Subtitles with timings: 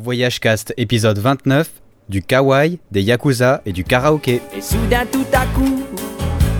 [0.00, 1.70] Voyage Cast épisode 29
[2.08, 4.40] du kawaii, des yakuza et du karaoké.
[4.56, 5.82] Et soudain tout à coup,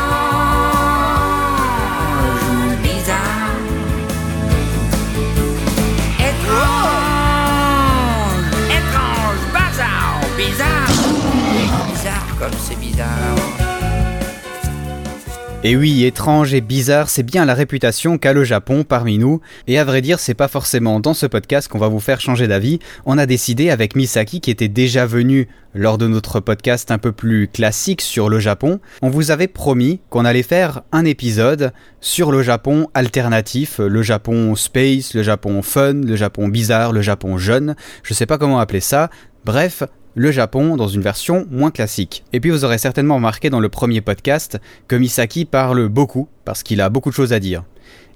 [2.81, 3.55] bizarre.
[6.19, 7.21] Étrange,
[8.69, 10.90] étrange, bazar, bizarre.
[15.63, 19.41] Et oui, étrange et bizarre, c'est bien la réputation qu'a le Japon parmi nous.
[19.67, 22.47] Et à vrai dire, c'est pas forcément dans ce podcast qu'on va vous faire changer
[22.47, 22.79] d'avis.
[23.05, 27.11] On a décidé avec Misaki, qui était déjà venu lors de notre podcast un peu
[27.11, 32.31] plus classique sur le Japon, on vous avait promis qu'on allait faire un épisode sur
[32.31, 37.75] le Japon alternatif, le Japon space, le Japon fun, le Japon bizarre, le Japon jeune.
[38.01, 39.11] Je sais pas comment appeler ça.
[39.45, 39.83] Bref,
[40.15, 42.23] le Japon dans une version moins classique.
[42.33, 46.63] Et puis vous aurez certainement remarqué dans le premier podcast que Misaki parle beaucoup, parce
[46.63, 47.63] qu'il a beaucoup de choses à dire.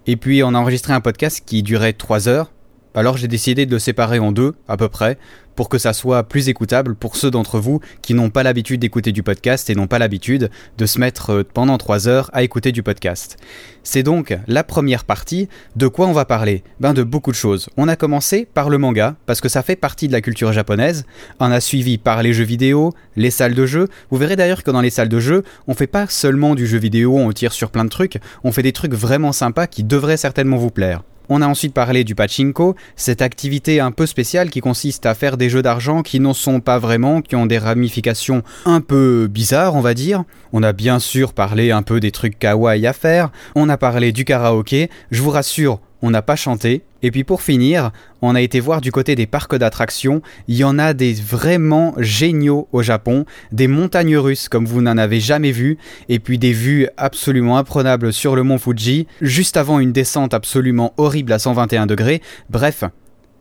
[0.08, 2.52] Et puis on a enregistré un podcast qui durait 3 heures,
[2.96, 5.18] alors j'ai décidé de le séparer en deux, à peu près,
[5.56, 9.12] pour que ça soit plus écoutable pour ceux d'entre vous qui n'ont pas l'habitude d'écouter
[9.12, 12.72] du podcast et n'ont pas l'habitude de se mettre euh, pendant 3 heures à écouter
[12.72, 13.38] du podcast.
[13.84, 15.48] C'est donc la première partie.
[15.76, 16.64] De quoi on va parler?
[16.80, 17.70] Ben de beaucoup de choses.
[17.78, 21.06] On a commencé par le manga, parce que ça fait partie de la culture japonaise.
[21.40, 23.88] On a suivi par les jeux vidéo, les salles de jeu.
[24.10, 26.78] Vous verrez d'ailleurs que dans les salles de jeu, on fait pas seulement du jeu
[26.78, 30.18] vidéo, on tire sur plein de trucs, on fait des trucs vraiment sympas qui devraient
[30.18, 31.02] certainement vous plaire.
[31.30, 35.38] On a ensuite parlé du pachinko, cette activité un peu spéciale qui consiste à faire
[35.38, 39.76] des jeux d'argent qui n'en sont pas vraiment, qui ont des ramifications un peu bizarres,
[39.76, 40.24] on va dire.
[40.54, 44.12] On a bien sûr parlé un peu des trucs kawaii à faire, on a parlé
[44.12, 46.84] du karaoké, je vous rassure, on n'a pas chanté.
[47.06, 47.92] Et puis pour finir,
[48.24, 51.94] on a été voir du côté des parcs d'attractions, il y en a des vraiment
[52.00, 55.78] géniaux au Japon, des montagnes russes comme vous n'en avez jamais vu,
[56.10, 60.96] et puis des vues absolument imprenables sur le mont Fuji, juste avant une descente absolument
[60.98, 62.24] horrible à 121 degrés.
[62.50, 62.84] Bref,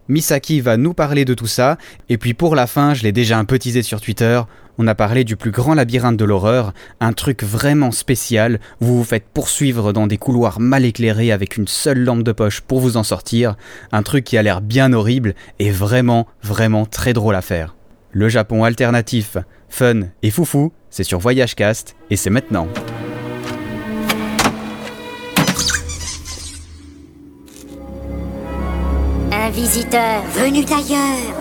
[0.09, 1.78] Misaki va nous parler de tout ça,
[2.11, 4.43] et puis pour la fin, je l'ai déjà un peu teasé sur Twitter,
[4.79, 9.05] on a parlé du plus grand labyrinthe de l'horreur, un truc vraiment spécial, vous vous
[9.05, 12.97] faites poursuivre dans des couloirs mal éclairés avec une seule lampe de poche pour vous
[12.97, 13.57] en sortir,
[13.93, 17.75] un truc qui a l'air bien horrible et vraiment, vraiment très drôle à faire.
[18.12, 19.37] Le Japon alternatif,
[19.69, 22.69] fun et foufou, c'est sur Voyage Cast, et c'est maintenant.
[29.33, 31.35] Un visiteur venu d'ailleurs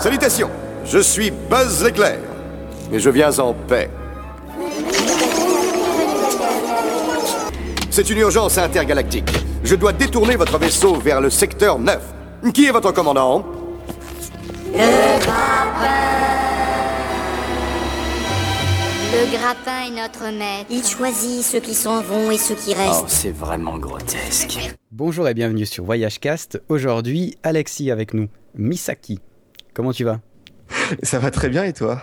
[0.00, 0.50] Salutations,
[0.88, 2.18] je suis Buzz l'éclair,
[2.92, 3.90] et je viens en paix.
[7.90, 9.30] C'est une urgence intergalactique.
[9.64, 11.98] Je dois détourner votre vaisseau vers le secteur 9.
[12.52, 13.44] Qui est votre commandant?
[19.12, 20.66] Le grappin est notre maître.
[20.70, 23.08] Il choisit ceux qui s'en vont et ceux qui Oh, restent.
[23.08, 24.74] c'est vraiment grotesque.
[24.90, 26.60] Bonjour et bienvenue sur Voyage Cast.
[26.68, 28.28] Aujourd'hui, Alexis avec nous.
[28.54, 29.20] Misaki.
[29.74, 30.18] Comment tu vas?
[31.02, 32.02] Ça va très bien et toi?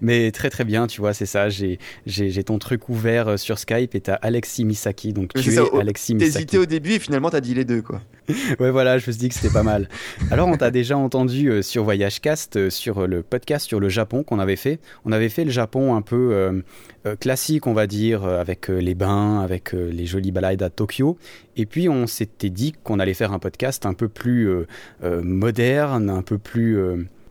[0.00, 1.48] Mais très très bien, tu vois, c'est ça.
[1.48, 5.12] J'ai, j'ai, ton truc ouvert euh, sur Skype et t'as Alexis Misaki.
[5.12, 6.58] Donc tu es ça, Alexis T'hésitais Misaki.
[6.58, 8.02] au début et finalement t'as dit les deux quoi.
[8.60, 9.88] Ouais, voilà, je me suis dit que c'était pas mal.
[10.30, 13.88] Alors, on t'a déjà entendu euh, sur Voyage Cast, euh, sur le podcast sur le
[13.88, 14.78] Japon qu'on avait fait.
[15.04, 16.62] On avait fait le Japon un peu
[17.06, 21.16] euh, classique, on va dire, avec les bains, avec les jolies balades à Tokyo.
[21.56, 24.66] Et puis, on s'était dit qu'on allait faire un podcast un peu plus euh,
[25.04, 26.78] euh, moderne, un peu plus,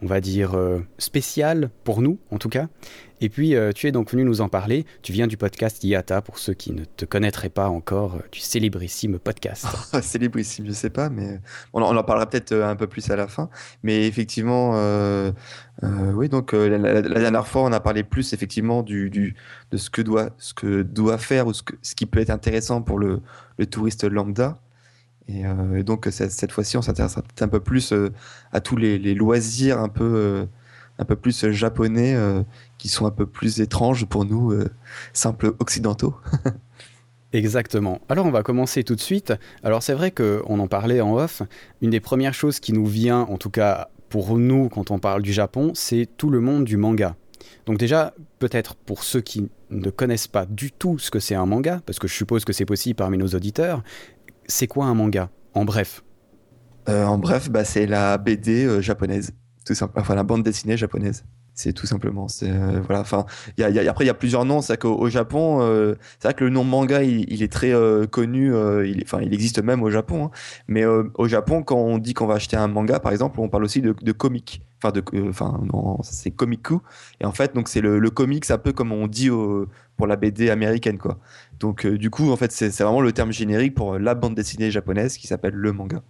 [0.01, 2.67] on va dire, euh, spécial pour nous, en tout cas.
[3.21, 4.85] Et puis, euh, tu es donc venu nous en parler.
[5.01, 8.39] Tu viens du podcast IATA, pour ceux qui ne te connaîtraient pas encore, euh, du
[8.39, 9.65] célébrissime podcast.
[10.01, 11.41] Célébrissime, je sais pas, mais
[11.73, 13.49] on, en- parlera peut-être un peu plus à la fin.
[13.83, 14.71] Mais effectivement,
[15.83, 19.09] oui, donc la, dernière fois on a parlé plus effectivement de
[19.75, 22.81] ce que doit, ce que doit faire ou ce, que- ce qui peut être intéressant
[22.81, 23.21] pour le
[23.69, 24.61] touriste lambda.
[25.29, 28.11] Et, euh, et donc cette, fois-ci, on s'intéressera peut-être un peu plus euh,
[28.51, 30.45] à tous les, les loisirs un peu, euh,
[30.97, 32.17] un peu plus japonais
[32.77, 34.53] qui sont un peu plus étranges pour nous,
[35.13, 36.15] simples occidentaux.
[37.31, 38.01] Exactement.
[38.09, 39.33] Alors on va commencer tout de suite.
[39.63, 41.43] Alors c'est vrai qu'on en parlait en off.
[41.81, 45.21] Une des premières choses qui nous vient, en tout cas pour nous quand on parle
[45.21, 47.15] du Japon, c'est tout le monde du manga.
[47.65, 51.45] Donc déjà, peut-être pour ceux qui ne connaissent pas du tout ce que c'est un
[51.45, 53.83] manga, parce que je suppose que c'est possible parmi nos auditeurs,
[54.49, 55.29] c'est quoi un manga?
[55.53, 56.03] En bref.
[56.89, 59.31] Euh, en bref, bah, c'est la BD euh, japonaise,
[59.65, 60.01] tout simplement.
[60.01, 61.23] Enfin, la bande dessinée japonaise.
[61.59, 62.29] C'est tout simplement.
[62.29, 63.01] C'est euh, voilà.
[63.01, 63.25] Enfin,
[63.57, 64.61] y a, après il y a plusieurs noms.
[64.61, 68.07] C'est qu'au au Japon, euh, c'est vrai que le nom manga, il, est très euh,
[68.07, 68.53] connu.
[68.85, 70.27] il, existe même au Japon.
[70.27, 70.31] hein.
[70.69, 73.65] Mais au Japon, quand on dit qu'on va acheter un manga, par exemple, on parle
[73.65, 74.61] aussi de, de comic.
[74.81, 75.61] Enfin,
[76.03, 76.79] c'est komiku.
[77.19, 79.29] Et en fait, donc c'est le, le comic, c'est un peu comme on dit
[79.97, 80.97] pour la BD américaine.
[81.59, 85.17] Donc, du coup, en fait, c'est vraiment le terme générique pour la bande dessinée japonaise
[85.17, 86.01] qui s'appelle le manga.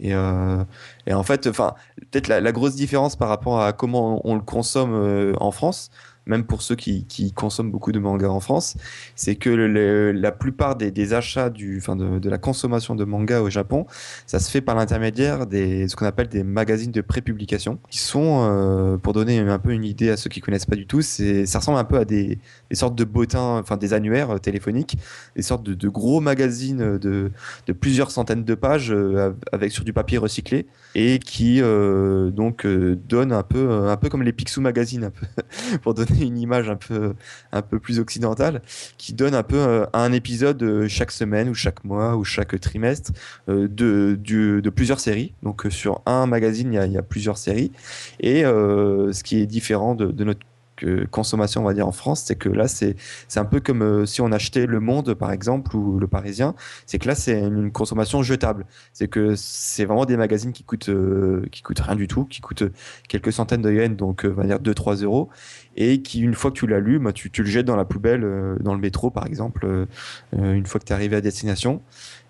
[0.00, 0.64] Et, euh,
[1.06, 4.94] et en fait, peut-être la, la grosse différence par rapport à comment on, le consomme
[4.94, 5.90] euh, en France,
[6.26, 8.76] même pour ceux qui, consomment beaucoup de mangas en France,
[9.14, 13.86] c'est que la plupart des, achats, de, de la consommation de mangas au Japon,
[14.26, 18.46] ça se fait par l'intermédiaire des ce qu'on appelle des magazines de prépublication, qui sont,
[18.48, 21.58] euh, pour donner un peu une idée à ceux qui connaissent pas du tout, ça
[21.58, 22.38] ressemble un peu à des,
[22.72, 24.98] sortes de bottins, enfin des annuaires euh, téléphoniques,
[25.36, 27.30] des sortes de, de gros magazines de,
[27.66, 32.96] de plusieurs centaines de pages euh, avec sur du papier recyclé et qui donc euh,
[33.08, 35.26] donne un peu un peu comme les Picsou Magazine un peu
[35.82, 37.14] pour donner une image un peu
[37.52, 38.62] un peu plus occidentale
[38.98, 42.58] qui donne un peu euh, un épisode euh, chaque semaine ou chaque mois ou chaque
[42.60, 43.12] trimestre
[43.48, 44.18] euh, de
[44.60, 45.34] de plusieurs séries.
[45.42, 47.72] Donc sur un magazine il y a, plusieurs séries.
[48.20, 50.40] Et ce qui est différent de notre
[50.84, 52.96] euh, consommation on va dire en France c'est que là c'est
[53.36, 56.54] un peu comme euh, si on achetait Le Monde par exemple ou Le Parisien
[56.86, 58.66] c'est que là c'est une consommation jetable.
[58.92, 62.40] C'est que c'est vraiment des magazines qui coûtent euh, qui coûtent rien du tout qui
[62.40, 62.64] coûtent
[63.08, 65.28] quelques centaines de yens donc euh, on va dire 2 3 euros
[65.76, 68.24] et qui une fois que tu l'as lu bah, tu, le jettes dans la poubelle
[68.24, 69.86] euh, dans le métro par exemple
[70.32, 71.82] une fois que tu es arrivé à destination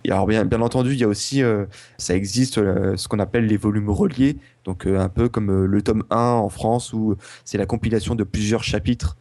[0.08, 1.66] alors bien, entendu il y a aussi euh,
[1.98, 4.38] ça existe euh, ce qu'on appelle les volumes reliés.
[4.64, 8.24] Donc euh, un peu comme le tome 1 en France où c'est la compilation de
[8.24, 9.16] plusieurs chapitres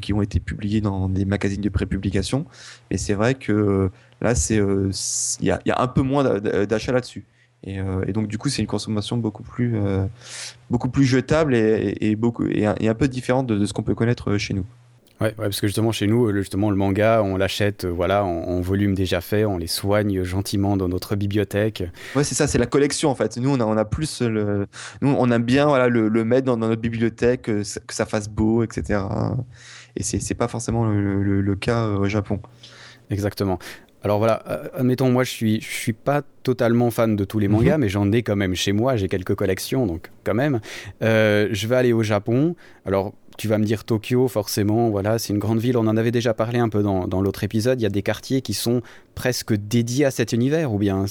[0.00, 2.46] qui ont été publiés dans des magazines de prépublication.
[2.90, 3.90] Et c'est vrai que
[4.22, 4.56] là c'est
[5.40, 7.26] il y, a, un peu moins d'a- d'achats là-dessus.
[7.64, 7.78] Et,
[8.12, 9.76] donc du coup c'est une consommation beaucoup plus
[10.70, 12.16] beaucoup plus jetable et,
[12.64, 14.64] un, peu différente de, ce qu'on peut connaître chez nous
[15.20, 18.24] Ouais, ouais, parce que justement chez nous, le- justement le manga, on l'achète, euh, voilà,
[18.24, 21.84] en, en volume déjà fait, on les soigne gentiment dans notre bibliothèque.
[22.16, 23.36] Ouais, c'est ça, c'est la collection en fait.
[23.36, 24.66] Nous, on a, on a plus le.
[25.02, 27.94] Nous, on aime bien voilà, le, le mettre dans, dans notre bibliothèque, euh, ça- que
[27.94, 29.00] ça fasse beau, etc.
[29.96, 32.40] Et c'est c'est pas forcément le, le- le cas euh, au Japon.
[33.10, 33.58] Exactement.
[34.02, 34.42] Alors voilà,
[34.74, 38.12] admettons, moi je suis, je suis pas totalement fan de tous les mangas, mais j'en
[38.12, 40.60] ai quand même chez moi, j'ai quelques collections, donc quand même.
[41.02, 42.54] Euh, je vais aller au Japon.
[42.84, 46.10] Alors tu vas me dire Tokyo, forcément, voilà, c'est une grande ville, on en avait
[46.10, 48.82] déjà parlé un peu dans, dans l'autre épisode, il y a des quartiers qui sont
[49.14, 51.06] presque dédiés à cet univers, ou bien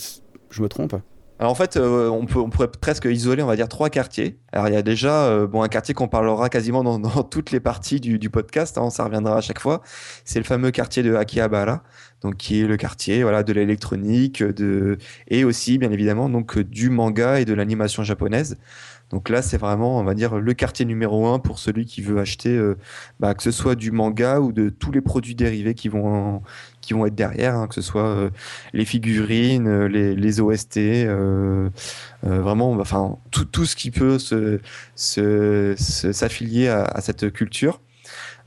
[0.49, 0.95] je me trompe?
[1.39, 4.37] Alors en fait, euh, on, peut, on pourrait presque isoler, on va dire, trois quartiers.
[4.53, 7.59] Alors il y a déjà euh, bon, un quartier qu'on parlera quasiment dans, toutes les
[7.59, 9.81] parties du, du podcast, hein, ça reviendra à chaque fois.
[10.23, 11.83] C'est le fameux quartier de Akihabara,
[12.21, 14.97] donc qui est le quartier voilà, de l'électronique de...
[15.27, 18.57] et aussi, bien évidemment, donc, du manga et de l'animation japonaise.
[19.13, 22.17] Donc là, c'est vraiment, on va dire, le quartier numéro un pour celui qui veut
[22.19, 22.75] acheter, euh,
[23.19, 26.41] bah, que ce soit du manga ou de tous les produits dérivés qui vont,
[27.05, 28.31] être derrière, hein, que ce soit euh,
[28.73, 30.79] les figurines, euh, les, OST,
[32.23, 34.17] vraiment, enfin, tout, tout ce qui peut
[35.75, 37.81] s'affilier à cette culture.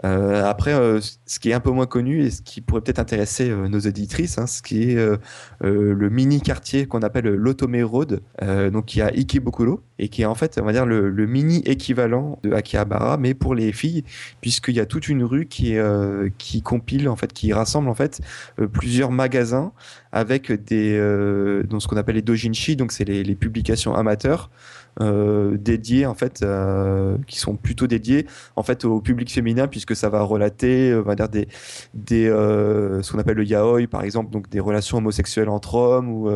[0.05, 2.99] Euh, après, euh, ce qui est un peu moins connu et ce qui pourrait peut-être
[2.99, 4.97] intéresser euh, nos auditrices, hein, ce qui est
[5.61, 8.21] le mini quartier qu'on appelle l'Otome Road,
[8.73, 12.39] donc qui à Ikebukuro et qui est en fait, on va dire le, mini équivalent
[12.43, 14.05] de Akihabara, mais pour les filles,
[14.41, 15.77] puisqu'il y a toute une rue qui
[16.39, 18.21] qui compile en fait, qui rassemble en fait
[18.73, 19.73] plusieurs magasins
[20.13, 20.99] avec des
[21.69, 24.51] donc ce qu'on appelle les dojinshi, donc c'est les publications amateurs
[25.01, 28.27] euh, dédiées en fait, euh, qui sont plutôt dédiées
[28.57, 31.49] en fait au public féminin puisque ça va relater, euh, on va dire des
[31.95, 36.31] des ce qu'on appelle le yaoi par exemple, donc des relations homosexuelles entre hommes ou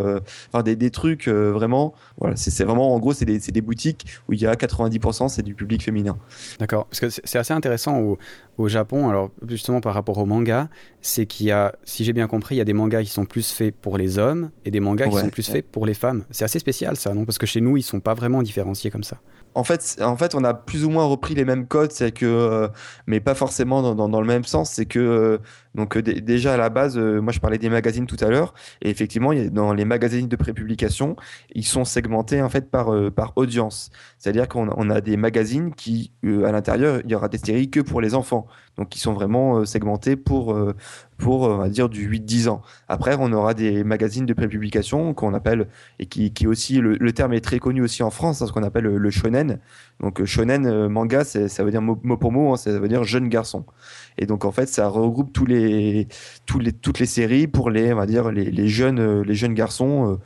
[0.53, 4.33] enfin des, des trucs vraiment voilà c'est vraiment en gros c'est des, des boutiques où
[4.33, 6.19] il y a 90% c'est du public féminin.
[6.59, 8.19] D'accord, parce que c'est c'est assez intéressant au,
[8.59, 10.69] au Japon, alors justement par rapport au manga,
[11.01, 13.25] c'est qu'il y a, si j'ai bien compris, il y a des mangas qui sont
[13.25, 15.55] plus faits pour les hommes et des mangas qui Ouais, sont plus ouais.
[15.55, 16.25] faits pour les femmes.
[16.31, 17.25] C'est assez spécial ça, non?
[17.25, 18.43] Parce que chez nous, ils sont pas vraiment
[18.91, 19.19] comme ça.
[19.55, 22.69] En fait, on a plus ou moins repris les mêmes codes, que, euh,
[23.07, 24.71] mais pas forcément dans, dans, dans le même sens.
[24.71, 25.39] C'est que, euh,
[25.75, 28.29] donc euh, dé- déjà à la base, euh, moi je parlais des magazines tout à
[28.29, 31.17] l'heure, et effectivement, dans les magazines de prépublication,
[31.55, 33.91] ils sont segmentés en fait par euh, par audience.
[34.19, 38.01] C'est-à-dire qu'on a- des magazines qui, à l'intérieur, il y aura des séries que pour
[38.01, 38.47] les enfants,
[38.77, 40.57] donc qui sont vraiment segmentés pour
[41.17, 42.63] pour on va dire du 8-10 ans.
[42.89, 47.33] Après, on aura des magazines de prépublication qu'on appelle et qui, qui aussi le, terme
[47.35, 49.59] est très connu aussi en France, hein, ce qu'on appelle le, shonen.
[50.01, 53.29] Donc shonen manga, ça veut dire mot, mot pour mot, hein, ça veut dire jeune
[53.29, 53.65] garçon.
[54.19, 58.51] Et donc en fait, ça regroupe toutes les séries pour les, on va dire, les,
[58.51, 60.19] les jeunes, les jeunes garçons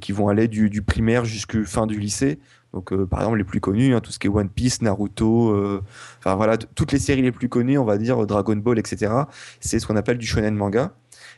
[0.00, 2.38] qui vont aller du, primaire jusqu'à fin du lycée.
[2.72, 5.80] Donc, par exemple, les plus connus, hein, tout ce qui est One Piece, Naruto,
[6.18, 9.12] enfin voilà, toutes les séries les plus connues, on va dire Dragon Ball, etc.
[9.60, 10.92] C'est ce qu'on appelle du shonen manga.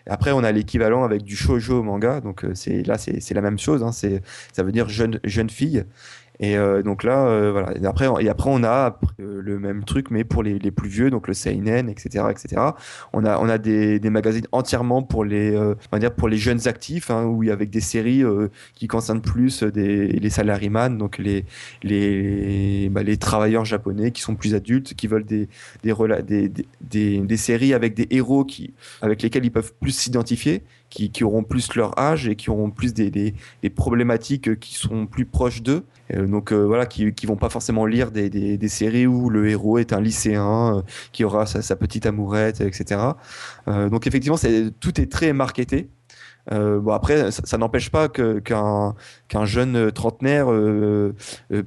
[0.07, 2.21] Après, on a l'équivalent avec du shoujo manga.
[2.21, 3.83] Donc, là, c'est la même chose.
[3.83, 5.85] Hein, ça veut dire jeune fille.
[6.45, 7.75] Et euh, donc là, euh, voilà.
[7.77, 11.09] Et après, et après, on a euh, le même truc, mais pour les, plus vieux,
[11.09, 12.61] donc le seinen, etc., etc.
[13.15, 16.69] On a, on a des, magazines entièrement pour les, on va dire pour les jeunes
[16.69, 18.23] actifs, hein, où avec des séries
[18.75, 21.47] qui concernent plus des, les salariman, donc les,
[21.83, 25.49] les, bah, les travailleurs japonais qui sont plus adultes, qui veulent des,
[25.83, 30.63] des, des, des, des séries avec des héros qui, avec lesquels ils peuvent plus s'identifier
[30.95, 33.35] qui, auront plus leur âge et qui auront plus des,
[33.75, 35.85] problématiques qui sont plus proches d'eux.
[36.13, 39.49] Euh, donc euh, voilà, qui, qui vont pas forcément lire des, des, séries où le
[39.49, 40.83] héros est un lycéen euh,
[41.13, 43.01] qui aura sa, sa, petite amourette, etc.
[43.67, 45.89] donc effectivement, c'est, tout est très marketé.
[46.53, 48.95] Euh, bon après, ça, n'empêche pas qu'un,
[49.29, 51.13] qu'un jeune trentenaire euh,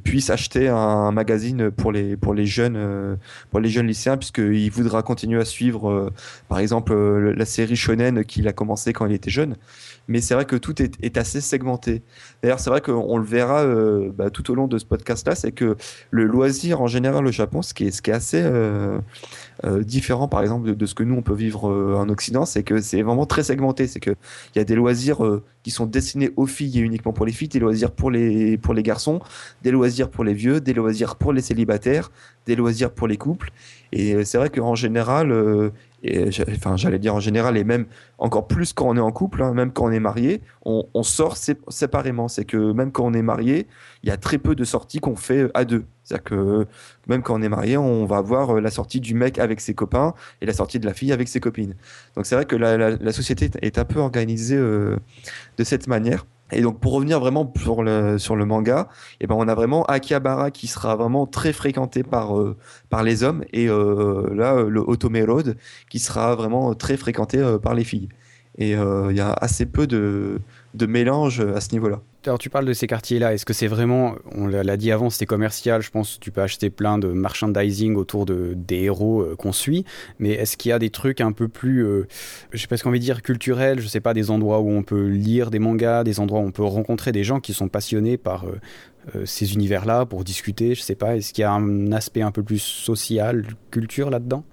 [0.04, 3.18] puisse acheter un, magazine pour les pour les jeunes
[3.50, 6.12] pour les jeunes lycéens puisqu'il voudra continuer à suivre,
[6.48, 9.56] par exemple, la série shonen qu'il a commencé quand il était jeune
[10.08, 12.02] mais c'est vrai que tout est, assez segmenté.
[12.42, 15.52] D'ailleurs, c'est vrai qu'on le verra euh, bah, tout au long de ce podcast-là, c'est
[15.52, 15.76] que
[16.12, 18.44] le loisir en général au Japon, ce qui est, ce qui est assez
[19.64, 22.46] euh, euh, différent, par exemple, de, ce que nous on peut vivre euh, en Occident,
[22.46, 23.88] c'est que c'est vraiment très segmenté.
[23.88, 24.12] C'est que
[24.56, 27.32] il y a des loisirs euh, qui sont destinés aux filles et uniquement pour les
[27.32, 29.20] filles, des loisirs pour les pour les garçons,
[29.64, 32.12] des loisirs pour les vieux, des loisirs pour les célibataires,
[32.46, 33.52] des loisirs pour les couples.
[33.92, 35.32] Et c'est vrai qu'en général,
[36.04, 37.86] et enfin j'allais dire en général et même
[38.20, 41.38] encore plus quand on est en couple hein, même quand on est marié on, sort
[41.38, 42.28] séparément.
[42.28, 43.68] C'est que même quand on est marié
[44.04, 45.86] il y a très peu de sorties qu'on fait à deux.
[46.04, 46.68] C'est-à-dire que
[47.08, 50.14] même quand on est marié on va voir la sortie du mec avec ses copains
[50.42, 51.76] et la sortie de la fille avec ses copines.
[52.16, 54.98] Donc c'est vrai que la, société est un peu organisée euh,
[55.58, 58.88] de cette manière et donc pour revenir vraiment sur le manga,
[59.20, 62.56] eh ben on a vraiment Akihabara qui sera vraiment très fréquenté par euh,
[62.90, 65.58] par les hommes et euh, là le Otome Road
[65.90, 68.10] qui sera vraiment très fréquenté euh, par les filles.
[68.60, 70.40] Et il y a assez peu de
[70.74, 72.02] de mélange à ce niveau-là.
[72.28, 75.26] Alors tu parles de ces quartiers-là, est-ce que c'est vraiment, on l'a dit avant, c'était
[75.26, 79.36] commercial, je pense que tu peux acheter plein de merchandising autour de, des héros euh,
[79.38, 79.86] qu'on suit,
[80.20, 82.06] mais est-ce qu'il y a des trucs un peu plus, euh,
[82.52, 84.84] je sais pas ce qu'on veut dire, culturels, je sais pas, des endroits où on
[84.84, 88.18] peut lire des mangas, des endroits où on peut rencontrer des gens qui sont passionnés
[88.18, 88.60] par euh,
[89.16, 92.32] euh, ces univers-là pour discuter, je sais pas, est-ce qu'il y a un aspect un
[92.32, 94.44] peu plus social, culture là-dedans?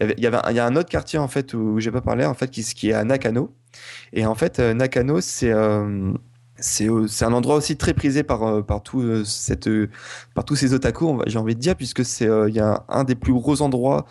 [0.00, 2.88] Il y, a un autre quartier en fait où j'ai pas parlé en fait qui,
[2.88, 3.52] est à Nakano.
[4.12, 5.52] Et en fait Nakano c'est
[6.60, 9.68] c'est un endroit aussi très prisé par euh, par tout euh, cette
[10.34, 13.14] par tous ces otaku j'ai envie de dire puisque c'est il y a un, des
[13.14, 14.06] plus gros endroits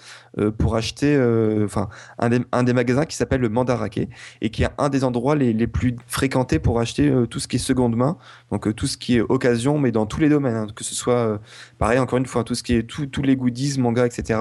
[0.57, 1.17] pour acheter
[1.63, 1.89] enfin
[2.19, 4.07] un des, un des magasins qui s'appelle le Mandarake
[4.41, 7.57] et qui est un des endroits les, les plus fréquentés pour acheter tout ce qui
[7.57, 8.17] est seconde main
[8.51, 11.39] donc tout ce qui est occasion mais dans tous les domaines hein, que ce soit
[11.79, 14.39] pareil encore une fois tout ce qui est tous les goodies manga etc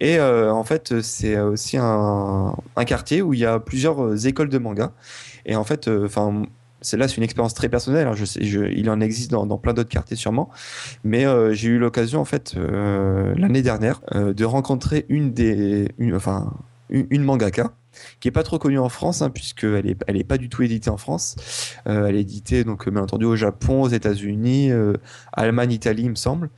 [0.00, 4.16] et euh, en fait, c'est aussi un, un, quartier où il y a plusieurs euh,
[4.16, 4.92] écoles de manga.
[5.44, 6.42] Et en fait, euh, enfin,
[6.92, 8.06] là, c'est une expérience très personnelle.
[8.06, 10.50] Hein, il en existe dans, plein d'autres quartiers sûrement,
[11.04, 15.88] mais euh, j'ai eu l'occasion en fait euh, l'année dernière euh, de rencontrer une des,
[16.14, 16.52] enfin,
[16.88, 17.72] une, mangaka
[18.20, 20.62] qui est pas trop connue en France, hein, puisqu'elle est, elle est pas du tout
[20.62, 21.36] éditée en France.
[21.86, 24.70] Euh, elle est éditée donc bien entendu au Japon, aux États-Unis,
[25.32, 26.50] Allemagne, Italie, il me semble,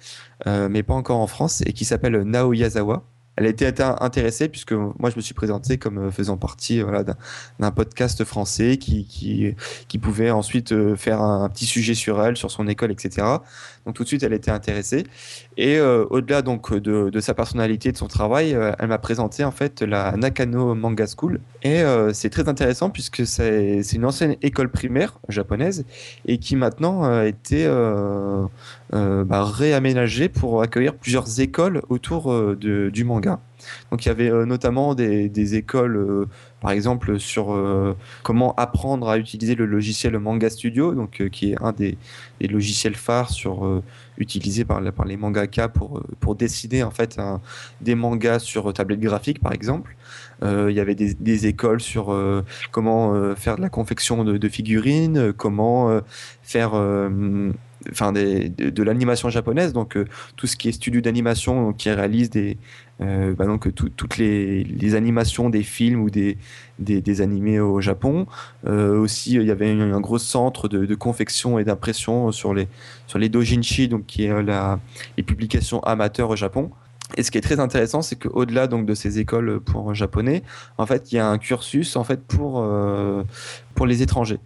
[0.47, 3.05] mais pas encore en France, et qui s'appelle Naoyazawa
[3.37, 7.03] elle a été intéressée puisque moi je me suis présenté comme euh, faisant partie voilà,
[7.03, 9.57] d'un podcast français qui,
[10.01, 13.27] pouvait ensuite euh, faire un, petit sujet sur elle, sur son école, etc.
[13.87, 15.05] Donc tout de suite elle était intéressée
[15.57, 19.51] et euh, au-delà donc de, sa personnalité, de son travail, euh, elle m'a présenté en
[19.51, 24.71] fait la Nakano Manga School et euh, c'est très intéressant puisque c'est une ancienne école
[24.71, 25.85] primaire japonaise
[26.27, 27.67] et qui maintenant été
[28.93, 33.41] bah, réaménagée pour accueillir plusieurs écoles autour de, du manga.
[33.91, 36.29] Donc il y avait euh, notamment des, écoles, euh,
[36.61, 41.63] par exemple, sur euh, comment apprendre à utiliser le logiciel Manga Studio, donc qui est
[41.63, 41.97] un des,
[42.41, 43.83] logiciels phares sur
[44.67, 47.19] par, les mangaka pour, pour dessiner en fait
[47.81, 49.97] des mangas sur tablette graphique, par exemple.
[50.43, 54.49] Euh, il y avait des, écoles sur euh, comment euh, faire de la confection de
[54.49, 56.01] figurines, comment
[56.43, 56.73] faire
[57.91, 60.05] enfin de, l'animation japonaise, donc euh,
[60.37, 62.31] tout ce qui est studio d'animation qui réalise
[63.01, 66.39] euh, bah donc tout, toutes les, animations des films ou des,
[66.79, 68.27] des, animés au Japon.
[68.67, 72.69] Euh, aussi, il y avait un, gros centre de, confection et d'impression sur les
[73.07, 74.43] sur les dojinshi, donc qui est
[75.17, 76.71] les publications amateurs au Japon.
[77.17, 80.43] Et ce qui est très intéressant, c'est qu'au-delà donc de ces écoles pour japonais,
[80.79, 82.67] en fait, il y a un cursus en fait pour
[83.75, 84.41] pour les étrangers.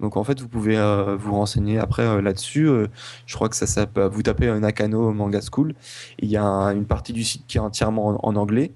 [0.00, 2.68] Donc en fait, vous pouvez euh, vous renseigner après euh, là-dessus.
[2.68, 2.88] Euh,
[3.26, 5.74] je crois que ça, ça vous tapez Nakano Manga School.
[6.18, 8.72] Il y a une partie du site qui est entièrement en, anglais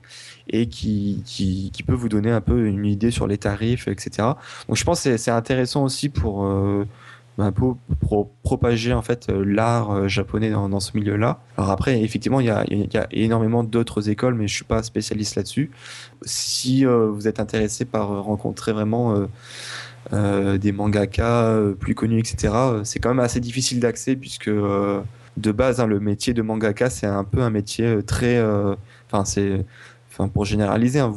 [0.48, 4.28] et qui, peut vous donner un peu une idée sur les tarifs, etc.
[4.68, 10.80] Donc je pense que c'est intéressant aussi peu pour propager en fait l'art japonais dans,
[10.80, 11.40] ce milieu-là.
[11.56, 14.64] Alors après, effectivement, il y a, il y a énormément d'autres écoles, mais je suis
[14.64, 15.70] pas spécialiste là-dessus.
[16.22, 19.28] Si vous êtes intéressé par rencontrer vraiment
[20.12, 22.54] des mangaka euh, plus connus, etc.
[22.54, 26.90] Euh, c'est quand même assez difficile d'accès puisque de base, hein, le métier de mangaka,
[26.90, 28.42] c'est un peu un métier très.
[29.06, 29.64] Enfin, c'est.
[30.10, 31.14] Enfin, pour généraliser, hein,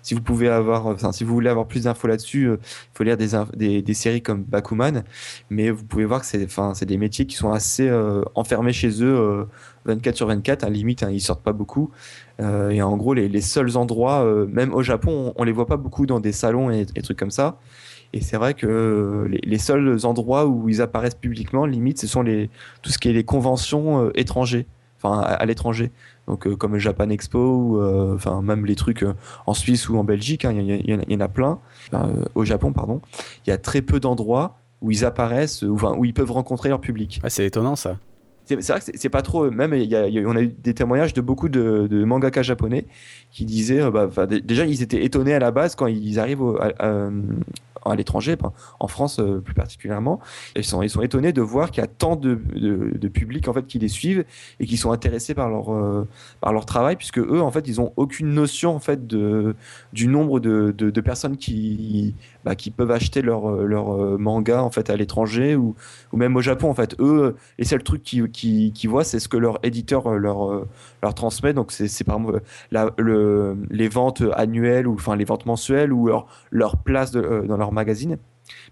[0.00, 2.58] si vous pouvez avoir, si vous voulez avoir plus d'infos là-dessus, il
[2.94, 5.04] faut lire des, des, séries comme Bakuman,
[5.50, 7.92] mais vous pouvez voir que c'est, enfin, c'est des métiers qui sont assez
[8.34, 9.46] enfermés chez eux,
[9.84, 11.90] 24 sur 24, à limite, hein, ils sortent pas beaucoup.
[12.38, 15.76] et en gros, les, les seuls endroits, même au Japon, on, on, les voit pas
[15.76, 17.58] beaucoup dans des salons et, et trucs comme ça.
[18.12, 22.50] Et c'est vrai que les, seuls endroits où ils apparaissent publiquement, limite, ce sont les,
[22.82, 24.66] tout ce qui est les conventions euh, étrangers,
[24.98, 25.90] enfin à, l'étranger.
[26.28, 29.04] Donc euh, comme le Japan Expo, ou, euh, enfin même les trucs
[29.46, 31.58] en Suisse ou en Belgique, hein, il y, en a plein.
[32.34, 33.00] au Japon, pardon,
[33.46, 36.80] il y a très peu d'endroits où ils apparaissent, où, où ils peuvent rencontrer leur
[36.80, 37.22] public.
[37.28, 37.96] c'est étonnant ça
[38.44, 41.20] c'est vrai que c'est pas trop même y a, on a eu des témoignages de
[41.20, 42.86] beaucoup de, de mangaka japonais
[43.30, 47.08] qui disaient bah, déjà ils étaient étonnés à la base quand ils arrivent au, à
[47.94, 48.36] l'étranger,
[48.80, 50.20] en France euh, plus particulièrement.
[50.56, 53.48] ils sont, ils sont étonnés de voir qu'il y a tant de, de, de, public
[53.48, 54.24] en fait qui les suivent
[54.60, 56.08] et qui sont intéressés par leur euh,
[56.40, 59.54] par leur travail, puisque eux en fait ils ont aucune notion en fait de
[59.92, 64.70] du nombre de, de personnes qui bah, qui peuvent acheter leur leur euh, manga en
[64.70, 65.74] fait à l'étranger ou
[66.12, 66.94] ou même au Japon en fait.
[67.00, 70.66] Eux les seuls trucs qu'ils qui, qui voient c'est ce que leur éditeur leur
[71.02, 71.52] leur transmet.
[71.52, 72.18] Donc c'est par
[72.70, 77.44] la, le, les ventes annuelles ou enfin les ventes mensuelles ou leur leur place de,
[77.46, 78.18] dans leur magazine.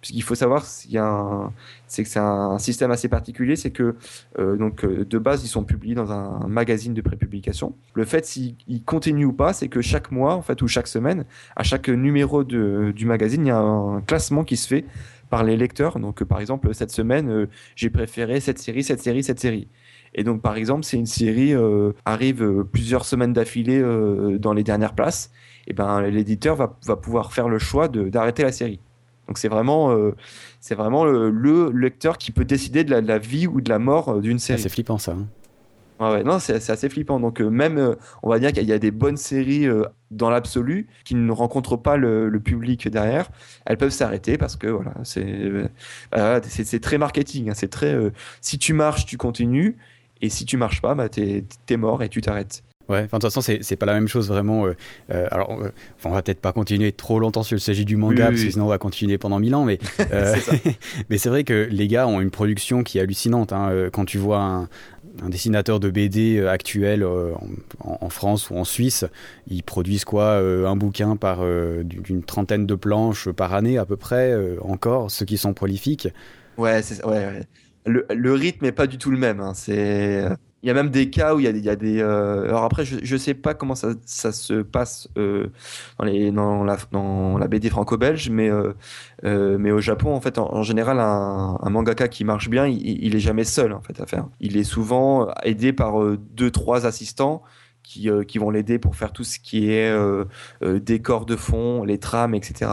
[0.01, 3.97] Puisqu'il faut savoir, c'est que c'est un système assez particulier, c'est que
[4.39, 7.75] euh, donc euh, de base ils sont publiés dans un, magazine de prépublication.
[7.95, 11.25] Le fait s'ils continuent ou pas, c'est que chaque mois en fait ou chaque semaine,
[11.57, 14.85] à chaque numéro de, du magazine, il y a un classement qui se fait
[15.29, 15.99] par les lecteurs.
[15.99, 17.47] Donc par exemple cette semaine, euh,
[17.77, 19.69] j'ai préféré cette série, cette série, cette série.
[20.13, 21.55] Et donc, par exemple, si une série
[22.05, 23.81] arrive plusieurs semaines d'affilée
[24.41, 25.31] dans les dernières places,
[25.69, 28.81] eh ben l'éditeur va, va pouvoir faire le choix d'arrêter la série.
[29.29, 30.15] Donc c'est vraiment, euh,
[30.61, 34.21] c'est vraiment le, lecteur qui peut décider de la, vie ou de la mort euh,
[34.21, 34.61] d'une série.
[34.61, 35.13] C'est flippant ça.
[35.13, 35.27] Hein.
[36.01, 37.21] Ouais, non, c'est assez flippant.
[37.21, 39.69] Donc euh, même, on va dire qu'il y a des bonnes séries
[40.11, 43.29] dans l'absolu qui ne rencontrent pas le, public derrière.
[43.67, 45.71] Elles peuvent s'arrêter parce que voilà, c'est
[46.43, 47.51] c'est très marketing.
[47.51, 47.55] Hein.
[47.55, 47.97] c'est très,
[48.41, 49.77] si tu marches, tu continues,
[50.23, 52.63] et si tu marches pas, bah t'es es mort et tu t'arrêtes.
[52.91, 54.67] Ouais, de toute façon, c'est pas la même chose vraiment.
[54.67, 54.75] Euh,
[55.13, 55.71] euh, alors, euh,
[56.05, 58.65] on va peut-être pas continuer trop longtemps sur le sujet du manga, parce que sinon
[58.65, 59.65] on va continuer pendant mille ans.
[59.65, 59.79] Mais
[61.09, 63.53] mais c'est vrai que les gars ont une production qui est hallucinante.
[63.53, 63.89] Hein.
[63.93, 64.69] Quand tu vois un,
[65.29, 67.07] dessinateur de BD actuel
[67.79, 69.05] en, France ou en Suisse,
[69.47, 71.45] ils produisent quoi Un bouquin par
[71.85, 76.09] d'une trentaine de planches par année à peu près, encore, ceux qui sont prolifiques.
[76.59, 77.43] Ouais, ouais, ouais.
[77.87, 79.41] Le, le, rythme est pas du tout le même.
[79.41, 79.53] Hein.
[79.55, 80.25] C'est
[80.63, 82.01] il y a même des cas où il y a, il y a des.
[82.01, 85.49] Euh, alors après, je ne sais pas comment ça, ça se passe euh,
[85.99, 88.75] dans, les, dans, la, dans la BD franco-belge, mais, euh,
[89.25, 93.03] euh, mais au Japon, en fait, en, général, un, un, mangaka qui marche bien, il,
[93.03, 94.27] il, est jamais seul en fait à faire.
[94.41, 97.43] Il est souvent aidé par euh, deux, trois assistants
[97.83, 99.93] qui, qui vont l'aider pour faire tout ce qui est
[100.63, 102.71] décor de fond, les trames, etc.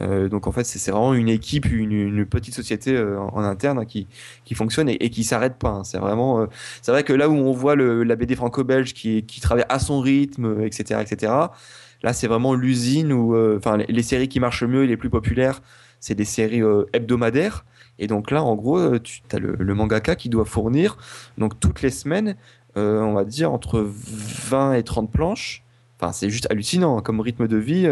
[0.00, 3.84] Euh, donc en fait, c'est vraiment une équipe, une, petite société euh, en, interne hein,
[3.84, 4.08] qui,
[4.44, 5.68] qui fonctionne et, et qui s'arrête pas.
[5.68, 5.84] Hein.
[5.84, 6.46] C'est vraiment, euh,
[6.82, 9.78] c'est vrai que là où on voit le, la BD franco-belge qui, qui travaille à
[9.78, 11.32] son rythme, etc., etc.
[12.02, 15.62] Là, c'est vraiment l'usine où, enfin, les, séries qui marchent mieux et les plus populaires,
[16.00, 16.60] c'est des séries
[16.92, 17.64] hebdomadaires.
[17.98, 20.98] Et donc là, en gros, tu as le, le, mangaka qui doit fournir,
[21.38, 22.36] donc toutes les semaines,
[22.76, 25.62] on va dire entre 20 et 30 planches.
[25.98, 27.88] Enfin, c'est juste hallucinant hein, comme rythme de vie.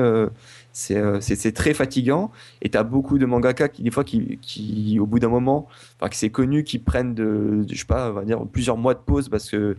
[0.92, 2.30] Euh, c'est très fatigant.
[2.62, 5.68] Et tu as beaucoup de mangaka qui des fois qui, qui au bout d'un moment
[6.00, 8.94] enfin que c'est connu qui prennent de, je sais pas on va dire plusieurs mois
[8.94, 9.76] de pause parce que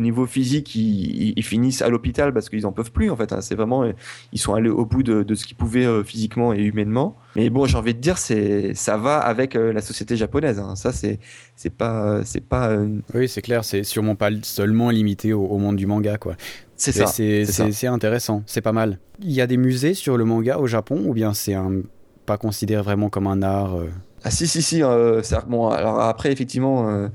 [0.00, 3.32] au niveau physique ils, ils finissent à l'hôpital parce qu'ils en peuvent plus en fait
[3.32, 3.40] hein.
[3.40, 3.84] c'est vraiment
[4.32, 7.50] ils sont allés au bout de, de ce qu'ils pouvaient euh, physiquement et humainement mais
[7.50, 10.74] bon j'ai envie de dire c'est ça va avec euh, la société japonaise hein.
[10.74, 11.18] ça c'est
[11.54, 12.76] c'est pas c'est pas
[13.14, 16.34] oui c'est clair c'est sûrement pas seulement limité au, au monde du manga quoi
[16.76, 17.06] c'est ça.
[17.06, 18.98] C'est intéressant, c'est pas mal.
[19.20, 21.82] Il y a des musées sur le manga au Japon ou bien c'est un
[22.24, 23.90] pas considéré vraiment comme un art euh
[24.24, 24.82] Ah si si si.
[24.82, 26.88] Euh, bon alors après effectivement.
[26.88, 27.08] Euh,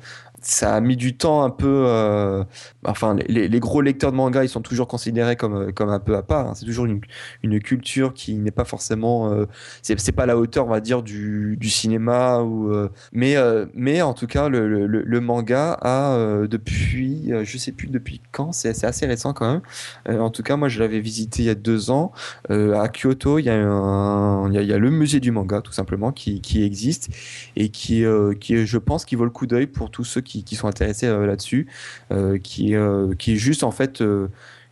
[0.48, 1.86] ça a mis du temps un peu.
[1.88, 2.44] euh,
[2.88, 6.24] enfin, les, gros lecteurs de manga, ils sont toujours considérés comme, comme un peu à
[6.24, 6.48] part.
[6.48, 6.54] hein.
[6.56, 7.02] C'est toujours une,
[7.44, 9.32] une culture qui n'est pas forcément.
[9.34, 9.46] euh,
[9.82, 12.40] c'est pas la hauteur, on va dire, du, du cinéma.
[12.42, 17.32] Ou, euh, mais, euh, mais en tout cas, le, le, manga a euh, depuis.
[17.32, 19.62] euh, je sais plus depuis quand, c'est assez récent quand même.
[20.10, 22.12] Euh, en tout cas, moi, je l'avais visité il y a deux ans.
[22.52, 26.42] Euh, à Kyoto, il y, a y a, le musée du manga, tout simplement, qui,
[26.42, 27.10] qui existe
[27.56, 30.44] et qui, euh, qui, je pense, qui vaut le coup d'œil pour tous ceux qui,
[30.44, 31.68] qui sont intéressés euh, là-dessus,
[32.12, 34.28] euh, qui, euh, qui est juste en fait euh,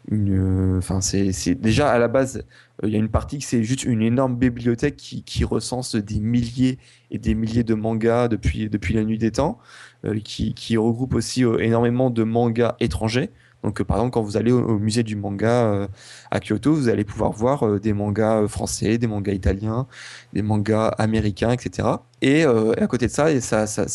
[0.09, 0.77] une.
[0.77, 2.43] Enfin, c'est déjà à la base,
[2.83, 6.19] euh, il y a une partie qui c'est juste une énorme bibliothèque qui, recense des
[6.19, 6.79] milliers
[7.11, 9.59] et des milliers de mangas depuis, la nuit des temps,
[10.05, 13.29] euh, qui, regroupe aussi euh, énormément de mangas étrangers.
[13.63, 15.87] Donc, euh, par exemple, quand vous allez au, musée du manga euh,
[16.31, 19.87] à Kyoto, vous allez pouvoir voir euh, des mangas français, des mangas italiens,
[20.33, 21.87] des mangas américains, etc.
[22.21, 23.85] Et à côté de ça, ça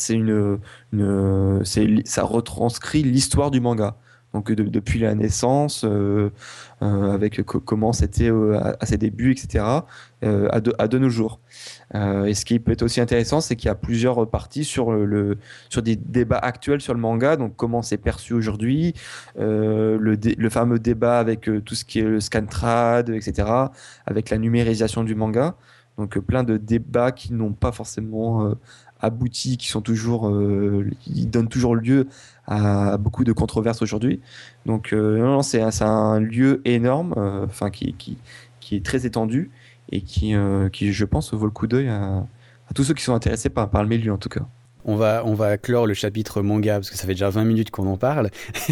[2.23, 3.97] retranscrit l'histoire du manga.
[4.35, 6.31] Donc de- depuis la naissance, euh,
[6.83, 9.65] euh, avec co- comment c'était euh, à, ses débuts, etc.
[10.23, 11.41] à, de, nos jours.
[11.95, 15.39] Et ce qui peut être aussi intéressant, c'est qu'il y a plusieurs parties sur le,
[15.71, 17.37] sur des débats actuels sur le manga.
[17.37, 18.95] Donc comment c'est perçu aujourd'hui,
[19.37, 23.49] le, fameux débat avec tout ce qui est le scantrad, etc.
[24.07, 25.55] Avec la numérisation du manga.
[25.97, 28.55] Donc plein de débats qui n'ont pas forcément
[29.03, 32.09] euh, abouti, qui sont toujours, euh, qui donnent toujours lieu
[32.47, 34.21] à, beaucoup de controverses aujourd'hui.
[34.67, 38.19] Donc euh, non, non, c'est un, c'est un lieu énorme, euh, enfin qui, qui,
[38.61, 39.51] qui est très étendu
[39.91, 42.27] et qui, euh, qui, je pense, vaut le coup d'œil à,
[42.69, 44.47] à tous ceux qui sont intéressés par, par le milieu en tout cas.
[44.91, 47.71] On va, on va clore le chapitre manga parce que ça fait déjà 20 minutes
[47.71, 48.31] qu'on en parle.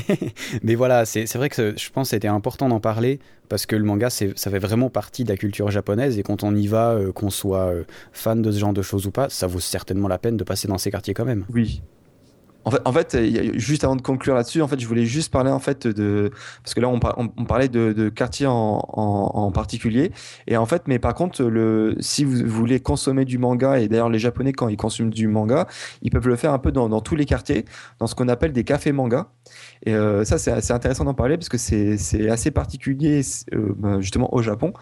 [0.63, 3.85] Mais voilà, c'est vrai que je pense que c'était important d'en parler parce que le
[3.85, 7.13] manga, ça fait vraiment partie de la culture japonaise et quand on y va, euh,
[7.13, 10.17] qu'on soit euh, fan de ce genre de choses ou pas, ça vaut certainement la
[10.17, 11.45] peine de passer dans ces quartiers quand même.
[11.53, 11.83] Oui.
[12.85, 13.17] En fait,
[13.55, 16.33] juste avant de conclure là-dessus, en fait, je voulais juste parler en fait de
[16.65, 20.11] parce que là on, par- on- on parlait de, de quartiers en, particulier
[20.49, 24.11] et en fait, mais par contre, le si vous voulez consommer du manga et d'ailleurs
[24.11, 25.69] les Japonais quand ils consomment du manga,
[26.03, 27.65] ils peuvent le faire un peu dans tous les quartiers,
[28.01, 29.29] dans ce qu'on appelle des cafés manga.
[29.85, 33.21] Et euh, ça, c'est intéressant d'en parler parce que c'est assez particulier
[33.53, 34.73] euh, ben, justement au Japon.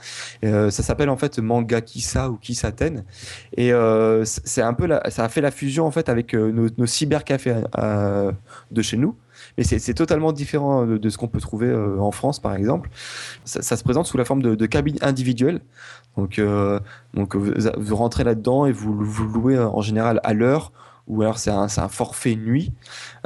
[0.45, 3.05] Euh, ça s'appelle en fait manga kisa ou kisaten
[3.57, 3.73] et
[4.25, 7.63] c'est un peu ça a fait la fusion en fait avec nos, cybercafés
[8.71, 9.17] de chez nous.
[9.59, 12.91] Mais c'est totalement différent de, ce qu'on peut trouver en France, par exemple.
[13.45, 15.61] Ça, se présente sous la forme de, cabines individuelles.
[16.17, 16.41] Donc,
[17.15, 20.73] donc vous, vous rentrez là-dedans et vous, vous louez en général à l'heure
[21.07, 22.73] ou alors c'est un, un forfait nuit.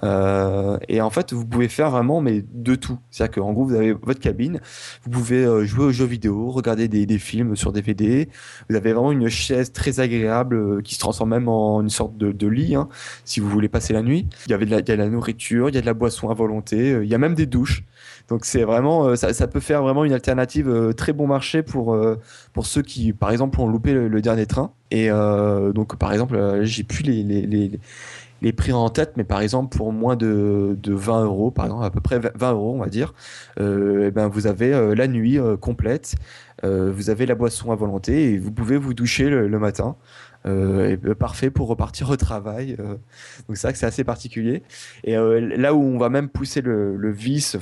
[0.05, 2.99] Euh, et en fait, vous pouvez faire vraiment mais de tout.
[3.11, 4.61] C'est-à-dire qu'en gros, vous avez votre cabine,
[5.05, 8.29] vous pouvez euh, jouer aux jeux vidéo, regarder des, des films sur DVD.
[8.69, 12.17] Vous avez vraiment une chaise très agréable euh, qui se transforme même en une sorte
[12.17, 12.88] de, de lit hein,
[13.25, 14.27] si vous voulez passer la nuit.
[14.47, 15.87] Il y avait de la, il y a de la nourriture, il y a de
[15.87, 17.85] la boisson à volonté, euh, il y a même des douches.
[18.29, 21.95] Donc c'est vraiment, euh, ça, peut faire vraiment une alternative euh, très bon marché pour
[21.95, 22.17] euh,
[22.53, 24.71] pour ceux qui, par exemple, ont loupé le, dernier train.
[24.91, 27.81] Et donc par exemple, j'ai plus les, les, les
[28.41, 31.85] les prix en tête, mais par exemple pour moins de, de 20 euros, par exemple
[31.85, 33.12] à peu près 20 euros on va dire,
[33.59, 36.14] eh ben vous avez la nuit complète,
[36.62, 39.97] vous avez la boisson à volonté et vous pouvez vous doucher le matin.
[40.48, 42.76] Euh, euh, parfait pour repartir au travail.
[42.78, 42.96] euh.
[43.48, 44.62] donc c'est c'est assez particulier.
[45.04, 47.56] Et là où on va même pousser le, vice,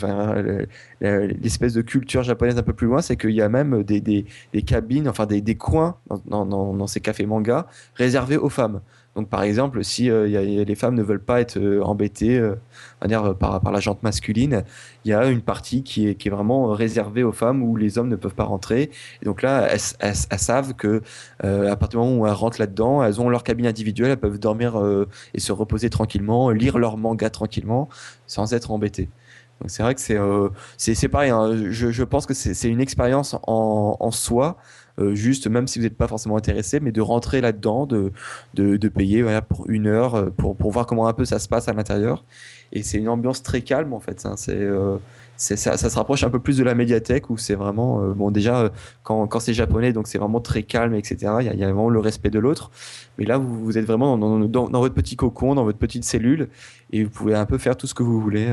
[1.00, 4.24] l'espèce de culture japonaise un peu plus loin, c'est qu'il y a même des,
[4.64, 5.96] cabines, enfin des, coins
[6.26, 8.80] dans, dans ces cafés manga réservés aux femmes.
[9.16, 10.26] Donc par exemple, si euh,
[10.64, 12.54] les femmes ne veulent pas être euh, embêtées euh,
[13.02, 14.62] euh, par, la jante masculine,
[15.06, 18.16] il y a une partie qui est, vraiment réservée aux femmes où les hommes ne
[18.16, 18.90] peuvent pas rentrer.
[19.22, 21.00] Et donc là, elles, savent que
[21.42, 24.38] à partir du moment où elles rentrent là-dedans, elles ont leur cabine individuelle, elles peuvent
[24.38, 24.76] dormir
[25.32, 27.88] et se reposer tranquillement, lire leur manga tranquillement,
[28.26, 29.08] sans être embêtées.
[29.60, 30.18] Donc c'est vrai que c'est
[30.76, 31.30] c'est pareil.
[31.30, 31.70] hein.
[31.70, 34.58] Je, pense que c'est une expérience en, en soi.
[34.98, 38.12] Euh, juste, même si vous n'êtes pas forcément intéressé, mais de rentrer là-dedans, de,
[38.54, 41.38] de, de payer voilà, pour une heure, euh, pour, pour voir comment un peu ça
[41.38, 42.24] se passe à l'intérieur.
[42.72, 44.24] Et c'est une ambiance très calme en fait.
[44.26, 44.34] hein.
[44.48, 44.96] Euh,
[45.36, 48.30] c'est, ça, ça se rapproche un peu plus de la médiathèque où c'est vraiment, bon
[48.30, 48.70] déjà,
[49.02, 51.16] quand, quand c'est japonais, donc c'est vraiment très calme, etc.
[51.40, 52.70] Il y, a, vraiment le respect de l'autre.
[53.18, 56.04] Mais là, vous, vous êtes vraiment dans, dans, dans votre petit cocon, dans votre petite
[56.04, 56.48] cellule,
[56.90, 58.46] et vous pouvez un peu faire tout ce que vous voulez.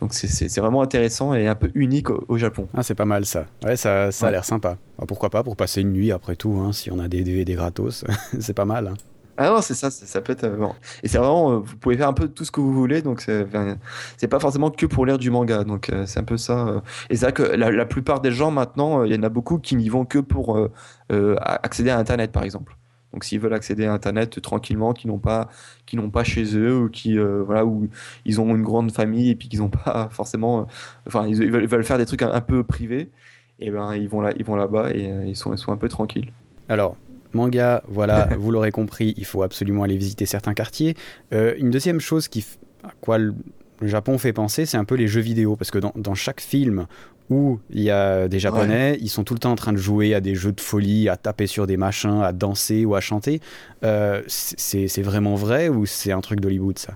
[0.00, 2.68] Donc c'est, vraiment intéressant et un peu unique au, au Japon.
[2.74, 3.46] Ah, c'est pas mal ça.
[3.64, 4.76] Ouais, ça, ça a l'air sympa.
[4.98, 7.54] Ah, pourquoi pas pour passer une nuit après tout, hein, si on a des DVD
[7.54, 8.04] gratos,
[8.40, 8.88] c'est pas mal.
[8.88, 8.94] hein.
[9.36, 10.44] Ah non, c'est ça, ça peut être.
[10.44, 10.72] euh, bon.
[11.02, 13.20] Et c'est vraiment, euh, vous pouvez faire un peu tout ce que vous voulez, donc
[13.22, 16.82] c'est pas forcément que pour lire du manga, donc euh, c'est un peu ça.
[17.10, 19.58] Et c'est vrai que la, la plupart des gens maintenant, il y en a beaucoup
[19.58, 20.56] qui n'y vont que pour
[21.10, 22.76] accéder à Internet, par exemple.
[23.14, 25.48] Donc s'ils veulent accéder à Internet tranquillement, qui n'ont pas,
[25.86, 27.88] qui n'ont pas chez eux ou qui, voilà, où
[28.24, 30.66] ils ont une grande famille et puis qu'ils n'ont pas forcément,
[31.06, 33.10] enfin, ils, veulent, faire des trucs un, peu privés,
[33.60, 35.88] et ben ils vont là, ils vont là-bas et ils sont, ils sont un peu
[35.88, 36.32] tranquilles.
[36.68, 36.96] Alors,
[37.32, 40.96] manga, voilà, vous l'aurez compris, il faut absolument aller visiter certains quartiers.
[41.30, 42.44] une deuxième chose qui,
[42.82, 43.34] à quoi le,
[43.82, 46.86] Japon fait penser, c'est un peu les jeux vidéo, parce que dans, dans chaque film
[47.30, 50.14] où il y a des Japonais, ils sont tout le temps en train de jouer
[50.14, 53.40] à des jeux de folie, à taper sur des machins, à danser ou à chanter.
[53.84, 56.94] Euh, c'est vraiment vrai ou c'est un truc d'Hollywood ça?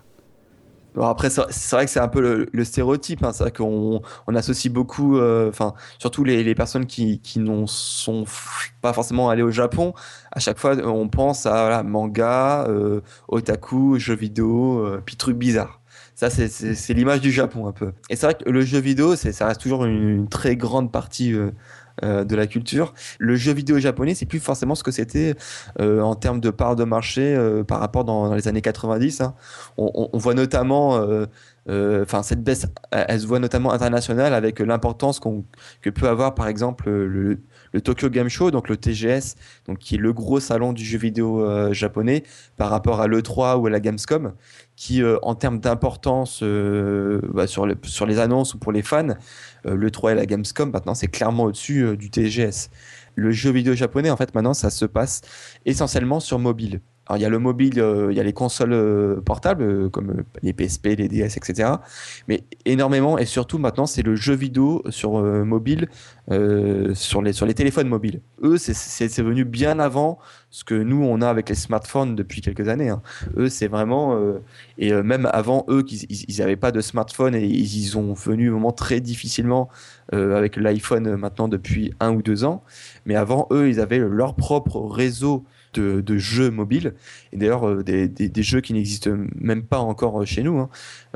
[1.01, 3.23] Après, c'est vrai que c'est un peu le, stéréotype.
[3.23, 3.33] Hein.
[3.33, 7.69] C'est vrai qu'on on associe beaucoup, euh, enfin, surtout les, les, personnes qui, qui n'ont
[7.69, 8.25] sont
[8.81, 9.95] pas forcément allées au Japon.
[10.33, 15.78] À chaque fois, on pense à manga, euh, otaku, jeux vidéo, puis trucs bizarres.
[16.19, 17.93] Ça, c'est l'image du Japon un peu.
[18.11, 21.53] Et c'est vrai que le jeu vidéo, ça reste toujours une, très grande partie euh,
[22.03, 22.93] euh, de la culture.
[23.21, 25.37] Le jeu vidéo japonais, c'est plus forcément ce que c'était
[25.81, 29.21] euh, en termes de part de marché par rapport dans, les années 90.
[29.21, 29.37] Hein.
[29.77, 31.01] On, voit notamment
[31.69, 36.91] enfin cette baisse elle, se voit notamment internationale avec l'importance que peut avoir par exemple
[36.91, 37.39] le,
[37.73, 39.37] le Tokyo Game Show, donc le TGS,
[39.79, 42.25] qui est le gros salon du jeu vidéo euh, japonais
[42.57, 44.33] par rapport à l'E3 ou à la Gamescom,
[44.77, 49.15] qui euh, en termes d'importance euh, bah, sur, sur les annonces ou pour les fans,
[49.65, 52.71] l'E3 et la Gamescom maintenant c'est clairement au-dessus du TGS.
[53.15, 55.21] Le jeu vidéo japonais en fait maintenant ça se passe
[55.67, 56.81] essentiellement sur mobile.
[57.09, 59.89] Alors, il y a le mobile, euh, il y a les consoles euh, portables, euh,
[59.89, 61.71] comme les PSP, les DS, etc.
[62.29, 65.89] Mais énormément, et surtout maintenant, c'est le jeu vidéo sur mobile,
[66.95, 68.21] sur, les, sur les téléphones mobiles.
[68.43, 70.19] Eux, c'est venu bien avant
[70.51, 72.91] ce que nous, on a avec les smartphones depuis quelques années.
[72.91, 73.01] Hein.
[73.37, 74.19] Eux, c'est vraiment...
[74.77, 78.73] et même avant, eux, ils n'avaient pas de smartphone et ils, y ont venu vraiment
[78.73, 79.69] très difficilement
[80.13, 82.63] avec l'iPhone maintenant depuis un ou deux ans.
[83.07, 86.95] Mais avant, eux, ils avaient leur propre réseau de, jeux mobiles,
[87.33, 90.59] et d'ailleurs euh, des, jeux qui n'existent même pas encore euh, chez nous.
[90.59, 90.69] Hein.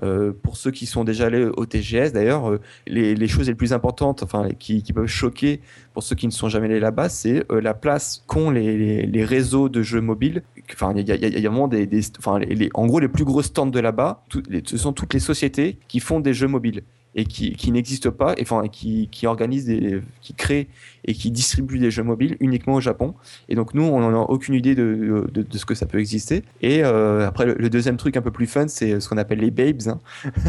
[0.02, 4.22] Euh, pour ceux qui sont déjà allés au TGS, d'ailleurs, les, choses les plus importantes,
[4.22, 5.60] enfin qui, peuvent choquer
[5.94, 9.82] pour ceux qui ne sont jamais allés là-bas, c'est la place qu'ont les, réseaux de
[9.82, 10.42] jeux mobiles.
[10.72, 11.88] Enfin, il y, a, vraiment des,
[12.18, 12.40] enfin,
[12.74, 14.24] en gros les plus gros stands de là-bas,
[14.64, 16.82] ce sont toutes les sociétés qui font des jeux mobiles
[17.14, 20.68] et qui, qui n'existe pas, et, enfin, qui, qui organise, des, qui crée
[21.05, 23.14] et qui distribue des jeux mobiles uniquement au Japon.
[23.48, 25.98] Et donc nous, on n'en a aucune idée de, de, de, ce que ça peut
[25.98, 26.42] exister.
[26.61, 29.51] Et euh, après, le, deuxième truc un peu plus fun, c'est ce qu'on appelle les
[29.51, 29.83] babes.
[29.87, 30.01] Hein.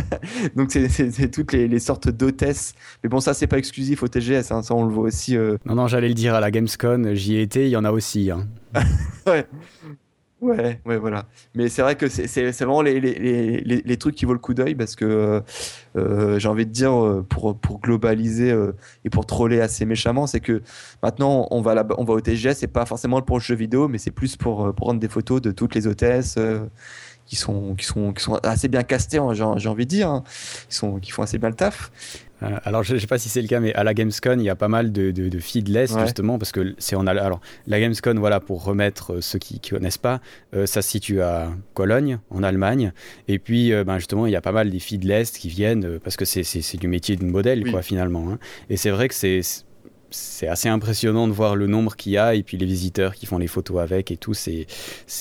[0.56, 2.76] donc c'est toutes les, les sortes d'hôtesses.
[3.04, 4.62] Mais bon, ça, c'est pas exclusif au TGS, hein.
[4.62, 5.36] ça on le voit aussi.
[5.36, 5.58] Euh...
[5.66, 7.92] Non, non, j'allais le dire à la Gamescom, j'y ai été, il y en a
[7.92, 8.32] aussi.
[8.32, 8.48] Hein.
[9.28, 9.46] ouais.
[10.44, 11.26] Ouais, ouais, voilà.
[11.56, 14.54] Mais c'est vrai que c'est vraiment les, les, les, les, trucs qui vaut le coup
[14.54, 15.42] d'œil parce que
[15.96, 18.74] euh, j'ai envie de dire, euh, pour, pour globaliser euh,
[19.06, 20.62] et pour troller assez méchamment, c'est que
[21.02, 23.98] maintenant on va, on va au TGS, c'est pas forcément pour le jeu vidéo, mais
[23.98, 26.38] c'est plus pour prendre des photos de toutes les hôtesses
[27.26, 30.24] qui sont, qui, sont, qui sont assez bien castés, hein, j'ai envie de dire, hein.
[30.70, 31.92] qui, sont, qui font assez bien le taf.
[32.42, 34.44] Euh, alors, je ne sais pas si c'est le cas, mais à la Gamescom, il
[34.44, 37.80] y a pas mal de, de, de feedless, justement, parce que c'est en alors la
[37.80, 40.20] Gamescom, voilà, pour remettre euh, ceux qui ne connaissent pas,
[40.54, 42.92] euh, ça se situe à Cologne, en Allemagne,
[43.28, 46.26] et puis, ben, justement, il y a pas mal des feedless qui viennent, parce que
[46.26, 48.30] c'est du métier d'une modèle, quoi, finalement.
[48.30, 48.40] Hein.
[48.70, 49.42] Et c'est vrai que c'est
[50.14, 53.26] c'est assez impressionnant de voir le nombre qu'il y a et puis les visiteurs qui
[53.26, 54.34] font les photos avec et tout.
[54.34, 54.68] C'est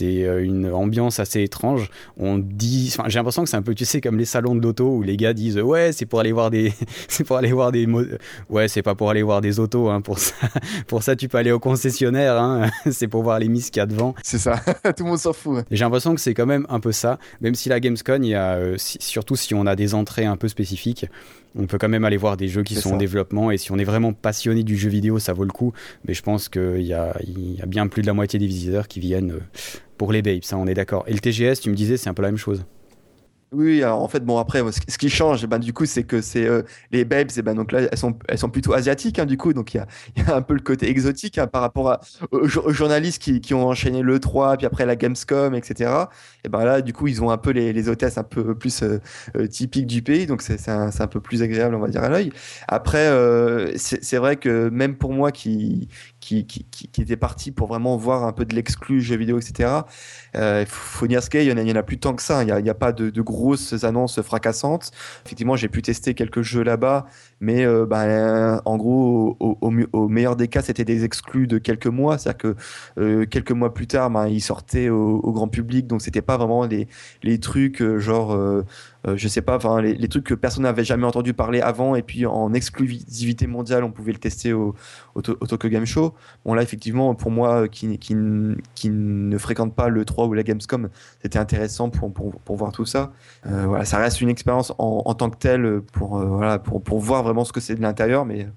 [0.03, 1.91] euh, une ambiance assez étrange.
[2.17, 4.97] On dit, j'ai l'impression que c'est un peu, tu sais, comme les salons de l'auto
[4.97, 6.73] où les gars disent ouais, c'est pour aller voir des,
[7.09, 7.87] c'est pour aller voir des,
[8.51, 9.89] ouais, c'est pas pour aller voir des autos.
[9.89, 10.35] Hein, pour ça,
[10.87, 12.41] pour ça, tu peux aller au concessionnaire.
[12.41, 14.15] Hein, c'est pour voir les miss qu'il y a devant.
[14.23, 14.57] C'est ça.
[14.97, 15.65] tout le monde s'en fout.
[15.71, 17.19] J'ai l'impression que c'est quand même un peu ça.
[17.41, 20.37] Même si la Gamescom, il y a euh, surtout si on a des entrées un
[20.37, 21.07] peu spécifiques
[21.57, 23.79] on peut quand même aller voir des jeux qui sont en développement et si on
[23.79, 25.73] est vraiment passionné du jeu vidéo, ça vaut le coup.
[26.07, 28.89] Mais je pense qu'il y a, y a bien plus de la moitié des visiteurs
[28.89, 29.41] qui viennent euh,
[29.99, 31.05] pour les babes, ça on est d'accord.
[31.07, 32.65] Et le TGS, tu me disais, c'est un peu la même chose.
[33.53, 36.47] Oui, alors en fait, bon, après, ce qui change, ben, du coup, c'est que c'est
[36.47, 39.37] euh, les babes, et ben, donc là, elles sont, elles sont plutôt asiatiques, hein, du
[39.37, 43.21] coup, donc il y a, un peu le côté exotique hein, par rapport aux, journalistes
[43.21, 45.91] qui, qui, ont enchaîné le 3, puis après la Gamescom, etc.
[46.45, 48.83] Et ben là, du coup, ils ont un peu les, les hôtesses un peu plus
[48.83, 49.01] euh,
[49.37, 52.09] euh, typiques du pays, donc c'est un, un, peu plus agréable, on va dire, à
[52.09, 52.33] l'œil.
[52.69, 53.11] Après,
[53.77, 55.89] c'est vrai que même pour moi qui,
[56.23, 59.81] qui, qui, qui, était parti pour vraiment voir un peu de l'exclu jeux vidéo, etc.,
[60.35, 62.43] il faut dire ce y, en a, il y en a plus tant que ça,
[62.43, 64.93] il n'y a, a, pas de, de gros grosses annonces fracassantes.
[65.27, 67.07] Effectivement, j'ai pu tester quelques jeux là-bas,
[67.43, 72.17] mais euh, ben, en gros, au, meilleur des cas, c'était des exclus de quelques mois.
[72.17, 72.57] C'est-à-dire que
[73.01, 76.67] euh, quelques mois plus tard, ben, ils sortaient au, grand public, donc c'était pas vraiment
[76.67, 78.33] les, trucs euh, genre
[79.09, 82.25] euh, je sais pas, les, trucs que personne n'avait jamais entendu parler avant et puis
[82.25, 84.77] en exclusivité mondiale, on pouvait le tester au,
[85.17, 86.15] au, To- au Tokyo Game Show.
[86.45, 90.89] Bon là effectivement pour moi qui, ne fréquente pas le 3 ou la Gamescom,
[91.21, 92.13] c'était intéressant pour,
[92.57, 93.13] voir tout ça.
[93.47, 97.01] Euh, voilà, ça reste une expérience en, tant que telle pour, euh, voilà, pour, pour
[97.01, 98.49] voir vraiment ce que c'est de l'intérieur, mais,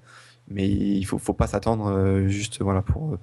[0.48, 3.18] mais il faut, faut pas s'attendre euh, juste voilà, pour,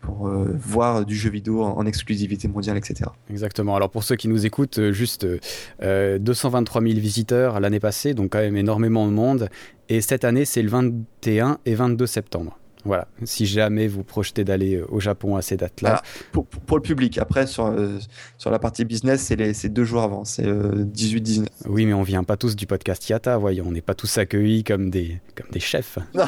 [0.00, 3.10] pour euh, voir du jeu vidéo en, exclusivité mondiale, etc.
[3.28, 3.76] Exactement.
[3.76, 5.26] Alors pour ceux qui nous écoutent, euh, juste
[5.82, 9.48] euh, 223 000 visiteurs l'année passée, donc quand même énormément de monde.
[9.88, 12.58] Et cette année, c'est le 21 et 22 septembre.
[12.84, 13.08] Voilà.
[13.24, 16.00] Si jamais vous projetez d'aller euh, au Japon à ces dates-là.
[16.02, 17.98] Ah, pour, pour- le public, après sur, euh,
[18.38, 21.46] sur la partie business, c'est les- c'est deux jours avant, c'est euh, 18-19.
[21.66, 23.66] Oui, mais on vient pas tous du podcast Yata, voyons.
[23.68, 25.98] On n'est pas tous accueillis comme des, comme des chefs.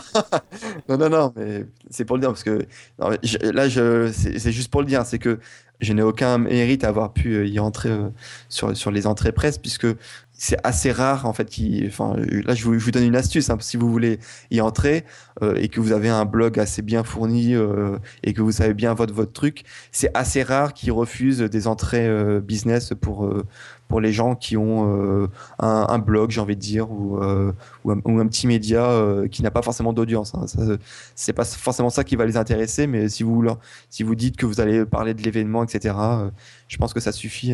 [0.88, 2.66] Non, non, non, mais c'est pour le dire, parce que
[3.00, 3.68] non, je- là,
[4.12, 5.38] c'est juste pour le dire, c'est que
[5.82, 8.08] je n'ai aucun mérite à avoir pu euh, y entrer euh,
[8.48, 9.86] sur, sur les entrées presse, puisque
[10.42, 13.14] c'est assez rare, en fait, qui, enfin, euh, là, je vous, je vous donne une
[13.14, 14.18] astuce, hein, si vous voulez
[14.50, 15.04] y entrer
[15.40, 18.74] euh, et que vous avez un blog assez bien fourni euh, et que vous savez
[18.74, 23.32] bien votre, votre truc, c'est assez rare qu'ils refusent des entrées euh, business pour,
[23.92, 25.28] pour les gens qui ont euh,
[25.58, 27.52] un, blog, j'ai envie de dire, ou, euh,
[27.86, 30.34] un, petit média euh, qui n'a pas forcément d'audience.
[30.34, 30.46] Hein.
[31.14, 33.58] C'est pas forcément ça qui va les intéresser, mais si vous, leur-
[33.90, 35.94] si vous dites que vous allez parler de l'événement, etc.,
[36.68, 37.52] je pense que ça suffit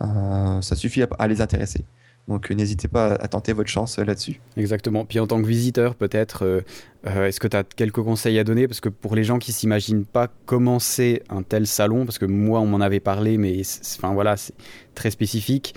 [0.00, 1.84] ça suffit à les intéresser.
[2.28, 4.40] Donc euh, n'hésitez pas à, tenter votre chance euh, là-dessus.
[4.56, 5.04] Exactement.
[5.04, 8.68] Puis en tant que visiteur, peut-être, euh, est-ce que tu as quelques conseils à donner?
[8.68, 12.26] Parce que pour les gens qui s'imaginent pas comment c'est un tel salon, parce que
[12.26, 14.54] moi on m'en avait parlé, mais c'est- enfin voilà, c'est
[14.94, 15.74] très spécifique.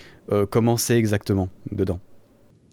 [0.49, 1.99] comment c'est exactement dedans?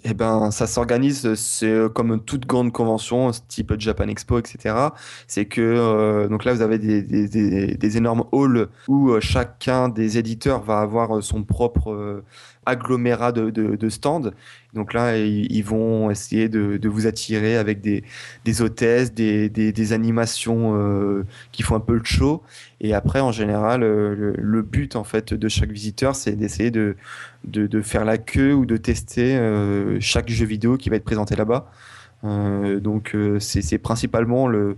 [0.03, 4.75] Eh ben, ça s'organise, c'est comme toute grande convention, type Japan Expo, etc.
[5.27, 9.21] C'est que, euh, donc là, vous avez des, des, des, des énormes halls où euh,
[9.21, 12.25] chacun des éditeurs va avoir son propre euh,
[12.67, 14.31] agglomérat de, de, stands.
[14.75, 21.63] Donc là, ils, vont essayer de, vous attirer avec des, hôtesses, des, animations euh, qui
[21.63, 22.43] font un peu le show.
[22.81, 26.97] Et après, en général, euh, le, but en fait de chaque visiteur, c'est d'essayer de,
[27.83, 31.71] faire la queue ou de tester euh, chaque jeu vidéo qui va être présenté là-bas.
[32.23, 34.77] Donc c'est principalement le,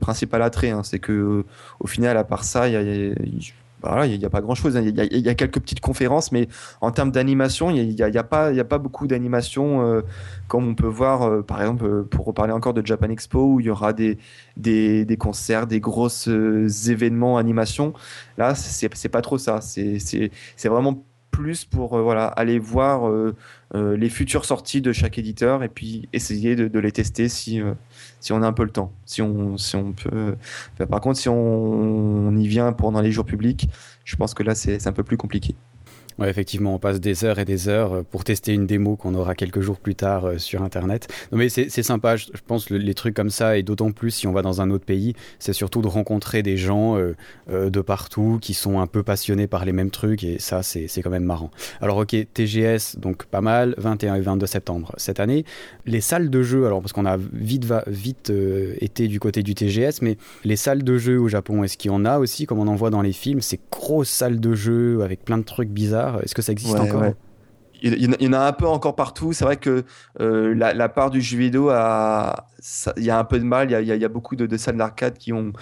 [0.00, 0.82] principal attrait, hein.
[0.82, 1.44] c'est que
[1.80, 4.78] au final, à part ça, y y a- voilà, il n'y a, pas grand chose.
[4.82, 6.48] Il y, a- quelques petites conférences, mais
[6.80, 10.02] en termes d'animation, il n'y a, a a pas beaucoup d'animation euh,
[10.48, 13.60] comme on peut voir, euh, par exemple, euh, pour reparler encore de Japan Expo, où
[13.60, 14.18] il y aura des,
[14.56, 17.92] des, des concerts, des grosses événements animation.
[18.38, 19.60] Là, c'est pas trop ça.
[19.60, 20.30] C'est
[20.64, 23.10] vraiment plus pour voilà, aller voir
[23.74, 27.60] les futures sorties de chaque éditeur et puis essayer de, de les tester si,
[28.22, 28.92] si on a un peu le temps.
[29.04, 30.36] Si on, si on peut.
[30.74, 33.68] Enfin, par contre, si on, y vient pendant les jours publics,
[34.04, 35.56] je pense que là, c'est un peu plus compliqué.
[36.28, 39.34] Effectivement, on passe des heures et des heures euh, pour tester une démo qu'on aura
[39.34, 41.08] quelques jours plus tard euh, sur Internet.
[41.32, 44.32] Mais c'est sympa, je, pense, le- les trucs comme ça, et d'autant plus si on
[44.32, 48.54] va dans un autre pays, c'est surtout de rencontrer des gens euh, de partout qui
[48.54, 51.50] sont un peu passionnés par les mêmes trucs, et ça, c'est quand même marrant.
[51.80, 55.44] Alors, ok, TGS, donc pas mal, 21 et 22 septembre cette année.
[55.86, 58.32] Les salles de jeu, alors, parce qu'on a vite, va, vite
[58.80, 61.94] été du côté du TGS, mais les salles de jeu au Japon, est-ce qu'il y
[61.94, 65.02] en a aussi, comme on en voit dans les films, ces grosses salles de jeu
[65.02, 67.14] avec plein de trucs bizarres Est-ce que ça existe Ouais, encore ouais.
[67.84, 69.32] Il y, en a- il y en a un peu encore partout.
[69.32, 69.84] C'est vrai que
[70.20, 73.44] euh, la, la part du jeu vidéo, a, ça- il y a un peu de
[73.44, 73.70] mal.
[73.70, 75.52] Il y a, il y beaucoup de, de salles d'arcade qui, ont,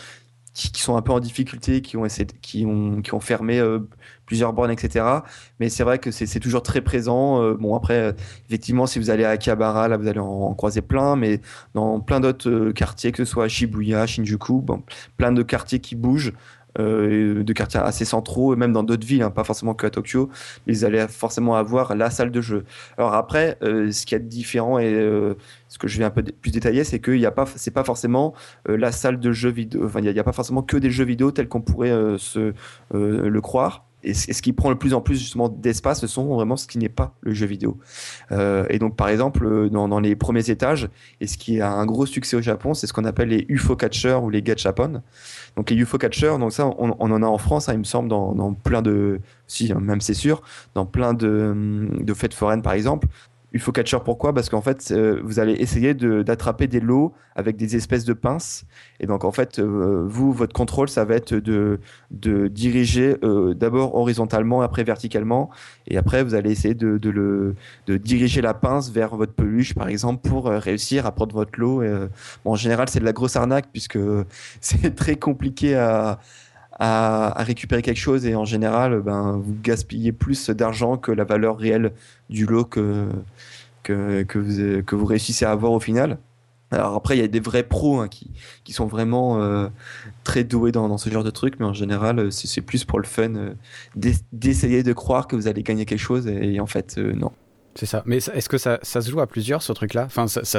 [0.52, 3.58] qui, qui sont un peu en difficulté, qui ont, essayé, qui ont, qui ont fermé
[3.58, 3.78] euh,
[4.26, 5.22] plusieurs bornes, etc.
[5.60, 7.42] Mais c'est vrai que c'est toujours très présent.
[7.42, 8.14] Euh, bon, après,
[8.48, 11.16] effectivement, si vous allez à Akihabara, là, vous allez en, en croiser plein.
[11.16, 11.40] Mais
[11.72, 14.82] dans plein d'autres quartiers, que ce soit à Shibuya, Shinjuku, bon,
[15.16, 16.34] plein de quartiers qui bougent.
[16.78, 19.90] Euh, de quartiers assez centraux, et même dans d'autres villes, hein, pas forcément que à
[19.90, 20.30] Tokyo,
[20.66, 22.64] ils allaient forcément avoir la salle de jeu.
[22.96, 25.34] Alors après, euh, ce qui est différent et euh,
[25.68, 27.84] ce que je vais un peu plus détailler, c'est qu'il n'y a pas, c'est pas
[27.84, 28.34] forcément
[28.68, 29.84] euh, la salle de jeux vidéo.
[29.84, 32.52] Enfin, il n'y a, a pas forcément que des jeux vidéo tels qu'on pourrait se
[32.92, 33.89] le croire.
[34.02, 36.78] Et ce qui prend le plus en plus justement d'espace, ce sont vraiment ce qui
[36.78, 37.78] n'est pas le jeu vidéo.
[38.32, 40.88] Euh, et donc, par exemple, euh, dans, les premiers étages,
[41.20, 43.76] et ce qui a un gros succès au Japon, c'est ce qu'on appelle les UFO
[43.76, 45.02] catchers ou les gachapon.
[45.56, 47.84] Donc les UFO catchers, donc ça, on, on en a en France, hein, il me
[47.84, 50.42] semble, dans, plein de, si, hein, même c'est sûr,
[50.74, 53.06] dans plein de fêtes foraines, par exemple.
[53.52, 54.32] UFO catcher, pourquoi?
[54.32, 58.12] Parce qu'en fait, euh, vous allez essayer de- d'attraper des lots avec des espèces de
[58.12, 58.64] pinces.
[59.00, 63.54] Et donc, en fait, euh, vous, votre contrôle, ça va être de, de diriger euh,
[63.54, 65.50] d'abord horizontalement, après verticalement.
[65.88, 67.54] Et après, vous allez essayer de, de le,
[67.86, 71.58] de diriger la pince vers votre peluche, par exemple, pour euh, réussir à prendre votre
[71.58, 71.82] lot.
[71.82, 72.06] Et, euh,
[72.44, 73.98] bon, en général, c'est de la grosse arnaque puisque
[74.60, 76.20] c'est très compliqué à,
[76.80, 81.58] à, récupérer quelque chose et en général, ben, vous gaspillez plus d'argent que la valeur
[81.58, 81.92] réelle
[82.30, 83.08] du lot que,
[83.82, 86.18] que, vous, que vous réussissez à avoir au final.
[86.72, 88.30] Alors après, il y a des vrais pros hein, qui,
[88.64, 89.68] qui sont vraiment euh,
[90.22, 93.34] très doués dans, ce genre de trucs, mais en général, c'est plus pour le fun
[93.34, 93.54] euh,
[94.32, 97.32] d'essayer de croire que vous allez gagner quelque chose et, en fait, euh, non.
[97.74, 98.02] C'est ça.
[98.04, 100.04] Mais est-ce que ça, ça, se joue à plusieurs ce truc-là?
[100.04, 100.58] Enfin, ça, ça,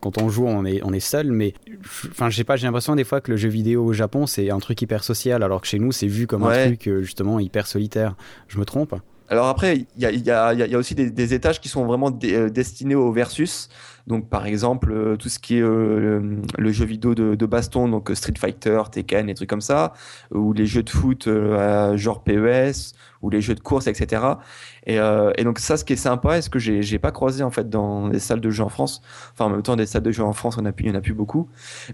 [0.00, 1.54] quand on joue, on est, on est seul, mais
[2.10, 2.56] enfin, je sais pas.
[2.56, 5.42] J'ai l'impression des fois que le jeu vidéo au Japon c'est un truc hyper social,
[5.42, 8.14] alors que chez nous c'est vu comme un truc justement hyper solitaire.
[8.48, 8.94] Je me trompe?
[9.28, 11.84] Alors après, il y a, y, a, y a, aussi des, des, étages qui sont
[11.84, 13.68] vraiment destinés au versus.
[14.06, 17.88] Donc par exemple, euh, tout ce qui est euh, le, jeu vidéo de, de, baston,
[17.88, 19.94] donc Street Fighter, Tekken, et trucs comme ça,
[20.32, 24.22] ou les jeux de foot euh, genre PES, ou les jeux de course, etc.
[24.86, 27.50] Et, et, donc ça, ce qui est sympa, et ce que j'ai pas croisé en
[27.50, 29.02] fait dans les salles de jeux en France,
[29.32, 30.94] enfin en même temps des salles de jeux en France, on a il y en
[30.94, 31.48] a plus beaucoup,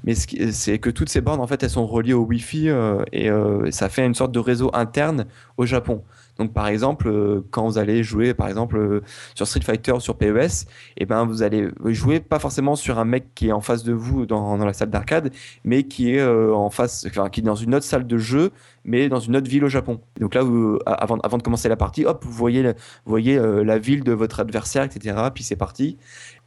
[0.04, 2.68] mais c'est que toutes ces bornes en fait, elles sont reliées au Wi-Fi
[3.12, 3.30] et
[3.70, 5.24] ça fait une sorte de réseau interne
[5.56, 6.02] au Japon.
[6.38, 9.02] Donc par exemple, euh, quand vous allez jouer par exemple euh,
[9.34, 12.98] sur Street Fighter ou sur PES, et eh ben vous allez jouer pas forcément sur
[12.98, 15.30] un mec qui est en face de vous dans, la salle d'arcade,
[15.64, 18.50] mais qui est euh, en face, enfin, qui est dans une autre salle de jeu,
[18.84, 20.00] mais dans une autre ville au Japon.
[20.20, 20.42] Donc là,
[20.86, 22.72] avant, de commencer la partie, hop, vous voyez, vous
[23.06, 25.16] voyez la ville de votre adversaire, etc.
[25.34, 25.98] Puis c'est parti.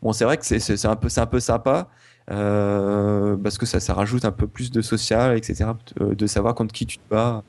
[0.02, 1.90] Bon, c'est vrai que c'est un peu, un peu sympa.
[2.28, 5.72] parce que ça, ça rajoute un peu plus de social, etc.
[6.00, 7.44] De savoir contre qui tu te bats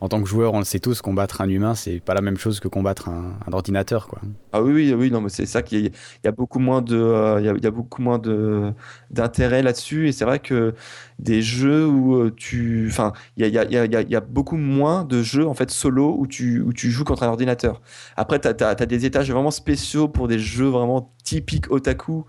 [0.00, 2.36] en tant que joueur, on le sait tous, combattre un humain, c'est pas la même
[2.36, 4.20] chose que combattre un, ordinateur, quoi.
[4.52, 5.90] Ah oui, oui, oui, non, c'est ça qu'il y,
[6.24, 8.72] y, a beaucoup moins de, euh, il, y a, beaucoup moins de
[9.10, 10.74] d'intérêt là-dessus, et c'est vrai que
[11.18, 15.46] des jeux où euh, tu, enfin, il y a, y, a, beaucoup moins de jeux
[15.46, 17.80] en fait solo où tu, où tu joues contre un ordinateur.
[18.16, 22.24] Après, tu as, des étages vraiment spéciaux pour des jeux vraiment typiques otaku,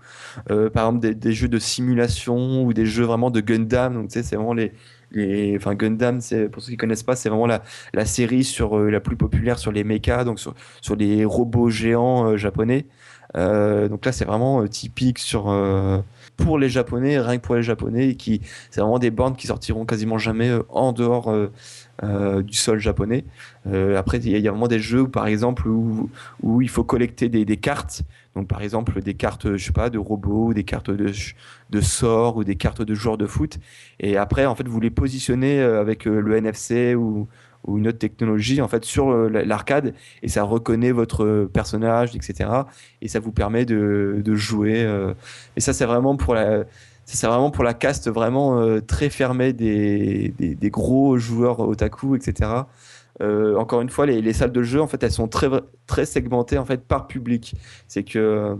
[0.50, 3.94] euh, par exemple des, des, jeux de simulation ou des jeux vraiment de Gundam.
[3.94, 4.72] Donc, tu sais, c'est vraiment les
[5.12, 7.62] les, enfin Gundam, c'est pour ceux qui connaissent pas, c'est vraiment la,
[7.94, 11.70] la série sur euh, la plus populaire sur les mechas, donc sur, sur les robots
[11.70, 12.86] géants euh, japonais.
[13.36, 15.44] Euh, donc là, c'est vraiment typique sur
[16.36, 18.40] pour les Japonais, rien que pour les Japonais, qui
[18.70, 21.32] c'est vraiment des bornes qui sortiront quasiment jamais en dehors
[22.02, 23.24] du sol japonais.
[23.96, 26.08] après, il y, a vraiment des jeux, où, par exemple, où,
[26.42, 28.04] où il faut collecter des, des cartes
[28.36, 31.12] donc par exemple des cartes, je sais pas, de robots, des cartes de,
[31.70, 33.58] de sorts ou des cartes de joueurs de foot.
[33.98, 37.26] Et après, en fait, vous les positionnez euh, avec euh, le NFC ou,
[37.66, 42.50] ou une autre technologie en fait sur euh, l'arcade et ça reconnaît votre personnage, etc.
[43.02, 44.88] Et ça vous permet de, de jouer.
[45.56, 46.64] Et ça, c'est vraiment pour la
[47.16, 52.64] c'est vraiment pour la caste vraiment très fermée des, des, gros joueurs otaku, etc.
[53.20, 55.48] Euh, encore une fois, les, salles de jeu, en fait, elles sont très,
[55.86, 57.54] très segmentées en fait par public.
[57.86, 58.56] C'est que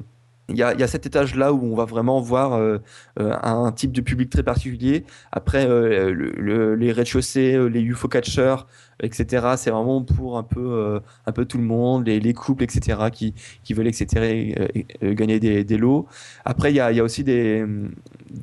[0.51, 2.79] il y, a, cet étage là où on va vraiment voir euh,
[3.19, 5.05] euh, un type de public très particulier.
[5.33, 8.67] Après, les rez-de-chaussée, les UFO catchers,
[9.03, 9.55] etc.
[9.57, 12.99] C'est vraiment pour un peu, un peu tout le monde, les, couples, etc.
[13.13, 14.55] qui, veulent etc.
[15.03, 16.07] gagner des, lots.
[16.45, 17.65] Après, il y a, aussi des,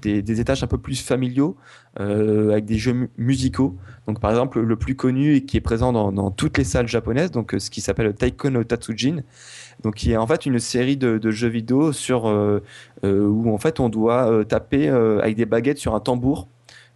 [0.06, 1.58] étages un peu plus familiaux
[1.98, 3.78] avec des jeux musicaux.
[4.08, 7.30] Donc par exemple le plus connu et qui est présent dans, toutes les salles japonaises,
[7.30, 9.18] donc euh, ce qui s'appelle Taiko Tatsujin,
[9.84, 12.64] donc qui est en fait une série de, jeux vidéo sur euh,
[13.04, 16.48] euh, où en fait on doit taper avec des baguettes sur un tambour.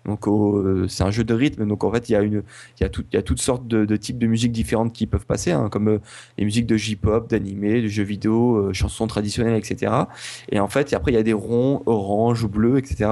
[0.06, 0.26] Donc
[0.90, 2.44] c'est un jeu de rythme, donc en fait il
[2.82, 2.90] y a
[3.22, 6.00] toutes sortes de, types de musiques différentes qui peuvent passer, hein, comme
[6.40, 9.94] les musiques de J-pop, d'animé, de jeux vidéo, chansons traditionnelles, etc.
[10.50, 13.12] Et en fait après il y a des ronds orange ou bleus, etc.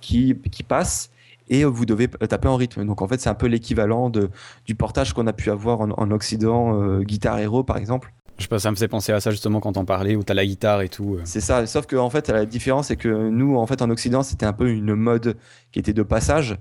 [0.00, 0.34] qui
[0.68, 1.10] passent
[1.50, 2.84] et vous devez taper en rythme.
[2.84, 6.80] Donc en fait, c'est un peu l'équivalent du portage qu'on a pu avoir en, Occident,
[6.80, 8.12] euh, Guitar Hero par exemple.
[8.38, 10.32] Je sais pas, ça me faisait penser à ça justement quand on parlait, où tu
[10.32, 11.16] as la guitare et tout.
[11.16, 11.20] Euh.
[11.24, 14.22] C'est ça, sauf que en fait, la différence, c'est que nous, en fait, en Occident,
[14.22, 15.36] c'était un peu une mode
[15.72, 16.56] qui était de passage.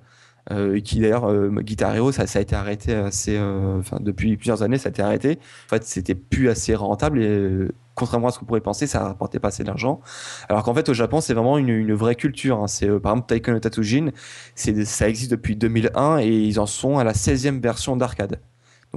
[0.49, 4.88] Euh, qui d'ailleurs Guitar Hero ça, a été arrêté assez enfin depuis plusieurs années ça
[4.88, 7.67] a été arrêté en fait c'était plus assez rentable et
[7.97, 9.99] contrairement à ce qu'on pourrait penser, ça rapportait pas assez d'argent.
[10.47, 12.59] Alors qu'en fait, au Japon, c'est vraiment une, vraie culture.
[12.59, 12.67] Hein.
[12.67, 14.11] C'est, euh, par exemple, Taiko no Tatsujin,
[14.55, 18.39] ça existe depuis 2001 et ils en sont à la 16e version d'arcade.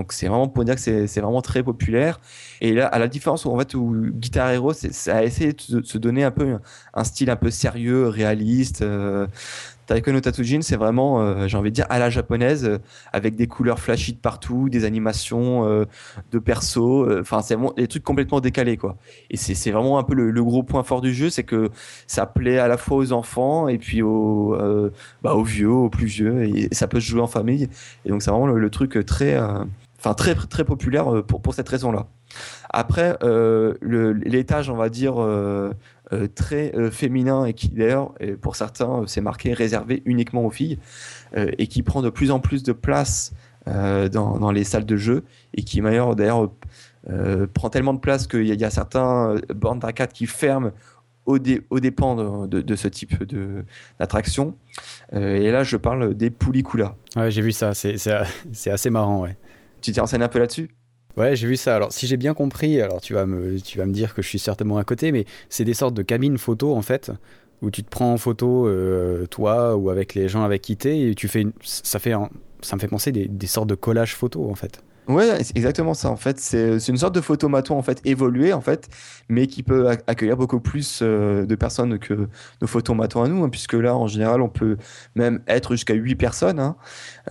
[0.01, 2.21] Donc c'est vraiment pour dire que c'est vraiment très populaire.
[2.63, 5.83] Et là, à la différence où en fait où Guitar Hero, ça a essayé de
[5.83, 6.57] se donner un peu
[6.95, 8.81] un style un peu sérieux, réaliste.
[8.81, 9.27] Euh,
[9.91, 12.79] Taiko no Tatsujin, c'est vraiment, euh, j'ai envie de dire, à la japonaise, euh,
[13.13, 15.85] avec des couleurs flashy de partout, des animations euh,
[16.31, 17.11] de perso.
[17.19, 18.97] Enfin, c'est des trucs complètement décalés, quoi.
[19.31, 21.71] Et c'est vraiment un peu le, gros point fort du jeu, c'est que
[22.07, 24.57] ça plaît à la fois aux enfants et puis aux,
[25.23, 27.69] bah, aux vieux, aux plus vieux, et, ça peut se jouer en famille.
[28.05, 29.37] Et donc, c'est vraiment le, truc très,
[30.01, 32.07] enfin, très, très populaire pour, pour cette raison-là.
[32.69, 33.17] Après,
[33.83, 35.15] l'étage, on va dire
[36.13, 40.51] euh, très euh, féminin et qui d'ailleurs, pour certains, euh, c'est marqué réservé uniquement aux
[40.51, 40.79] filles
[41.37, 43.33] et qui prend de plus en plus de place
[43.67, 45.23] dans, dans, les salles de jeu
[45.55, 46.51] et qui d'ailleurs
[47.55, 50.73] prend tellement de place qu'il y, a certains bornes d'arcade qui ferment
[51.27, 53.15] au, dépend de, ce type
[53.99, 54.57] d'attraction.
[55.13, 56.97] Euh, et là, je parle des Poulicula.
[57.17, 59.37] Ouais, j'ai vu ça, c'est assez marrant, ouais.
[59.81, 60.71] Tu t'es un peu là-dessus?
[61.17, 61.77] Ouais, j'ai vu ça.
[61.77, 64.79] Alors, si j'ai bien compris, alors tu vas, me, tu dire que je suis certainement
[64.79, 67.11] à côté, mais c'est des sortes de cabines photo, en fait,
[67.63, 71.11] où tu te prends en photo, euh, toi ou avec les gens avec qui t'es,
[71.11, 72.15] et tu fais ça, fait
[72.63, 74.83] ça me fait penser des, des sortes de collages photo, en fait.
[75.11, 76.09] Ouais, exactement ça.
[76.09, 78.89] En fait, c'est une sorte de photomaton en fait évolué en fait,
[79.29, 82.29] mais qui peut accueillir beaucoup plus euh, de personnes que
[82.63, 84.77] nos photomatons à nous, hein, puisque là, en général, on peut
[85.17, 86.61] même être jusqu'à 8 personnes.
[86.61, 86.77] Hein.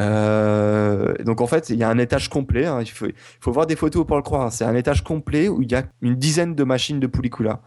[0.02, 2.66] Euh, donc en fait, il y a un étage complet.
[2.66, 2.82] Hein.
[2.82, 4.52] Il, faut, il, faut, voir des photos pour le croire.
[4.52, 7.62] C'est un étage complet où il y a une dizaine de machines de Poulicula.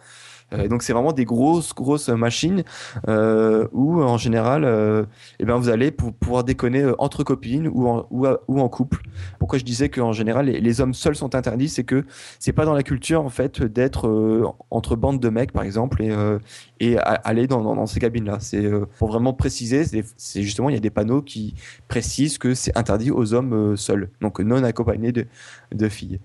[0.53, 2.65] Euh, donc c'est vraiment des grosses grosses machines
[3.09, 5.05] euh, où en général, euh,
[5.39, 9.03] eh ben vous allez pouvoir déconner entre copines ou en, ou, ou en couple.
[9.39, 12.05] Pourquoi je disais qu'en général les, hommes seuls sont interdits, c'est que
[12.39, 16.03] c'est pas dans la culture en fait d'être entre bandes de mecs par exemple
[16.81, 18.39] et, aller dans, ces cabines là.
[18.41, 19.85] C'est pour vraiment préciser,
[20.17, 21.55] c'est justement il y a des panneaux qui
[21.89, 26.19] précisent que c'est interdit aux hommes seuls, donc non accompagnés de filles.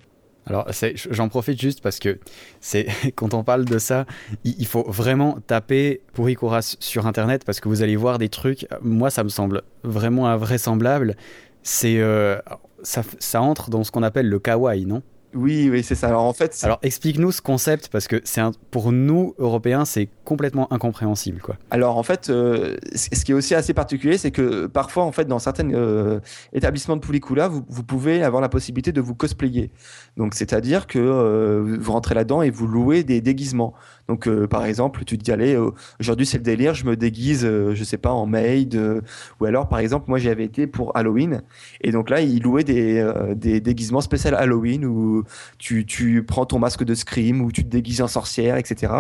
[0.47, 0.67] Alors,
[1.11, 2.19] j'en profite juste parce que
[2.61, 4.05] c'est quand on parle de ça,
[4.43, 8.65] il, faut vraiment taper Pouricouras sur internet parce que vous allez voir des trucs.
[8.81, 11.15] Moi, ça me semble vraiment invraisemblable.
[11.63, 12.37] C'est euh,
[12.81, 15.01] ça, ça entre dans ce qu'on appelle le kawaii, non?
[15.33, 16.07] Oui, oui, c'est ça.
[16.07, 20.71] Alors en fait, alors explique-nous ce concept parce que c'est pour nous Européens, c'est complètement
[20.71, 21.57] incompréhensible, quoi.
[21.69, 25.25] Alors en fait, euh, ce qui est aussi assez particulier, c'est que parfois, en fait,
[25.25, 26.19] dans certains euh,
[26.53, 29.71] établissements de Poulicula, vous, vous, pouvez avoir la possibilité de vous cosplayer.
[30.15, 33.73] Donc c'est-à-dire que euh, vous rentrez là-dedans et vous louez des déguisements.
[34.07, 36.95] Donc, euh, par exemple, tu te dis, allez, euh, aujourd'hui c'est le délire, je me
[36.95, 38.79] déguise, euh, je sais pas, en maid.
[39.39, 41.43] ou alors, par exemple, moi j'avais été pour Halloween.
[41.81, 43.05] Et donc là, ils louaient des,
[43.35, 45.23] des déguisements spéciaux Halloween où
[45.57, 48.93] tu, tu prends ton masque de Scream, ou tu te déguises en sorcière, etc.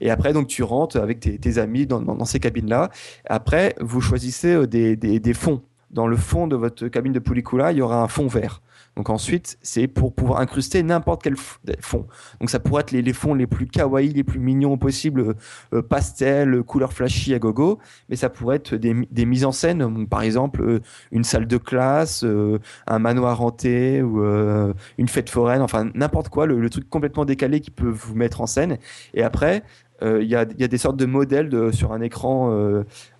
[0.00, 2.90] Et après, donc, tu rentres avec tes, amis dans, dans, ces cabines-là.
[3.24, 7.72] Après, vous choisissez des, des, des fonds dans le fond de votre cabine de Poulicula,
[7.72, 8.62] il y aura un fond vert.
[8.96, 12.06] Donc ensuite, c'est pour pouvoir incruster n'importe quel fond.
[12.40, 15.34] Donc ça pourrait être les, fonds les plus kawaii, les plus mignons possibles, euh,
[15.74, 17.78] euh, pastel, couleur flashy à gogo,
[18.08, 20.80] mais ça pourrait être des, mises en scène, par exemple euh,
[21.12, 22.24] une salle de classe,
[22.86, 24.22] un manoir hanté ou
[24.98, 28.46] une fête foraine, enfin n'importe quoi, le, truc complètement décalé qui peut vous mettre en
[28.46, 28.78] scène.
[29.14, 29.62] Et après,
[30.02, 32.52] il y, a, des sortes de modèles sur un écran,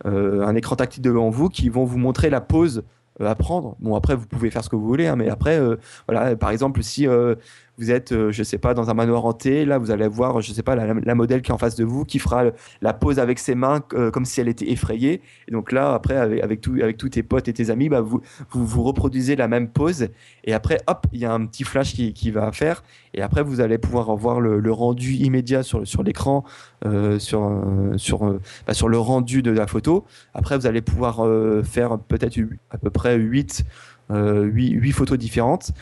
[0.05, 2.85] un écran tactile devant vous qui vont vous montrer la pose
[3.29, 3.77] à prendre.
[3.81, 5.77] Bon, après, vous pouvez faire ce que vous voulez, hein, mais après, euh,
[6.09, 7.35] voilà, par exemple, si euh,
[7.81, 10.53] vous êtes, euh, je sais pas, dans un manoir hanté, là, vous allez voir, je
[10.53, 12.45] sais pas, la, modèle qui est en face de vous, qui fera
[12.83, 15.23] la pose avec ses mains euh, comme si elle était effrayée.
[15.49, 18.21] Et donc là, après, avec, avec, avec tous tes potes et tes amis, bah, vous,
[18.51, 20.09] vous, reproduisez la même pose.
[20.45, 22.83] Et après, hop, il y a un petit flash qui, va faire.
[23.15, 26.45] Et après, vous allez pouvoir voir le, rendu immédiat sur, l'écran,
[26.85, 30.05] euh, sur, euh, bah, sur le rendu de la photo.
[30.35, 31.27] Après, vous allez pouvoir
[31.65, 32.39] faire peut-être
[32.71, 33.65] à peu près 8
[34.11, 35.73] euh, huit, photos différentes.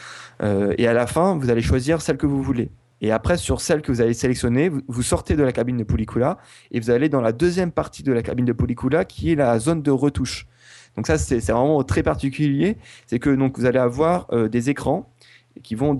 [0.42, 2.70] Euh, et à la fin, vous allez choisir celle que vous voulez.
[3.00, 6.38] Et après, sur celle que vous allez sélectionner, vous, sortez de la cabine de Polycula
[6.72, 9.58] et vous allez dans la deuxième partie de la cabine de Polycula qui est la
[9.58, 10.46] zone de retouche.
[10.96, 12.76] Donc ça, c'est vraiment très particulier.
[13.06, 15.12] C'est que donc vous allez avoir euh, des écrans
[15.62, 15.94] qui vont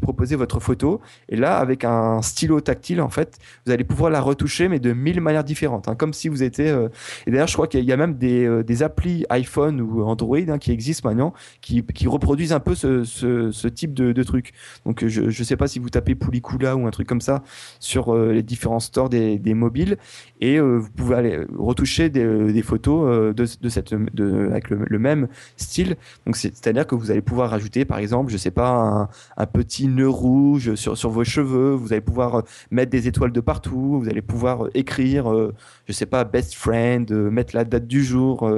[0.00, 1.00] proposer votre photo.
[1.28, 4.92] Et là, avec un stylo tactile, en fait, vous allez pouvoir la retoucher, mais de
[4.92, 5.88] mille manières différentes.
[5.88, 6.70] Hein, comme si vous étiez.
[6.70, 6.88] Euh,
[7.26, 10.38] et d'ailleurs, je crois qu'il y a même des, euh, des applis iPhone ou Android
[10.48, 14.52] hein, qui existent maintenant, qui, qui, reproduisent un peu ce, ce, type de, truc.
[14.84, 17.42] Donc, je ne sais pas si vous tapez Poulicula ou un truc comme ça
[17.78, 19.96] sur les différents stores des, des mobiles,
[20.40, 25.96] et vous pouvez aller retoucher des, des photos de, de, cette, avec le, même style.
[26.26, 30.08] Donc, c'est-à-dire que vous allez pouvoir rajouter, par exemple, je sais pas, un petit nœud
[30.08, 34.08] rouge sur, sur vos cheveux, vous allez pouvoir euh, mettre des étoiles de partout, vous
[34.08, 35.54] allez pouvoir euh, écrire, euh,
[35.86, 38.50] je sais pas, best friend, mettre la date du jour,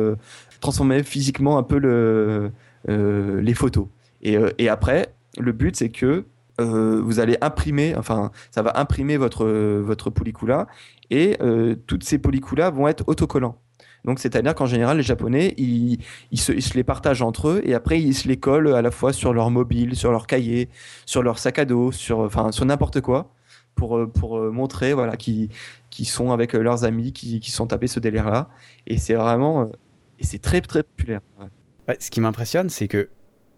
[0.61, 2.51] transformer physiquement un peu le,
[2.87, 3.87] les photos.
[4.23, 6.25] Et, après, le but c'est que
[6.59, 10.13] vous allez imprimer, enfin, ça va imprimer votre, votre
[11.11, 11.39] et
[11.87, 13.62] toutes ces pelliculas vont être autocollants.
[14.05, 15.99] Donc, c'est-à-dire qu'en général, les Japonais, ils,
[16.35, 19.33] se, les partagent entre eux et après, ils se les collent à la fois sur
[19.33, 20.69] leur mobile, sur leur cahier,
[21.07, 23.33] sur leur sac à dos, sur, enfin, sur n'importe quoi
[23.75, 25.49] pour, euh, pour euh, montrer voilà, qu'ils
[26.05, 28.49] sont avec euh, leurs amis, qui, qui sont tapés ce délire-là.
[28.87, 29.71] Et c'est vraiment.
[30.19, 31.21] Et c'est très, très populaire.
[31.99, 33.09] ce qui m'impressionne, c'est que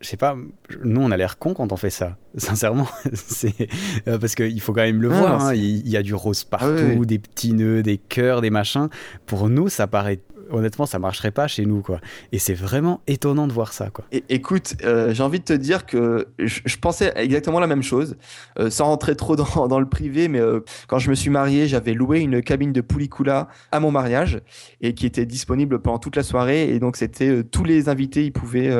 [0.00, 0.36] je sais pas,
[0.82, 2.88] nous on a l'air con quand on fait ça, sincèrement.
[3.14, 3.68] c'est
[4.04, 5.44] parce qu'il faut quand même le ah, voir.
[5.46, 5.54] Hein.
[5.54, 8.88] il, y a du rose partout, des petits nœuds, des cœurs, des machins.
[9.24, 10.20] Pour nous, ça paraît
[10.50, 12.00] honnêtement, ça marcherait pas chez nous, quoi.
[12.32, 14.04] Et c'est vraiment étonnant de voir ça, quoi.
[14.28, 18.16] Écoute, euh, j'ai envie de te dire que je, pensais exactement la même chose,
[18.58, 21.94] euh, sans rentrer trop dans, le privé, mais euh, quand je me suis marié, j'avais
[21.94, 24.40] loué une cabine de Poulicula à mon mariage
[24.80, 26.74] et qui était disponible pendant toute la soirée.
[26.74, 28.70] Et donc, c'était tous les invités, ils pouvaient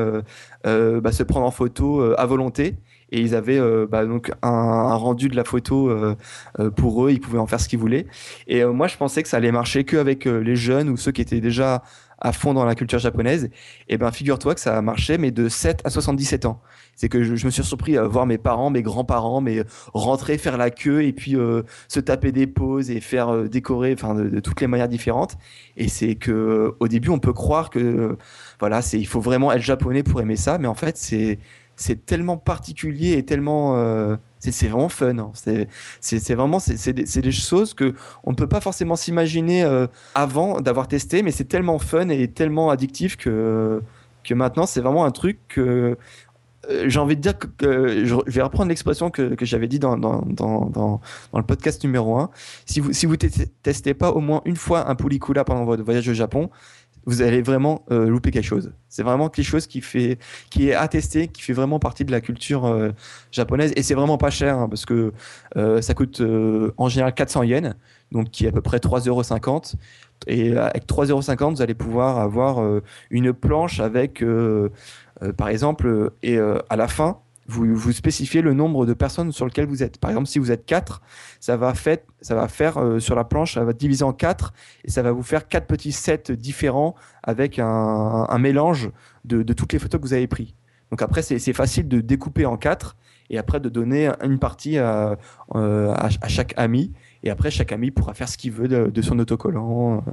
[0.65, 2.77] bah, se prendre en photo à volonté
[3.15, 6.17] et ils avaient euh, bah, donc un, rendu de la photo euh,
[6.59, 8.07] euh, pour eux, ils pouvaient en faire ce qu'ils voulaient.
[8.49, 11.23] Et moi, je pensais que ça allait marcher que avec les jeunes ou ceux qui
[11.23, 11.85] étaient déjà
[12.19, 13.51] à fond dans la culture japonaise.
[13.89, 16.61] Et ben, figure-toi que ça a marché, mais de 7 à 77 ans.
[16.97, 19.63] C'est que je, me suis surpris à voir mes parents, mes grands-parents, mais
[19.93, 21.37] rentrer, faire la queue et puis
[21.89, 25.37] se taper des pauses et faire décorer, enfin, de, toutes les manières différentes.
[25.77, 28.17] Et c'est que au début, on peut croire que
[28.59, 31.39] voilà, il faut vraiment être japonais pour aimer ça, mais en fait, c'est
[31.77, 35.33] c'est tellement particulier et tellement euh, c'est vraiment fun hein.
[36.01, 37.95] c'est vraiment c'est des, des, choses que
[38.25, 42.29] on ne peut pas forcément s'imaginer euh, avant d'avoir testé mais c'est tellement fun et
[42.29, 43.83] tellement addictif que
[44.23, 45.97] que maintenant c'est vraiment un truc que
[46.71, 49.97] euh, j'ai envie de dire que, je vais reprendre l'expression que, que j'avais dit dans,
[49.97, 51.01] dans, dans, dans,
[51.35, 52.31] le podcast numéro 1.
[52.67, 56.09] Si vous si vous testez pas au moins une fois un poulicula pendant votre voyage
[56.09, 56.51] au Japon,
[57.07, 58.73] vous allez vraiment euh, louper quelque chose.
[58.89, 59.83] C'est vraiment quelque chose qui
[60.69, 62.91] est attesté, qui fait vraiment partie de la culture euh,
[63.33, 65.13] japonaise et c'est vraiment pas cher hein, parce que
[65.57, 66.23] euh, ça coûte
[66.77, 67.75] en général 400 yens,
[68.13, 69.23] donc qui est à peu près 3,50 euros.
[70.27, 72.81] Et avec 3,50 euros, vous allez pouvoir avoir
[73.11, 74.25] une planche avec,
[75.37, 79.67] par exemple, et à la fin, vous, vous spécifiez le nombre de personnes sur lequel
[79.67, 79.99] vous êtes.
[79.99, 81.03] Par exemple, si vous êtes 4,
[81.41, 84.53] ça va, fait, ça va faire euh, sur la planche, ça va diviser en 4
[84.85, 87.67] et ça va vous faire quatre petits sets différents avec un,
[88.29, 88.91] un mélange
[89.25, 90.55] de, de, toutes les photos que vous avez prises.
[90.91, 92.97] Donc après, c'est facile de découper en 4
[93.31, 95.17] et après de donner une partie à,
[95.55, 96.93] euh, à, à, chaque ami.
[97.23, 100.05] Et après, chaque ami pourra faire ce qu'il veut de, de son autocollant.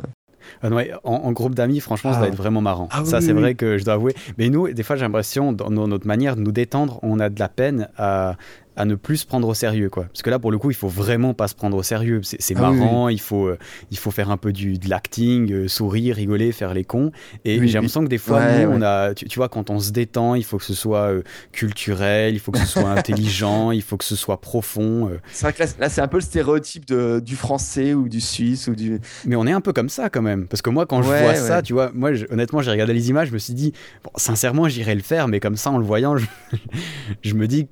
[0.63, 0.85] Euh.
[0.93, 2.15] Ah en, en, groupe d'amis, franchement, ah.
[2.15, 2.87] ça va être vraiment marrant.
[2.91, 3.41] Ah, ça, c'est oui.
[3.41, 4.13] vrai que je dois avouer.
[4.37, 7.39] Mais nous, des fois, j'ai l'impression, dans notre manière de nous détendre, on a de
[7.39, 8.35] la peine à,
[8.75, 10.75] à ne plus se prendre au sérieux quoi parce que là pour le coup il
[10.75, 13.57] faut vraiment pas se prendre au sérieux c'est Ah marrant il faut euh,
[13.91, 17.11] il faut faire un peu du de l'acting euh, sourire rigoler faire les cons
[17.43, 18.77] et Oui, j'ai l'impression que des fois Ouais, nous, ouais.
[18.77, 21.21] on a tu, tu vois quand on se détend il faut que ce soit euh,
[21.51, 25.11] culturel il faut que ce soit intelligent il faut que ce soit profond.
[25.31, 28.21] C'est vrai que là, là, c'est un peu le stéréotype de, du français ou du
[28.21, 28.99] suisse ou du.
[29.25, 31.35] mais on est un peu comme ça quand même parce que moi quand je vois
[31.35, 34.11] ça tu vois moi je- honnêtement j'ai regardé les images je me suis dit bon,
[34.15, 36.25] sincèrement j'irais le faire mais comme ça en le voyant je,
[37.21, 37.67] je me dis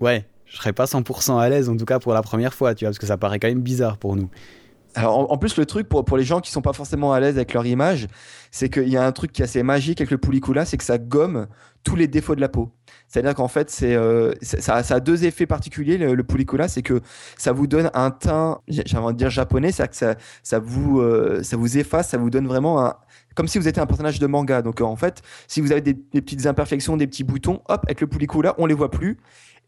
[0.00, 0.24] ouais
[0.54, 2.90] je serais pas 100% à l'aise en tout cas pour la première fois tu vois
[2.90, 4.30] parce que ça paraît quand même bizarre pour nous
[4.94, 7.36] Alors, en, plus, le truc pour, pour les gens qui sont pas forcément à l'aise
[7.36, 8.06] avec leur image,
[8.52, 10.84] c'est qu'il y a un truc qui est assez magique avec le poulicula, c'est que
[10.84, 11.48] ça gomme
[11.82, 12.70] tous les défauts de la peau.
[13.08, 16.24] C'est-à-dire qu'en fait, euh, ça, a deux effets particuliers, le, le
[16.68, 17.00] c'est que
[17.36, 21.42] ça vous donne un teint, j'ai envie de dire japonais, c'est-à-dire que ça, vous, euh,
[21.42, 22.94] ça vous efface, ça vous donne vraiment un,
[23.34, 24.62] comme si vous étiez un personnage de manga.
[24.62, 28.06] Donc en fait, si vous avez des, petites imperfections, des petits boutons, hop, avec le
[28.06, 29.18] poulicula, on les voit plus.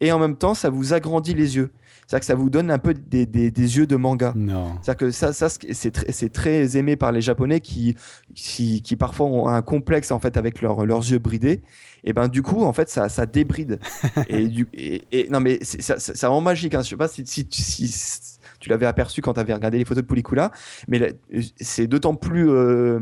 [0.00, 1.70] Et en même temps, ça vous agrandit les yeux.
[2.06, 4.32] C'est-à-dire que ça vous donne un peu des, des, des yeux de manga.
[4.36, 7.96] non C'est-à-dire que ça, ça c'est très, c'est très aimé par les Japonais qui,
[8.34, 11.62] qui, qui parfois ont un complexe en fait avec leur, leurs yeux bridés.
[12.04, 13.80] Et ben du coup, en fait, ça, ça débride.
[14.28, 16.74] et, du, et, et non mais c'est ça- ça- c'est vraiment magique.
[16.76, 16.82] Hein.
[16.82, 18.35] Je sais pas si, si, si, si
[18.66, 20.50] tu l'avais aperçu quand tu avais regardé les photos de Poulicula,
[20.88, 21.14] mais
[21.60, 22.98] c'est d'autant plus euh,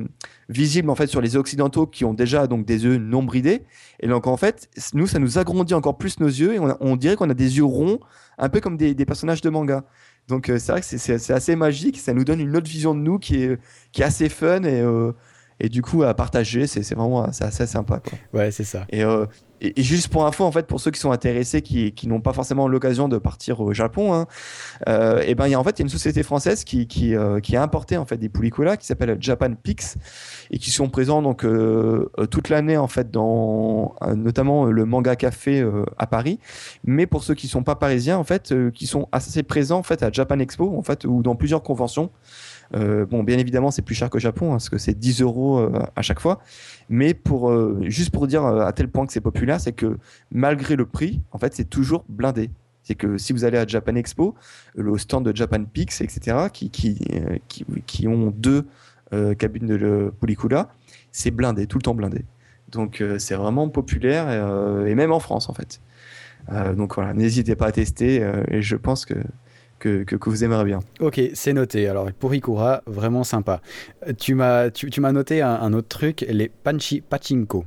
[0.51, 3.63] visible en fait sur les occidentaux qui ont déjà donc des yeux non bridés.
[4.01, 6.77] Et donc en fait, nous, ça nous agrandit encore plus nos yeux et on, a-
[6.81, 7.99] on dirait qu'on a des yeux ronds,
[8.37, 9.85] un peu comme des, des personnages de manga.
[10.29, 13.01] Donc euh, c'est vrai que c'est- assez magique, ça nous donne une autre vision de
[13.01, 13.59] nous qui est,
[13.93, 15.13] qui est assez fun et, euh,
[15.61, 18.01] et du coup à partager, c'est vraiment assez sympa.
[18.01, 18.19] Quoi.
[18.41, 19.25] ouais c'est ça Et, euh,
[19.61, 22.33] et, juste pour info, en fait, pour ceux qui sont intéressés, qui, qui n'ont pas
[22.33, 24.27] forcément l'occasion de partir au Japon, hein,
[24.89, 27.97] euh, et ben il y a en fait une société française euh, qui a importé
[27.97, 29.97] en fait des qui s'appelle Japan Pix
[30.51, 35.17] et qui sont présents donc euh, euh, toute l'année en fait dans notamment le manga
[35.17, 35.67] café
[35.99, 36.39] à Paris.
[36.85, 40.03] Mais pour ceux qui sont pas parisiens en fait, qui sont assez présents en fait
[40.03, 42.11] à Japan Expo en fait ou dans plusieurs conventions.
[42.75, 45.59] Euh, bon, bien évidemment, c'est plus cher qu'au Japon, hein, parce que c'est 10 euros
[45.59, 46.41] euh, à chaque fois.
[46.89, 49.99] Mais pour, euh, juste pour dire à tel point que c'est populaire, c'est que
[50.31, 52.51] malgré le prix, en fait, c'est toujours blindé.
[52.83, 54.35] C'est que si vous allez à Japan Expo,
[54.75, 56.99] le stand de Japan Pix, etc., qui, qui,
[57.49, 58.67] qui, qui ont deux
[59.39, 60.69] cabines de le Poulicula,
[61.13, 62.25] c'est blindé, tout le temps blindé.
[62.71, 64.29] Donc c'est vraiment populaire,
[64.87, 65.81] et, même en France, en fait.
[66.77, 68.17] Donc voilà, n'hésitez pas à tester,
[68.49, 69.15] et je pense que,
[69.85, 70.81] que, que, que vous aimerez bien.
[71.01, 71.87] Ok, c'est noté.
[71.89, 73.61] Alors pour Ikura, vraiment sympa.
[74.07, 77.65] Euh, Tu m'as tu, tu m'as noté un, un autre truc, les panchi pachinko.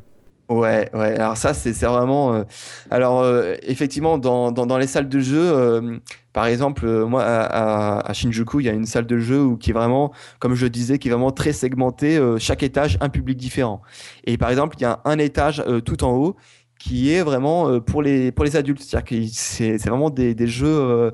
[0.49, 1.13] Ouais, ouais.
[1.19, 2.33] Alors ça, c'est c'est vraiment.
[2.33, 2.43] euh,
[2.89, 5.97] Alors euh, effectivement, dans, dans, dans les salles de jeu, euh,
[6.31, 9.73] par exemple, moi à, Shinjuku, il y a une salle de jeu où, qui est
[9.73, 12.17] vraiment, comme je disais, qui est vraiment très segmentée.
[12.17, 13.81] euh, chaque étage, un public différent.
[14.23, 16.35] Et par exemple, il y a un étage euh, tout en haut
[16.79, 18.81] qui est vraiment euh, pour les pour les adultes.
[18.81, 21.11] C'est-à-dire que c'est c'est vraiment des, des jeux.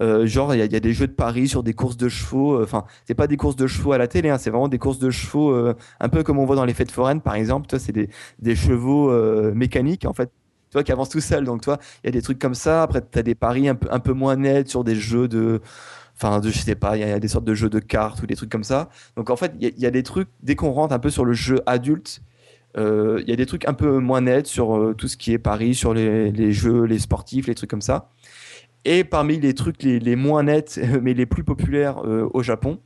[0.00, 2.54] Euh, euh, genre, il y, a- des jeux de paris sur des courses de chevaux.
[2.58, 4.78] euh, Enfin, c'est pas des courses de chevaux à la télé, hein, c'est vraiment des
[4.78, 7.66] courses de chevaux, euh, un peu comme on voit dans les fêtes foraines, par exemple.
[7.68, 8.08] Toi, c'est des,
[8.40, 10.30] des chevaux euh, mécaniques, en fait,
[10.70, 11.44] toi qui avances tout seul.
[11.44, 12.82] Donc, toi, il y a des trucs comme ça.
[12.82, 15.60] Après, tu as des paris un peu, un peu moins nets sur des jeux de.
[16.16, 18.26] Enfin, de, je sais pas, il y, a des sortes de jeux de cartes ou
[18.26, 18.88] des trucs comme ça.
[19.16, 21.32] Donc, en fait, il y, a- des trucs, dès qu'on rentre un peu sur le
[21.32, 22.22] jeu adulte,
[22.76, 25.32] euh, il y a des trucs un peu moins nets sur euh, tout ce qui
[25.32, 28.10] est paris, sur les jeux, les sportifs, les trucs comme ça.
[28.84, 32.78] Et parmi les trucs les, moins nets, mais les plus populaires euh, au Japon,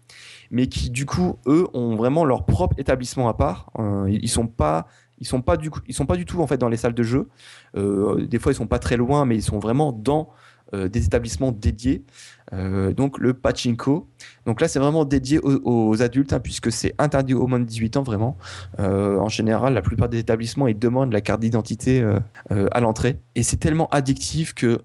[0.50, 3.70] mais qui du coup, eux, ont vraiment leur propre établissement à part.
[3.78, 4.86] Euh, ils sont pas,
[5.18, 6.94] ils sont pas du coup, ils sont pas du tout en fait dans les salles
[6.94, 7.28] de jeu.
[7.76, 10.30] Euh, des fois, ils sont pas très loin, mais ils sont vraiment dans
[10.74, 12.04] des établissements dédiés.
[12.52, 14.06] Donc le pachinko.
[14.44, 17.96] Donc là, c'est vraiment dédié aux, adultes, hein, puisque c'est interdit aux moins de 18
[17.96, 18.36] ans vraiment.
[18.76, 22.06] En général, la plupart des établissements ils demandent la carte d'identité
[22.50, 24.78] à l'entrée, et c'est tellement addictif que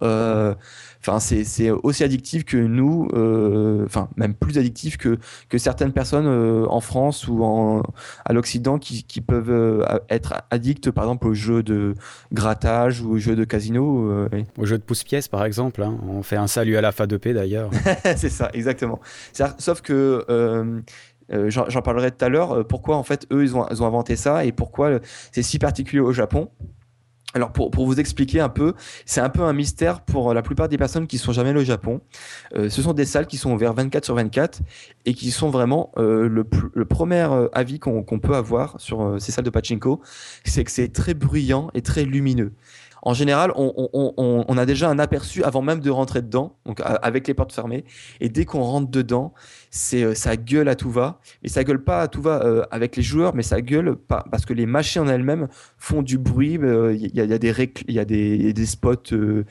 [1.05, 5.17] Enfin, c'est aussi addictif que nous, euh, enfin même plus addictif que
[5.49, 7.83] que certaines personnes euh, en France ou en
[8.23, 11.93] à l'Occident qui, qui peuvent euh, être addicts, par exemple, aux jeux de
[12.31, 14.09] grattage ou aux jeux de casino.
[14.11, 15.97] euh, et- Au jeu de pouce-pièce, par exemple, hein.
[16.07, 17.69] on fait un salut à la FA2P d'ailleurs.
[18.15, 18.99] c'est ça, exactement.
[19.57, 20.79] Sauf que euh,
[21.49, 22.51] j'en j'en parlerai tout à l'heure.
[22.53, 24.99] euh, Pourquoi en fait eux ils ont, ils ont inventé ça et pourquoi euh,
[25.33, 26.49] c'est si particulier au Japon.
[27.33, 28.73] Alors pour, pour vous expliquer un peu,
[29.05, 32.01] c'est un peu un mystère pour la plupart des personnes qui sont jamais au Japon.
[32.55, 34.61] Euh, ce sont des salles qui sont ouvertes 24 sur 24
[35.05, 39.01] et qui sont vraiment euh, le, le premier euh, avis qu'on qu'on peut avoir sur
[39.01, 40.01] euh, ces salles de pachinko,
[40.43, 42.53] c'est que c'est très bruyant et très lumineux.
[43.05, 47.33] En général, on, a déjà un aperçu avant même de rentrer dedans, donc avec les
[47.33, 47.83] portes fermées.
[48.21, 49.33] Et dès qu'on rentre dedans,
[49.71, 51.19] c'est euh, ça gueule à tout va.
[51.43, 54.23] Et ça gueule pas à tout va euh, avec les joueurs, mais ça gueule pas,
[54.31, 56.57] parce que les machines en elles-mêmes font du bruit.
[56.61, 59.43] euh, Il y, a, il y a des spots euh,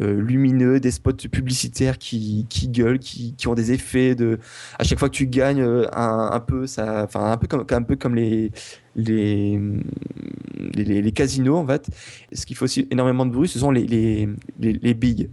[0.00, 4.38] euh, lumineux, des spots publicitaires qui, gueulent, qui, ont des effets de.
[4.78, 8.50] À chaque fois que tu gagnes euh, un, peu, ça, enfin un peu comme les
[8.96, 9.60] les,
[10.74, 11.88] les, les- casinos en fait.
[12.32, 14.28] Ce qui fait aussi énormément de bruit, ce sont les, les,
[14.60, 15.30] les, les billes.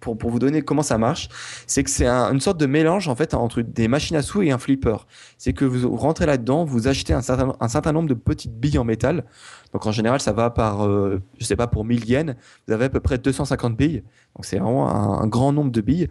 [0.00, 1.28] Pour, pour vous donner comment ça marche,
[1.68, 4.42] c'est que c'est un- une sorte de mélange en fait entre des machines à sous
[4.42, 4.96] et un flipper.
[5.38, 8.78] C'est que vous rentrez là-dedans, vous achetez un certain, un certain nombre de petites billes
[8.78, 9.24] en métal.
[9.72, 12.34] Donc en général, ça va par, euh, je sais pas, pour 1000 yens,
[12.66, 14.02] vous avez à peu près 250 billes.
[14.34, 16.08] Donc c'est vraiment un grand nombre de billes.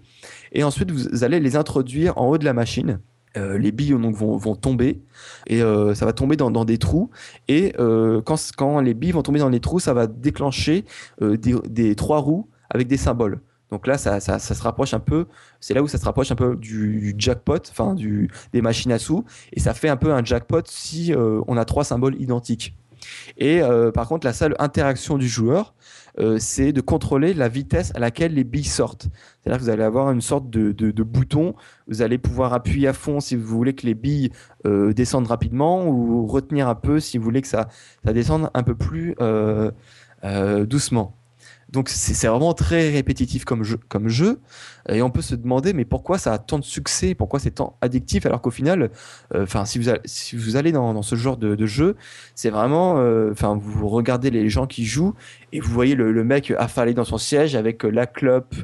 [0.53, 2.99] Et ensuite, vous allez les introduire en haut de la machine.
[3.37, 5.01] Euh, les billes donc, vont, vont tomber
[5.47, 7.09] et euh, ça va tomber dans, dans des trous.
[7.47, 10.83] Et euh, quand, quand les billes vont tomber dans les trous, ça va déclencher
[11.21, 13.39] des, trois roues avec des symboles.
[13.69, 15.27] Donc là, ça, ça, ça se rapproche un peu,
[15.61, 17.95] c'est là où ça se rapproche un peu du, jackpot, enfin
[18.51, 19.23] des machines à sous,
[19.53, 22.75] et ça fait un peu un jackpot si on a trois symboles identiques.
[23.37, 23.61] Et
[23.93, 25.73] par contre, la seule interaction du joueur,
[26.19, 29.07] euh, c'est de contrôler la vitesse à laquelle les billes sortent.
[29.41, 31.55] C'est-à-dire que vous allez avoir une sorte de, bouton,
[31.87, 34.31] vous allez pouvoir appuyer à fond si vous voulez que les billes
[34.65, 37.67] euh, descendent rapidement, ou retenir un peu si vous voulez que ça,
[38.05, 39.71] ça descende un peu plus euh,
[40.65, 41.20] doucement.
[41.71, 44.39] Donc c'est vraiment très répétitif comme jeu,
[44.89, 47.77] et on peut se demander mais pourquoi ça a tant de succès, pourquoi c'est tant
[47.81, 48.25] addictif?
[48.25, 48.91] Alors qu'au final,
[49.33, 51.95] euh, enfin si vous allez, dans, ce genre de, jeu,
[52.35, 55.13] c'est vraiment, euh, enfin vous regardez les gens qui jouent
[55.53, 58.55] et vous voyez le, mec affalé dans son siège avec la clope,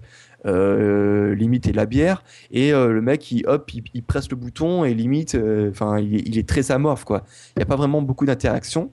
[0.45, 4.93] euh, limite et la bière, et le mec il hop, il, presse le bouton et
[4.93, 5.37] limite,
[5.69, 7.05] enfin il, est- très amorphe.
[7.09, 8.91] Il n'y a pas vraiment beaucoup d'interaction.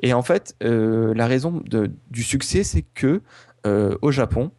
[0.00, 1.62] Et en fait, euh, la raison
[2.10, 3.22] du succès, c'est que
[3.66, 4.50] euh, au Japon,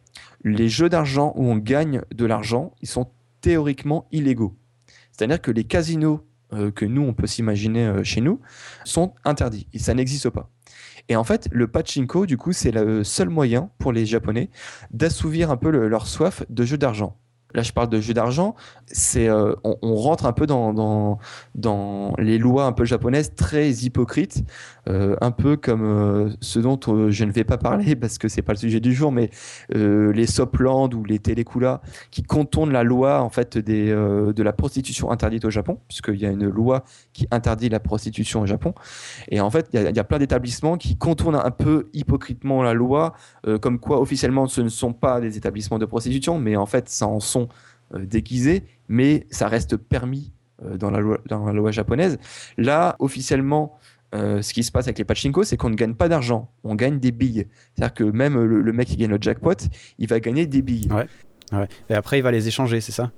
[0.44, 3.08] les jeux d'argent où on gagne de l'argent, ils sont
[3.40, 4.56] théoriquement illégaux.
[5.12, 6.20] C'est-à-dire que les casinos
[6.52, 8.40] euh, que nous, on peut s'imaginer chez nous,
[8.84, 9.66] sont interdits.
[9.76, 10.50] Ça n'existe pas.
[11.08, 14.50] Et en fait, le pachinko, du coup, c'est le seul moyen pour les Japonais
[14.90, 17.16] d'assouvir un peu le- leur soif de jeux d'argent.
[17.54, 18.54] Là, je parle de jeux d'argent.
[18.86, 21.18] C'est, on, rentre un peu dans
[22.18, 24.44] les lois un peu japonaises très hypocrites,
[24.88, 28.28] euh, un peu comme euh, ce dont euh, je ne vais pas parler parce que
[28.28, 29.30] c'est pas le sujet du jour, mais
[29.70, 31.80] les Sopland ou les Telekula
[32.10, 36.30] qui contournent la loi en fait de la prostitution interdite au Japon, puisqu'il y a
[36.30, 38.74] une loi qui interdit la prostitution au Japon.
[39.28, 43.14] Et en fait, il y a, plein d'établissements qui contournent un peu hypocritement la loi,
[43.60, 47.06] comme quoi officiellement ce ne sont pas des établissements de prostitution, mais en fait ça
[47.06, 47.48] en sont
[47.94, 50.32] déguisés, mais ça reste permis
[50.62, 52.18] dans la loi japonaise.
[52.56, 53.78] Là, officiellement,
[54.14, 56.74] euh, ce qui se passe avec les pachinko, c'est qu'on ne gagne pas d'argent, on
[56.74, 57.46] gagne des billes.
[57.74, 59.54] C'est-à-dire que même le, le mec qui gagne le jackpot,
[59.98, 60.88] il va gagner des billes.
[60.92, 61.06] Ouais.
[61.52, 61.68] Ouais.
[61.90, 63.12] Et après, il va les échanger, c'est ça?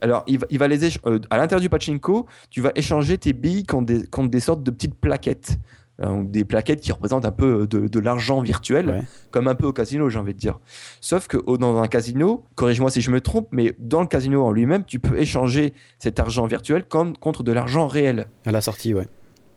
[0.00, 3.32] Alors, il va, il va les euh, à l'intérieur du pachinko, tu vas échanger tes
[3.32, 5.58] billes contre des, contre des sortes de petites plaquettes.
[6.02, 9.02] Euh, des plaquettes qui représentent un peu de, de l'argent virtuel, Ouais.
[9.30, 10.58] comme un peu au casino, j'ai envie de dire.
[11.00, 14.50] Sauf que dans un casino, corrige-moi si je me trompe, mais dans le casino en
[14.50, 18.26] lui-même, tu peux échanger cet argent virtuel comme, contre de l'argent réel.
[18.44, 19.06] À la sortie, ouais.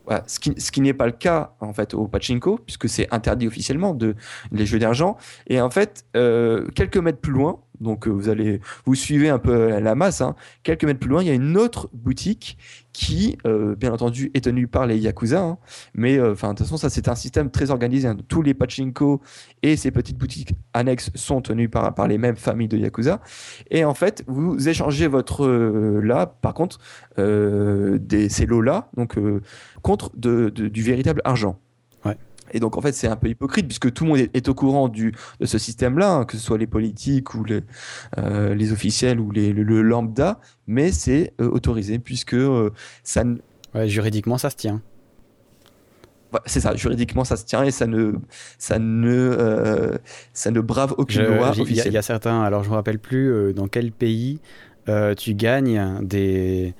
[0.07, 3.13] Voilà, ce qui, ce qui n'est pas le cas en fait au pachinko puisque c'est
[3.13, 4.15] interdit officiellement de
[4.53, 5.17] les jeux d'argent.
[5.47, 9.39] Et en fait euh, quelques mètres plus loin donc euh, vous allez vous suivez un
[9.39, 12.57] peu la masse hein, quelques mètres plus loin il y a une autre boutique
[12.93, 15.57] qui euh, bien entendu est tenue par les yakuza hein,
[15.93, 18.17] mais euh, de toute façon ça c'est un système très organisé hein.
[18.27, 19.21] tous les pachinko
[19.61, 23.21] et ces petites boutiques annexes sont tenues par les mêmes familles de yakuza
[23.69, 26.79] et en fait vous échangez votre là par contre
[27.17, 29.17] des ces lots là donc
[29.81, 31.59] contre du véritable argent.
[32.05, 32.17] Ouais.
[32.51, 34.87] Et donc en fait c'est un peu hypocrite puisque tout le monde est, au courant
[34.87, 37.61] du, de ce système-là, hein, que ce soit les politiques ou les,
[38.17, 42.71] euh, les officiels ou les, le, le lambda, mais c'est euh, autorisé puisque euh,
[43.03, 43.37] ça, ne-
[43.75, 44.81] Ouais, juridiquement, ça se tient.
[46.45, 48.13] c'est ça, juridiquement ça se tient et ça ne,
[48.57, 49.97] ça ne,
[50.33, 51.87] ça ne brave aucune Je- loi j'ai- Il y, a- officielle.
[51.87, 54.39] il y a certains, alors je me rappelle plus dans quel pays
[55.17, 56.73] tu gagnes des,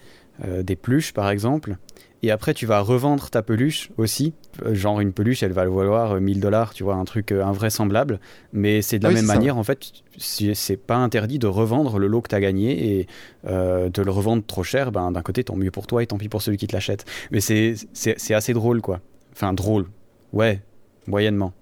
[0.64, 1.78] des peluches par exemple,
[2.24, 4.34] et après tu vas revendre ta peluche aussi.
[4.66, 7.44] Euh, Genre une peluche, elle va valoir euh, 1000 dollars, tu vois, un truc euh,
[7.44, 8.20] invraisemblable.
[8.54, 9.34] Mais c'est de la oui, même ça.
[9.34, 13.08] manière, en fait, c'est pas interdit de revendre le lot que tu as gagné et
[13.46, 16.18] euh, de le revendre trop cher, ben, d'un côté, tant mieux pour toi et tant
[16.18, 17.06] pis pour celui qui te l'achète.
[17.32, 19.00] Mais c'est assez drôle, quoi.
[19.34, 19.86] Enfin, drôle.
[20.34, 20.62] Ouais,
[21.08, 21.54] moyennement.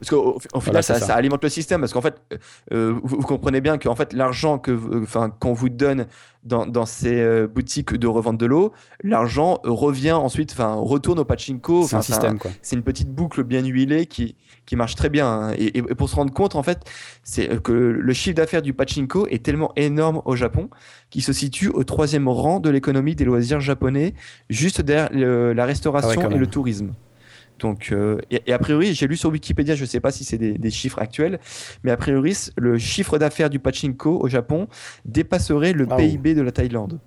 [0.00, 1.06] Parce qu'au au final, Voilà, ça, ça.
[1.06, 1.80] ça alimente le système.
[1.80, 2.14] Parce qu'en fait,
[2.72, 6.06] euh, vous, vous comprenez bien qu'en fait, l'argent que, enfin, qu'on vous donne
[6.44, 8.72] dans, dans ces euh, boutiques de revente de l'eau,
[9.02, 11.86] l'argent euh, revient ensuite, enfin, retourne au pachinko.
[11.86, 12.50] C'est un système, quoi.
[12.62, 14.36] c'est une petite boucle bien huilée qui,
[14.66, 15.26] qui marche très bien.
[15.28, 15.52] hein.
[15.58, 16.78] Et, pour se rendre compte, en fait,
[17.24, 20.70] c'est euh, que le chiffre d'affaires du pachinko est tellement énorme au Japon
[21.10, 24.14] qu'il se situe au troisième rang de l'économie des loisirs japonais,
[24.48, 26.92] juste derrière le- la restauration Ah ouais, et le tourisme.
[27.58, 30.24] Donc, euh, et, et a priori, j'ai lu sur Wikipédia, je ne sais pas si
[30.24, 31.40] c'est des, des chiffres actuels,
[31.82, 34.68] mais a priori, le chiffre d'affaires du pachinko au Japon
[35.04, 37.00] dépasserait le Ah, PIB de la Thaïlande.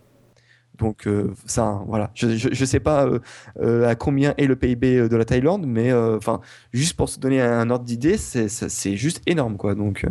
[0.81, 2.09] Donc, euh, ça, voilà.
[2.15, 3.19] Je ne sais pas euh,
[3.61, 6.41] euh, à combien est le PIB de la Thaïlande, mais enfin,
[6.73, 9.75] juste pour se donner un ordre d'idée, c'est juste énorme, quoi.
[9.75, 10.05] Donc,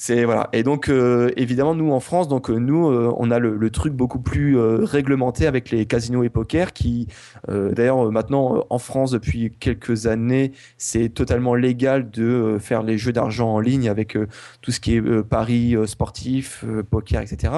[0.00, 0.48] c'est voilà.
[0.52, 3.70] Et donc, euh, évidemment, nous en France, donc euh, nous, euh, on a le, le
[3.70, 7.08] truc beaucoup plus euh, réglementé avec les casinos et poker, qui,
[7.48, 13.52] d'ailleurs, maintenant en France depuis quelques années, c'est totalement légal de faire les jeux d'argent
[13.52, 14.16] en ligne avec
[14.62, 17.52] tout ce qui est paris sportif, poker, etc.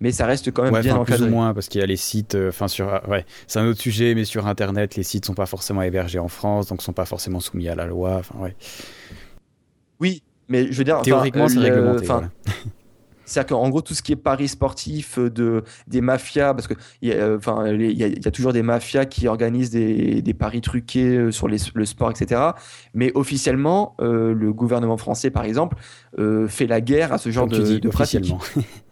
[0.00, 1.30] Mais ça reste quand même Ouais, bien enfin, plus encadré.
[1.30, 3.80] ou moins, parce qu'il y a les sites, enfin sur, ah, ouais, c'est un autre
[3.82, 7.04] sujet, mais sur Internet, les sites sont pas forcément hébergés en France, donc sont pas
[7.04, 8.16] forcément soumis à la loi.
[8.20, 8.56] Enfin, ouais.
[10.00, 10.22] Oui,
[10.52, 12.06] mais je veux dire, enfin, Théoriquement, c'est réglementé.
[12.06, 12.28] voilà.
[13.24, 16.76] C'est-à-dire qu'en gros, tout ce qui est paris sportif, euh, de, des mafias, parce qu'il
[17.00, 19.26] y, a, euh, enfin, les- il y, a, il y a toujours des mafias qui
[19.26, 22.40] organisent des, des paris truqués euh, sur les- le sport, etc.
[22.92, 25.78] Mais officiellement, euh, le gouvernement français, par exemple,
[26.18, 28.20] euh, fait la guerre à ce genre Comme tu de, dis, de pratiques.
[28.20, 28.40] officiellement.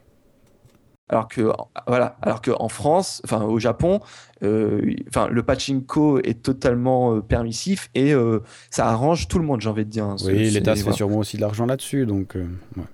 [1.12, 1.50] Alors que,
[1.88, 3.98] voilà, alors qu'en France, enfin au Japon,
[4.44, 8.38] euh, enfin le pachinko est totalement euh, permissif et euh,
[8.70, 10.04] ça arrange tout le monde, j'ai envie de dire.
[10.04, 10.16] hein.
[10.24, 10.96] Oui, l'État se fait voilà.
[10.96, 12.46] sûrement aussi de l'argent là-dessus, donc, euh,
[12.76, 12.84] ouais.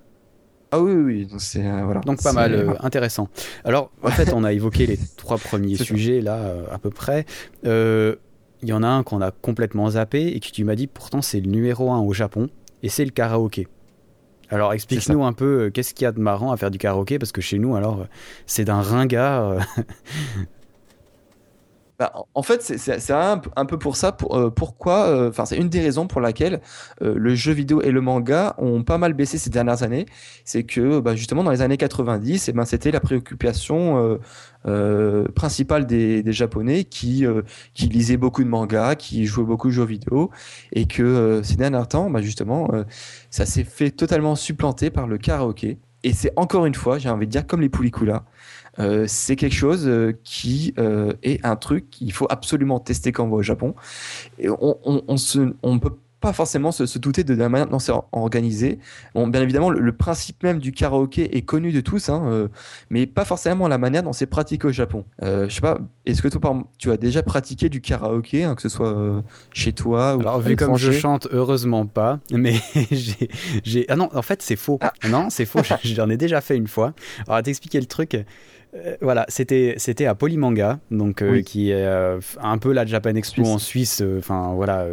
[0.72, 2.00] Ah oui, oui, oui, donc c'est voilà.
[2.00, 3.28] donc pas mal, euh, intéressant.
[3.64, 5.84] Alors, en fait, on a évoqué les trois premiers ça.
[5.84, 7.26] sujets là, euh, à peu près.
[7.66, 8.16] Euh,
[8.62, 11.20] Il y en a un qu'on a complètement zappé et que tu m'as dit pourtant
[11.20, 12.48] c'est le numéro un au Japon,
[12.82, 13.68] et c'est le karaoké.
[14.50, 17.18] Alors explique-nous un peu euh, qu'est-ce qu'il y a de marrant à faire du karaoké,
[17.18, 18.04] parce que chez nous, alors, euh,
[18.46, 19.60] c'est d'un ringard.
[21.98, 24.14] Bah, en- fait, c'est- un, peu- pour ça.
[24.30, 26.60] Euh, pourquoi euh, Enfin, c'est une des raisons pour laquelle
[27.02, 30.04] euh, le jeu vidéo et le manga ont pas mal baissé ces dernières années.
[30.44, 34.18] C'est que bah, justement dans les années 90, eh ben, c'était la préoccupation
[35.34, 37.24] principale des, Japonais qui
[37.72, 40.30] qui lisaient beaucoup de mangas, qui jouaient beaucoup de jeux vidéo,
[40.72, 42.68] et que ces derniers temps, bah, justement,
[43.30, 45.78] ça s'est fait totalement supplanter par le karaoké.
[46.04, 48.24] Et c'est encore une fois, j'ai envie de dire, comme les poulicoulas,
[48.78, 53.24] euh, c'est quelque chose euh, qui euh, est un truc qu'il faut absolument tester quand
[53.24, 53.74] on va au Japon.
[54.38, 57.68] Et on, on, on se, on peut pas forcément se, se douter de la manière
[57.68, 58.78] dont c'est or- organisé.
[59.14, 62.48] Bon, bien évidemment, le, le principe même du karaoké est connu de tous, hein, euh,
[62.88, 65.04] mais pas forcément la manière dont c'est pratiqué au Japon.
[65.22, 68.62] Euh, je sais pas, est-ce que toi, tu as déjà pratiqué du karaoké, hein, que
[68.62, 69.20] ce soit euh,
[69.52, 72.54] chez toi ou Alors vu comme je chante, heureusement pas, mais
[72.90, 73.28] j'ai,
[73.62, 73.84] j'ai...
[73.88, 74.78] Ah non, en fait c'est faux.
[74.80, 74.92] Ah.
[75.08, 76.94] Non, c'est faux, j'en ai déjà fait une fois.
[77.26, 78.16] Alors à t'expliquer le truc,
[78.74, 81.44] Euh, voilà, c'était c'était à Polymanga, donc euh, Oui.
[81.44, 83.54] qui est euh, un peu la Japan Expo Suisse.
[83.54, 84.86] en Suisse, enfin voilà,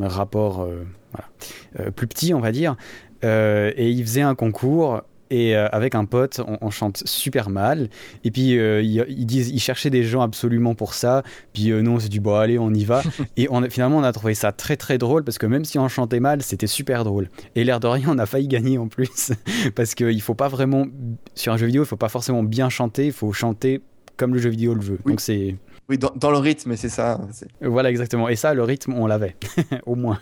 [0.00, 0.68] rapport
[1.12, 2.76] voilà, plus petit on va dire,
[3.22, 5.02] et il faisait un concours.
[5.32, 7.88] Et euh, avec un pote, on, on chante super mal.
[8.22, 11.22] Et puis euh, ils, ils disent, ils cherchaient des gens absolument pour ça.
[11.54, 13.02] Puis euh, nous, on s'est dit bon allez, on y va.
[13.38, 15.88] et on, finalement, on a trouvé ça très très drôle parce que même si on
[15.88, 17.30] chantait mal, c'était super drôle.
[17.56, 19.32] Et l'air de rien, on a failli gagner en plus
[19.74, 20.86] parce qu'il faut pas vraiment
[21.34, 23.80] sur un jeu vidéo, il faut pas forcément bien chanter, il faut chanter
[24.18, 24.98] comme le jeu vidéo le veut.
[25.06, 25.12] Oui.
[25.12, 25.56] Donc c'est
[25.88, 27.22] Oui, dans, dans le rythme, c'est ça.
[27.62, 28.28] voilà exactement.
[28.28, 29.34] Et ça, le rythme, on l'avait
[29.86, 30.18] au moins.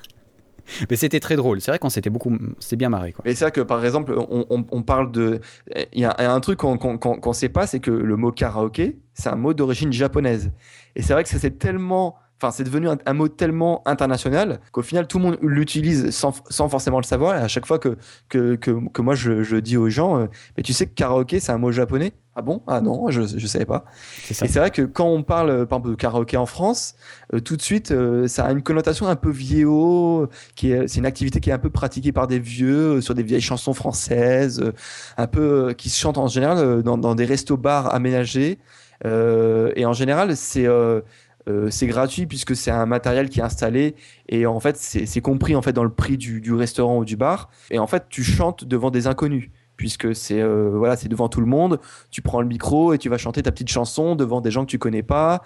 [0.88, 1.60] Mais c'était très drôle.
[1.60, 3.14] C'est vrai qu'on s'était beaucoup, c'est bien marré.
[3.24, 5.40] Mais c'est vrai que par exemple, on, on- parle de.
[5.92, 9.28] Il y, a un truc qu'on qu'on sait pas, c'est que le mot karaoké, c'est
[9.28, 10.52] un mot d'origine japonaise.
[10.96, 12.16] Et c'est vrai que ça c'est tellement.
[12.43, 16.32] Enfin, c'est devenu un, un mot tellement international qu'au final, tout le monde l'utilise sans,
[16.49, 17.36] sans forcément le savoir.
[17.36, 17.99] Et à chaque fois que,
[18.30, 20.26] que, que, que moi je, je dis aux gens, euh,
[20.57, 22.12] mais tu sais que karaoké, c'est un mot japonais?
[22.36, 22.62] Ah bon?
[22.66, 23.84] Ah non, je ne savais pas.
[24.30, 24.47] Ça.
[24.47, 26.95] Et c'est vrai que quand on parle, euh, par exemple, de karaoké en France,
[27.34, 31.01] euh, tout de suite, euh, ça a une connotation un peu vieillot, qui est, c'est
[31.01, 34.62] une activité qui est un peu pratiquée par des vieux, sur des vieilles chansons françaises,
[35.18, 38.59] un peu, qui se chantent en général dans, dans des restos-bars aménagés.
[39.05, 40.68] Euh, et en général, c'est
[41.49, 43.95] euh, c'est gratuit puisque c'est un matériel qui est installé
[44.28, 47.51] et en fait, c'est compris en fait dans le prix du, restaurant ou du bar.
[47.70, 51.41] Et en fait, tu chantes devant des inconnus puisque c'est euh, voilà, c'est devant tout
[51.41, 51.80] le monde.
[52.11, 54.70] Tu prends le micro et tu vas chanter ta petite chanson devant des gens que
[54.70, 55.43] tu connais pas.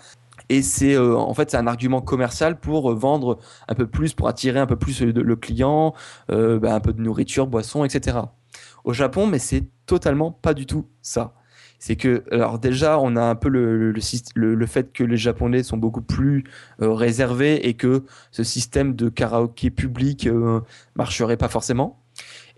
[0.49, 3.39] Et c'est euh, en fait c'est un argument commercial pour vendre
[3.69, 5.95] un peu plus, pour attirer un peu plus le, client,
[6.29, 8.19] bah, un peu de nourriture, boisson, etc.
[8.83, 11.35] Au Japon, mais c'est totalement pas du tout ça.
[11.79, 16.01] C'est que, alors déjà, on a un peu le, fait que les Japonais sont beaucoup
[16.01, 16.45] plus
[16.81, 20.61] euh, réservés et que ce système de karaoké public euh,
[20.97, 22.01] marcherait pas forcément.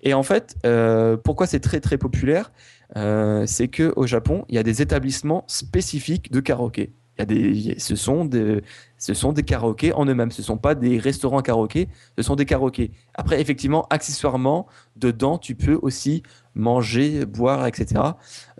[0.02, 2.52] Et en fait, euh, pourquoi c'est très très populaire?
[2.96, 6.92] Euh, C'est que au Japon, il y a des établissements spécifiques de karaoké.
[7.18, 8.62] Il y a des, ce sont des,
[8.98, 10.30] ce sont des karaokés en eux-mêmes.
[10.30, 12.90] Ce sont pas des restaurants karaoké, ce sont des karaokés.
[13.14, 16.22] Après, effectivement, accessoirement, dedans, tu peux aussi
[16.54, 18.02] manger, boire, etc.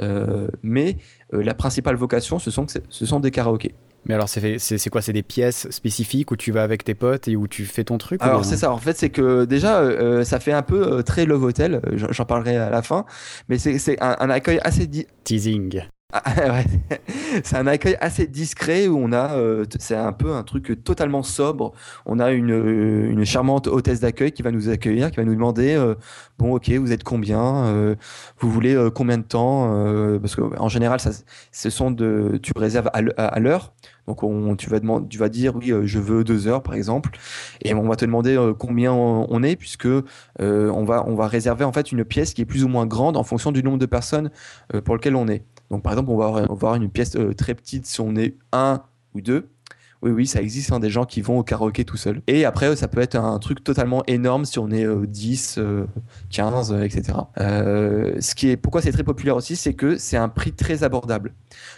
[0.00, 0.96] Euh, mais
[1.34, 3.74] euh, la principale vocation, ce sont, ce sont des karaokés.
[4.06, 5.02] Mais alors c'est quoi?
[5.02, 7.98] C'est des pièces spécifiques où tu vas avec tes potes et où tu fais ton
[7.98, 11.26] truc Alors c'est ça, en fait, c'est que déjà, euh, ça fait un peu très
[11.26, 13.04] Love Hotel, j'en parlerai à la fin,
[13.48, 14.88] mais c'est un, un accueil assez,
[15.24, 15.82] teasing.
[16.12, 16.22] Ah,
[17.44, 21.24] c'est un accueil assez discret où on a, euh, c'est un peu un truc totalement
[21.24, 21.72] sobre.
[22.06, 25.34] On a une, euh, une charmante hôtesse d'accueil qui va nous accueillir, qui va nous
[25.34, 25.96] demander, euh,
[26.38, 27.96] bon, ok, vous êtes combien,
[28.38, 29.68] vous voulez combien de temps,
[30.20, 31.00] parce que en général,
[31.52, 33.72] ce sont de, tu réserves à l'he- à à l'heure.
[34.06, 37.10] Donc on, tu vas demander, tu vas dire, oui, je veux deux heures par exemple,
[37.62, 39.88] et on va te demander combien on, est, puisque
[40.38, 43.16] on va, on va réserver en fait une pièce qui est plus ou moins grande
[43.16, 44.30] en fonction du nombre de personnes
[44.84, 45.44] pour lequel on est.
[45.70, 48.82] Donc, par exemple, on va avoir, une pièce euh, très petite si on est un
[49.14, 49.48] ou deux.
[50.02, 52.20] Oui, oui, ça existe, hein, des gens qui vont au karaoké tout seuls.
[52.26, 55.86] Et après, ça peut être un truc totalement énorme si on est euh, 10, euh,
[56.30, 57.18] 15, euh, etc.
[57.38, 61.32] Ce qui est, pourquoi c'est très populaire aussi, c'est que c'est un prix très abordable.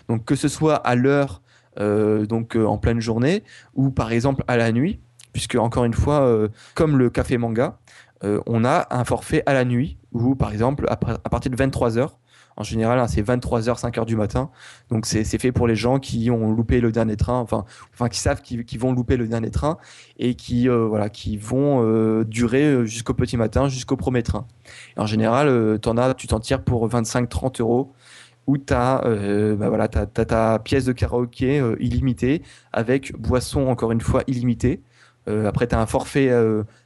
[0.09, 1.43] Donc, que ce soit à l'heure,
[1.78, 4.99] euh, donc euh, en pleine journée, ou par exemple à la nuit,
[5.32, 7.78] puisque encore une fois, comme le café manga,
[8.24, 11.97] on a un forfait à la nuit, où par exemple, après- à partir de 23
[11.99, 12.18] heures,
[12.59, 14.51] en général, hein, c'est 23h, 5h du matin.
[14.91, 17.65] Donc, c'est fait pour les gens qui ont loupé le dernier train, enfin,
[18.11, 19.79] qui savent qu'ils vont louper le dernier train
[20.19, 20.89] et qui, euh,
[21.41, 24.45] vont euh, durer euh, jusqu'au petit matin, jusqu'au premier train.
[24.97, 27.93] Et en général, euh, as, tu t'en tires pour 25-30 euros
[28.49, 29.05] où tu as,
[29.57, 32.43] voilà, ta pièce de karaoké illimitée
[32.73, 34.81] avec boisson, encore une fois, illimitée.
[35.27, 36.33] Après, tu as un forfait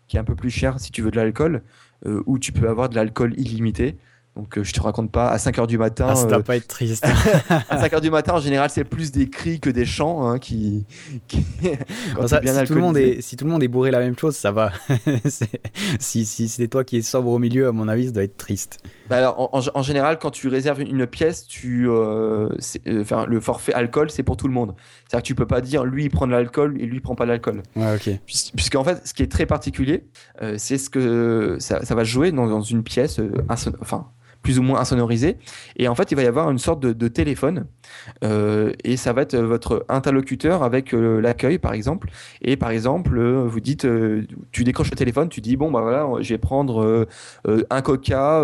[0.09, 1.62] qui est un peu plus cher si tu veux de l'alcool,
[2.05, 3.97] où tu peux avoir de l'alcool illimité.
[4.35, 6.57] Donc, euh, je te raconte pas, à 5h du matin, Ah, ça euh, doit pas
[6.57, 7.05] être triste.
[7.68, 10.87] à 5h du matin, en général, c'est plus des cris que des chants hein, qui.
[11.28, 11.45] qui...
[12.14, 13.91] quand Bon, ça, bien si, tout le monde est, si tout le monde est bourré
[13.91, 14.72] la même chose, ça va.
[16.01, 18.37] Si si c'est toi qui es sobre au milieu, à mon avis, ça doit être
[18.39, 18.83] triste.
[19.11, 22.49] Bah alors, en, général, quand tu réserves une pièce, tu, euh,
[22.87, 24.74] euh, enfin, le forfait alcool, c'est pour tout le monde.
[25.07, 27.14] C'est-à-dire que tu peux pas dire lui il prend de l'alcool et lui il prend
[27.14, 27.62] pas de l'alcool.
[27.76, 28.18] Ouais, ok.
[28.24, 30.05] Puis- Puisqu'en fait, ce qui est très particulier,
[30.41, 34.07] euh, c'est ce que ça, ça va jouer dans, dans une pièce, euh, enfin
[34.43, 35.36] plus ou moins insonorisée,
[35.76, 37.66] et en fait, il va y avoir une sorte de, téléphone,
[38.24, 42.11] euh, et ça va être votre interlocuteur avec euh, l'accueil, par exemple.
[42.40, 43.86] Et par exemple, euh, vous dites,
[44.51, 47.07] tu décroches le téléphone, tu dis bon bah voilà, je vais prendre
[47.47, 48.43] un Coca,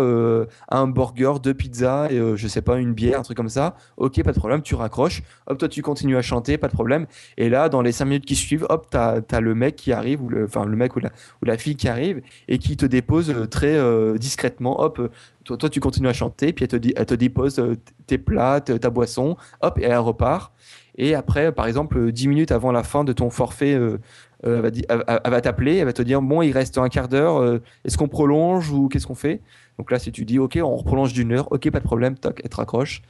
[0.69, 3.75] un burger, deux pizzas, et je sais pas une bière, un truc comme ça.
[3.97, 5.23] Ok, pas de problème, tu raccroches.
[5.47, 7.07] Hop, toi tu continues à chanter, pas de problème.
[7.37, 10.21] Et là, dans les cinq minutes qui suivent, hop, t'as as le mec qui arrive,
[10.21, 11.09] ou le, enfin le mec ou la,
[11.41, 13.79] ou la fille qui arrive, et qui te dépose très
[14.17, 14.81] discrètement.
[14.81, 15.11] Hop,
[15.43, 17.75] toi, toi tu continues continues à chanter, puis elle te, elle dépose euh,
[18.05, 20.53] tes plats, ta boisson, hop, et elle repart.
[20.95, 23.97] Et après, par exemple, 10 minutes avant la fin de ton forfait, euh,
[24.45, 27.97] euh, elle va, t'appeler, elle va te dire Bon, il reste un quart d'heure, est-ce
[27.97, 29.41] qu'on prolonge ou qu'est-ce qu'on fait?
[29.77, 32.39] Donc là, si tu dis Ok, on prolonge d'une heure, ok, pas de problème, toc,
[32.43, 33.01] elle te raccroche.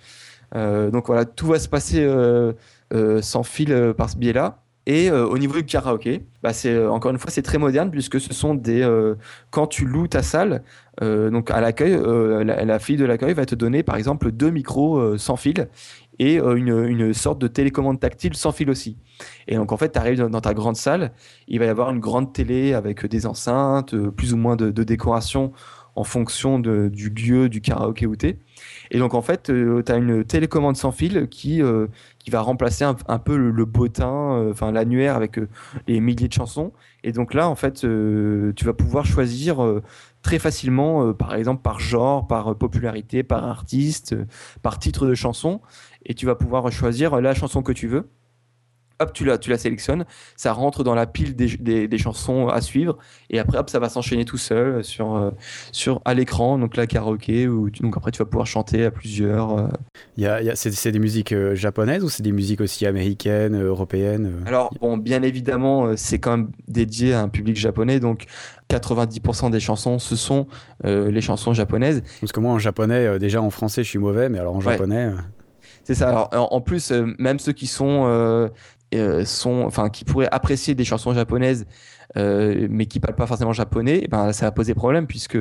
[0.54, 2.08] Donc voilà, tout va se passer
[3.22, 4.60] sans fil par ce biais-là.
[4.90, 7.92] Et euh, au niveau du karaoké, bah c'est euh, encore une fois c'est très moderne
[7.92, 9.14] puisque ce sont des euh,
[9.52, 10.64] quand tu loues ta salle,
[11.00, 11.98] donc à l'accueil,
[12.44, 15.70] la, fille de l'accueil va te donner par exemple deux micros sans fil
[16.18, 18.98] et une, une sorte de télécommande tactile sans fil aussi.
[19.48, 21.14] Et donc en fait, tu arrives dans, ta grande salle,
[21.48, 24.84] il va y avoir une grande télé avec des enceintes, plus ou moins de, de
[24.84, 25.54] décoration
[26.00, 28.38] en fonction du lieu du karaoké où t'es.
[28.90, 31.88] Et donc en fait, tu as une télécommande sans fil qui, euh,
[32.20, 35.50] qui va remplacer un, peu le, le bottin, euh, enfin l'annuaire avec euh,
[35.88, 36.72] les milliers de chansons.
[37.04, 39.84] Et donc là, en fait, euh, tu vas pouvoir choisir euh,
[40.22, 44.26] très facilement, euh, par exemple par genre, par euh, popularité, par artiste, euh,
[44.62, 45.60] par titre de chanson.
[46.06, 48.08] Et tu vas pouvoir choisir la chanson que tu veux.
[49.02, 50.04] Hop, tu la, tu la sélectionnes,
[50.36, 52.98] ça rentre dans la pile des, des, des chansons à suivre,
[53.30, 55.32] et après, hop, ça va s'enchaîner tout seul sur, euh,
[55.72, 58.92] sur à l'écran, donc la karaoké, où tu- donc après tu vas pouvoir chanter à
[58.92, 59.58] plusieurs.
[59.58, 59.68] euh.
[60.18, 62.86] Y a- y a- c'est, c'est des musiques euh, japonaises ou c'est des musiques aussi
[62.86, 68.02] américaines, euh, européennes Alors, bon, bien évidemment, c'est quand même dédié à un public japonais,
[68.02, 68.26] donc
[68.70, 70.48] 90% des chansons, ce sont
[70.84, 72.04] les chansons japonaises.
[72.20, 75.12] Parce que moi en japonais, déjà en français je suis mauvais, mais alors en japonais.
[75.84, 76.10] C'est ça.
[76.10, 78.48] Alors, en, plus, euh, même ceux qui sont, euh,
[79.26, 81.66] sont, enfin, qui pourraient apprécier des chansons japonaises,
[82.18, 85.38] euh, mais qui parlent pas forcément japonais, eh ben, ça va poser problème puisque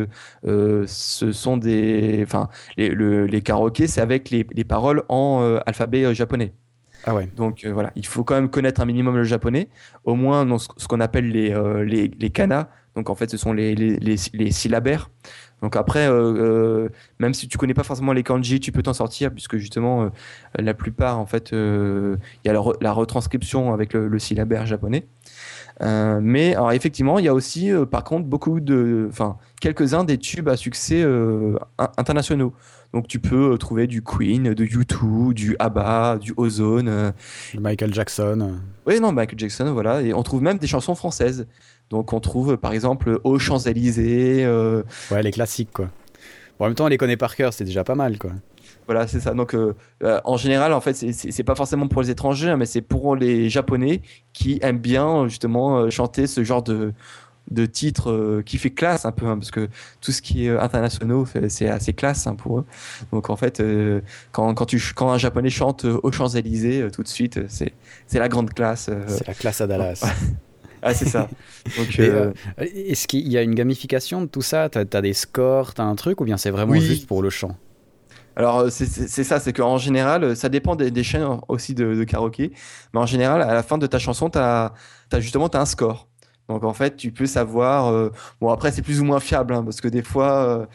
[0.46, 5.40] euh, ce sont des, enfin, les, le- les karaokés, c'est avec les, les paroles en
[5.42, 6.52] euh, alphabet euh, japonais.
[7.04, 7.28] Ah ouais.
[7.36, 9.68] Donc euh, voilà, il faut quand même connaître un minimum le japonais,
[10.04, 12.68] au moins dans ce, ce qu'on appelle les, euh, les, les kanas.
[12.96, 15.08] Donc en fait, ce sont les, les, les, les syllabaires.
[15.62, 16.12] Donc après, euh,
[16.84, 16.88] euh,
[17.18, 20.08] même si tu connais pas forcément les kanji, tu peux t'en sortir puisque justement, euh,
[20.56, 24.66] la plupart, en fait, il y a la, re- la retranscription avec le, le syllabaire
[24.66, 25.06] japonais.
[25.80, 30.48] Mais alors effectivement, il y a aussi, par contre, beaucoup de, enfin, quelques-uns des tubes
[30.48, 31.58] à succès in-
[31.96, 32.52] internationaux.
[32.94, 37.12] Donc tu peux trouver du Queen, de U2, du ABBA, du Ozone.
[37.58, 38.54] Michael Jackson.
[38.86, 40.02] oui, non, Michael Jackson, voilà.
[40.02, 41.46] Et on trouve même des chansons françaises.
[41.90, 44.44] Donc on trouve, par exemple, Aux Champs-Élysées.
[44.44, 45.88] euh, Ouais, les classiques quoi.
[46.58, 48.32] Bon, en même temps, on les connaît par cœur, c'est déjà pas mal quoi.
[48.86, 49.32] voilà, c'est ça.
[49.32, 52.66] Donc euh, euh, en général, en fait, c'est- pas forcément pour les étrangers, hein, mais
[52.66, 56.92] c'est pour les Japonais qui aiment bien, justement, euh, chanter ce genre de
[57.50, 59.70] de titres qui fait classe un peu hein, parce que
[60.02, 62.66] tout ce qui est internationaux c'est assez classe hein, pour eux
[63.10, 63.62] donc en fait
[64.32, 67.72] quand, quand, tu, quand un japonais chante aux Champs-Élysées euh, tout de suite c'est
[68.12, 68.90] la grande classe.
[69.06, 70.04] C'est la classe à Dallas.
[70.82, 71.32] ah c'est ça
[71.76, 74.68] donc euh, euh, Est-ce qu'il y a une gamification de tout ça?
[74.68, 76.80] T'as as des scores, t'as un truc ou bien c'est vraiment Oui.
[76.80, 77.56] juste pour le chant?
[78.36, 82.04] Alors euh, c'est- ça, c'est qu'en général, ça dépend des, des chaînes aussi de, de
[82.04, 82.52] karaoké,
[82.94, 84.72] mais en général, à la fin de ta chanson, tu as,
[85.18, 86.08] justement t'as un score.
[86.48, 87.88] Donc en fait, tu peux savoir.
[87.92, 90.32] euh, bon après, c'est plus ou moins fiable, hein, parce que des fois,
[90.62, 90.66] euh,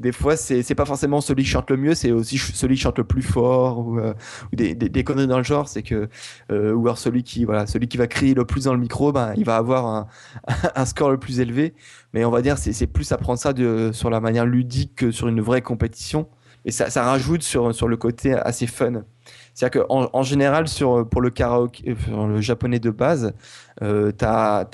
[0.00, 2.82] des fois, c'est c'est pas forcément celui qui chante le mieux, c'est aussi celui qui
[2.82, 4.14] chante le plus fort ou, euh,
[4.52, 5.68] des, des conneries dans le genre.
[5.68, 6.08] C'est que
[6.50, 9.12] euh, ou alors celui qui voilà, celui qui va crier le plus dans le micro,
[9.12, 10.08] ben il va avoir un,
[10.74, 11.74] un score le plus élevé.
[12.12, 14.94] Mais on va dire, c'est c'est plus à prendre ça de, sur la manière ludique
[14.96, 16.28] que sur une vraie compétition.
[16.64, 19.02] Et ça, rajoute sur, sur le côté assez fun.
[19.54, 23.32] C'est-à-dire qu'en en général, sur, pour le karaoké, euh, pour le japonais de base,
[23.82, 24.64] euh, tu as,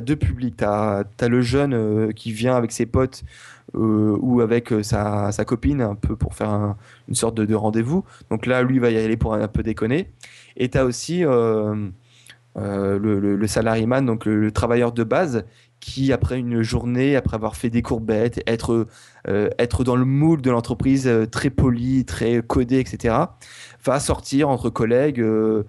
[0.00, 0.56] deux publics.
[0.56, 3.22] Tu as, le jeune euh, qui vient avec ses potes
[3.74, 6.76] euh, ou avec sa, sa copine, un peu pour faire un-
[7.08, 8.04] une sorte de, de rendez-vous.
[8.30, 10.10] Donc là, lui va y aller pour un, peu déconner.
[10.56, 11.92] Et tu as aussi le,
[12.56, 15.44] le, le donc le travailleur de base,
[15.80, 18.86] qui après une journée, après avoir fait des courbettes, être,
[19.28, 23.14] euh, être dans le moule de l'entreprise euh, très poli, très codé, etc.,
[23.84, 25.20] va sortir entre collègues.
[25.20, 25.64] euh,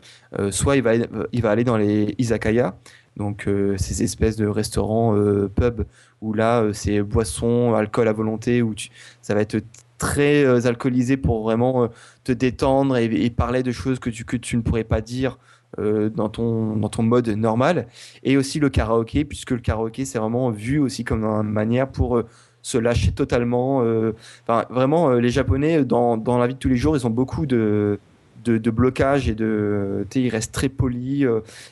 [0.52, 0.94] soit il va,
[1.32, 2.78] il va aller dans les izakaya,
[3.18, 3.48] donc
[3.78, 5.14] ces espèces de restaurants,
[5.56, 5.86] pubs,
[6.22, 8.74] où là, c'est boisson, alcool à volonté, où
[9.22, 9.62] ça va être
[9.98, 11.90] très alcoolisé pour vraiment
[12.24, 15.38] te détendre et, et parler de choses que tu, que tu ne pourrais pas dire
[15.80, 17.88] euh, dans, ton, dans ton mode normal.
[18.24, 22.18] Et aussi le karaoké, puisque le karaoké, c'est vraiment vu aussi comme une manière pour
[22.18, 22.26] euh,
[22.62, 23.82] se lâcher totalement.
[23.84, 24.14] euh,
[24.48, 27.46] Enfin, vraiment, les Japonais, dans, dans la vie de tous les jours, ils ont beaucoup
[27.46, 28.00] de,
[28.44, 30.06] de, de blocage et de.
[30.16, 31.26] Ils restent très polis,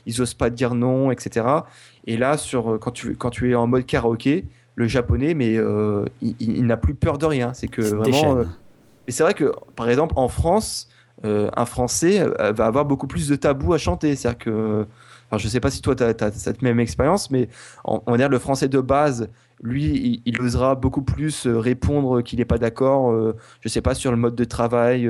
[0.06, 1.66] ils osent pas dire non, etc.
[2.06, 5.54] Et là, sur, quand, tu, quand tu es en mode karaoké, le japonais, mais
[6.22, 7.54] il, il- il n'a plus peur de rien.
[7.54, 8.36] C'est que vraiment.
[9.08, 10.90] et c'est vrai que, par exemple, en France,
[11.24, 14.16] un Français euh, va avoir beaucoup plus de tabous à chanter.
[14.16, 14.86] C'est-à-dire que,
[15.36, 17.50] je sais pas si toi, tu as, cette même expérience, mais
[17.86, 19.30] on, va dire le français de base
[19.64, 23.12] lui, il, osera beaucoup plus répondre qu'il n'est pas d'accord,
[23.62, 25.10] je sais pas, sur le mode de travail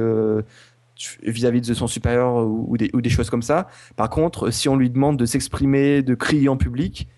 [1.22, 3.68] vis-à-vis de son supérieur ou, des, choses comme ça.
[3.98, 7.10] Par contre, si on lui demande de s'exprimer, de crier en public,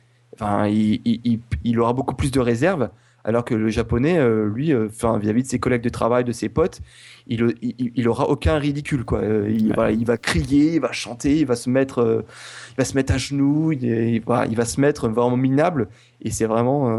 [0.42, 2.90] il, il, aura beaucoup plus de réserve
[3.30, 6.32] alors que le japonais, euh, lui, euh, enfin vis-à-vis de ses collègues de travail, de
[6.32, 6.82] ses potes,
[7.28, 9.20] il, il, aura aucun ridicule quoi.
[9.20, 12.26] Euh, il, il, va crier, il va chanter, il va se mettre,
[12.72, 15.90] il va se mettre à genoux, il, va, il va se mettre vraiment minable.
[16.24, 16.90] Et c'est vraiment.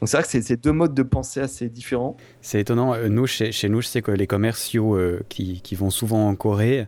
[0.00, 2.16] Donc c'est vrai que c'est deux modes de pensée assez différents.
[2.40, 2.94] C'est étonnant.
[3.08, 4.96] Nous, chez, chez, nous, je sais que les commerciaux
[5.28, 6.86] qui, qui, vont souvent en Corée.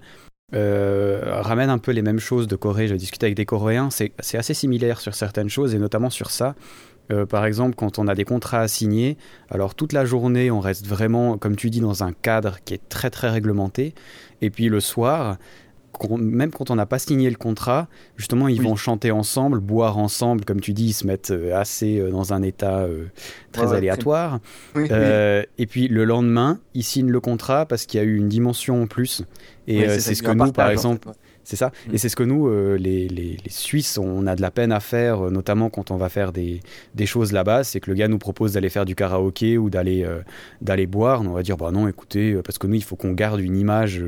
[0.52, 2.86] ramènent un peu les mêmes choses de Corée.
[2.86, 6.54] Je discutais avec des Coréens, c'est assez similaire sur certaines choses et notamment sur ça.
[7.10, 9.16] Euh, par exemple, quand on a des contrats à signer,
[9.50, 12.88] alors toute la journée, on reste vraiment, comme tu dis, dans un cadre qui est
[12.88, 13.94] très très réglementé.
[14.42, 15.38] Et puis le soir,
[16.18, 20.44] même quand on n'a pas signé le contrat, justement, ils vont chanter ensemble, boire ensemble,
[20.44, 22.86] comme tu dis, ils se mettent euh, assez euh, dans un état
[23.52, 24.38] très aléatoire.
[24.76, 28.82] et puis le lendemain, ils signent le contrat parce qu'il y a eu une dimension
[28.82, 29.24] en plus.
[29.66, 31.08] Et c'est ce que nous, par exemple,
[31.50, 31.72] c'est ça.
[31.88, 31.94] Mm.
[31.94, 34.78] Et c'est ce que nous, euh, les, les, Suisses, on a de la peine à
[34.78, 36.60] faire, euh, notamment quand on va faire des,
[36.94, 37.64] des choses là-bas.
[37.64, 40.20] C'est que le gars nous propose d'aller faire du karaoké ou d'aller euh,
[40.62, 41.22] d'aller boire.
[41.22, 44.02] On va dire, bah non, écoutez, parce que nous, il faut qu'on garde une image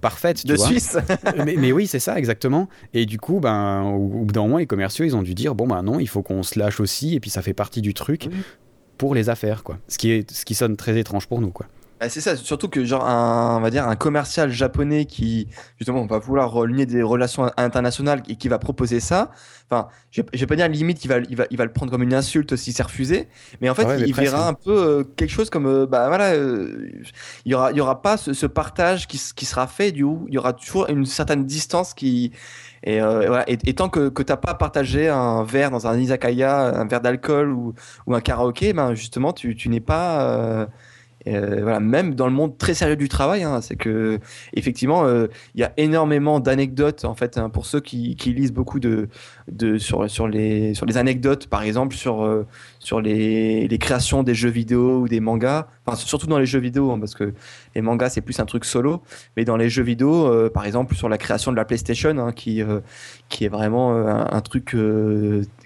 [0.00, 0.44] parfaite.
[0.44, 0.98] de Suisse.
[1.36, 2.68] mais, mais, oui, c'est ça, exactement.
[2.92, 5.68] Et du coup, ben, au, bout d'un moment, les commerciaux, ils ont dû dire, bon,
[5.68, 7.14] ben non, il faut qu'on se lâche aussi.
[7.14, 8.28] Et puis, ça fait partie du truc
[8.98, 9.78] pour les affaires, quoi.
[9.86, 11.66] Ce qui, est, ce qui sonne très étrange pour nous, quoi.
[12.02, 15.46] Bah, c'est ça, surtout que genre un, on va dire un commercial japonais qui
[15.78, 19.30] justement va vouloir relier des relations internationales et qui va proposer ça.
[19.70, 22.02] Enfin, je, vais pas dire limite il va, il va, il va le prendre comme
[22.02, 23.28] une insulte si c'est refusé,
[23.60, 26.90] mais en fait il verra un peu euh, quelque chose comme euh, bah voilà, euh,
[27.44, 30.24] il y aura, il y aura pas ce, partage qui, qui, sera fait du coup,
[30.26, 32.32] il y aura toujours une certaine distance qui
[32.82, 33.44] et, voilà.
[33.46, 37.52] et, tant que, que t'as pas partagé un verre dans un izakaya, un verre d'alcool
[37.52, 37.74] ou,
[38.08, 40.66] ou un karaoké, ben justement tu, tu n'es pas
[41.28, 44.18] euh, même dans le monde très sérieux du travail, hein, c'est que
[44.54, 48.80] effectivement, euh, il y a énormément d'anecdotes en fait hein, pour ceux qui, lisent beaucoup
[48.80, 49.08] de,
[49.78, 52.46] sur, les anecdotes, par exemple sur euh,
[53.02, 56.98] les, créations des jeux vidéo ou des mangas, enfin surtout dans les jeux vidéo hein,
[56.98, 57.32] parce que
[57.74, 59.02] les mangas c'est plus un truc solo,
[59.36, 63.48] mais dans les jeux vidéo, par exemple sur la création de la PlayStation, qui est
[63.48, 64.76] vraiment un, un truc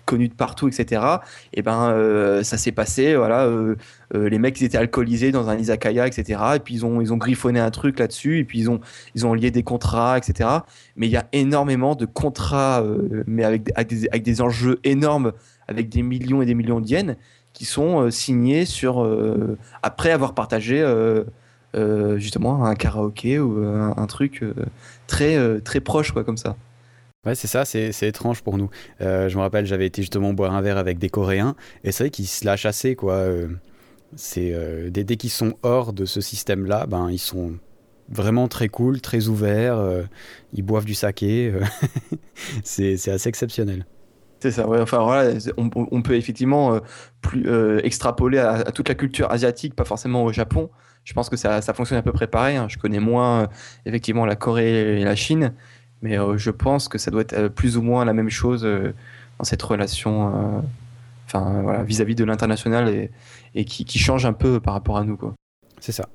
[0.04, 1.02] connu de partout, etc.
[1.52, 3.48] Et ben, ça s'est passé, voilà,
[4.14, 6.40] euh, euh, les mecs ils étaient alcoolisés dans un izakaya, etc.
[6.56, 8.80] Et puis ils ont ils ont griffonné un truc là-dessus, et puis ils ont
[9.14, 10.48] ils ont lié des contrats, etc.
[10.96, 12.84] Mais il y a énormément de contrats,
[13.26, 15.32] mais avec, avec, des, enjeux énormes,
[15.68, 17.16] avec des millions et des millions de yens
[17.52, 19.06] qui sont signés sur
[19.82, 20.84] après avoir partagé.
[22.16, 24.44] justement un karaoké ou un, truc
[25.06, 26.56] très très proche quoi comme ça.
[27.26, 28.70] Ouais, c'est ça, c'est étrange pour nous.
[29.00, 32.04] Euh, je me rappelle, j'avais été justement boire un verre avec des Coréens, et c'est
[32.04, 33.14] vrai qu'ils se lâchent assez, quoi.
[34.12, 37.54] Euh, c'est euh, dès, dès qu'ils sont hors de ce système-là, ben ils sont
[38.08, 39.84] vraiment très cool, très ouverts,
[40.52, 41.52] ils boivent du saké,
[42.62, 43.84] c'est assez exceptionnel.
[44.38, 44.68] C'est ça.
[44.68, 46.78] Enfin voilà, on, peut effectivement
[47.20, 47.50] plus
[47.82, 50.70] extrapoler à, toute la culture asiatique, pas forcément au Japon.
[51.02, 52.56] Je pense que ça, ça fonctionne à peu près pareil.
[52.56, 52.66] Hein.
[52.68, 53.48] Je connais moins
[53.86, 55.52] effectivement la Corée et la Chine,
[56.02, 58.64] mais euh, je pense que ça doit être euh, plus ou moins la même chose
[58.64, 58.94] euh,
[59.38, 60.64] dans cette relation
[61.26, 63.08] enfin voilà, vis-à-vis de l'international
[63.56, 65.34] et qui, qui, change un peu par rapport à nous quoi.
[65.80, 66.08] C'est ça.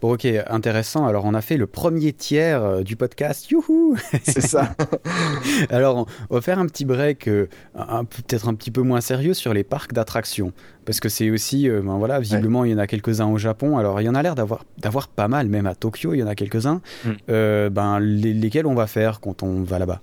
[0.00, 1.06] Bon, ok, intéressant.
[1.06, 3.50] Alors, on a fait le premier tiers euh, du podcast.
[3.50, 4.74] Youhou C'est ça.
[5.70, 9.54] Alors, on va faire un petit break, euh, peut-être un petit peu moins sérieux, sur
[9.54, 10.52] les parcs d'attractions.
[10.84, 13.78] Parce que c'est aussi, euh, ben voilà, visiblement, il y en a quelques-uns au Japon.
[13.78, 16.22] Alors, il y en a l'air d'avoir, d'avoir pas mal, même à Tokyo, il y
[16.22, 16.80] en a quelques-uns.
[17.04, 17.68] Mm.
[17.68, 20.00] ben, lesquels on va faire quand on va là-bas?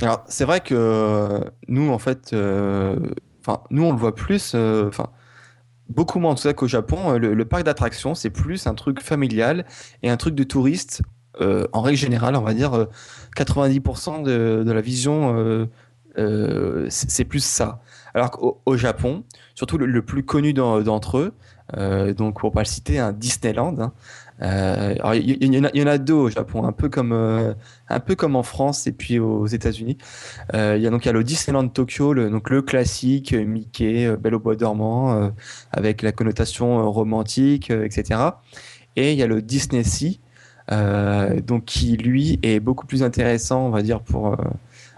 [0.00, 2.34] Alors, c'est vrai que nous, en fait,
[3.42, 4.54] enfin, nous, on le voit plus.
[4.54, 5.10] Enfin
[5.92, 7.14] beaucoup moins en tout cas qu'au Japon.
[7.14, 9.64] Euh, le, parc d'attractions, c'est plus un truc familial
[10.02, 11.02] et un truc de touriste.
[11.40, 12.88] Euh, en règle générale, on va dire
[13.36, 15.68] 90% euh, de, la vision,
[16.88, 17.80] c'est plus ça.
[18.14, 19.24] Alors qu'au Japon,
[19.54, 23.92] surtout le, plus connu d'entre eux, donc pour pas le citer, un Disneyland, hein,
[24.42, 27.54] euh, il y, en a deux au Japon, un peu comme euh,
[27.88, 29.98] un peu comme en France et puis aux États-Unis.
[30.54, 34.16] Euh, il y a donc y a le Disneyland Tokyo, le, donc le classique Mickey,
[34.16, 35.32] Belle au bois dormant,
[35.70, 38.20] avec la connotation romantique, etc.
[38.96, 40.20] Et il y a le Disney Sea,
[41.46, 44.36] donc qui lui est beaucoup plus intéressant, on va dire pour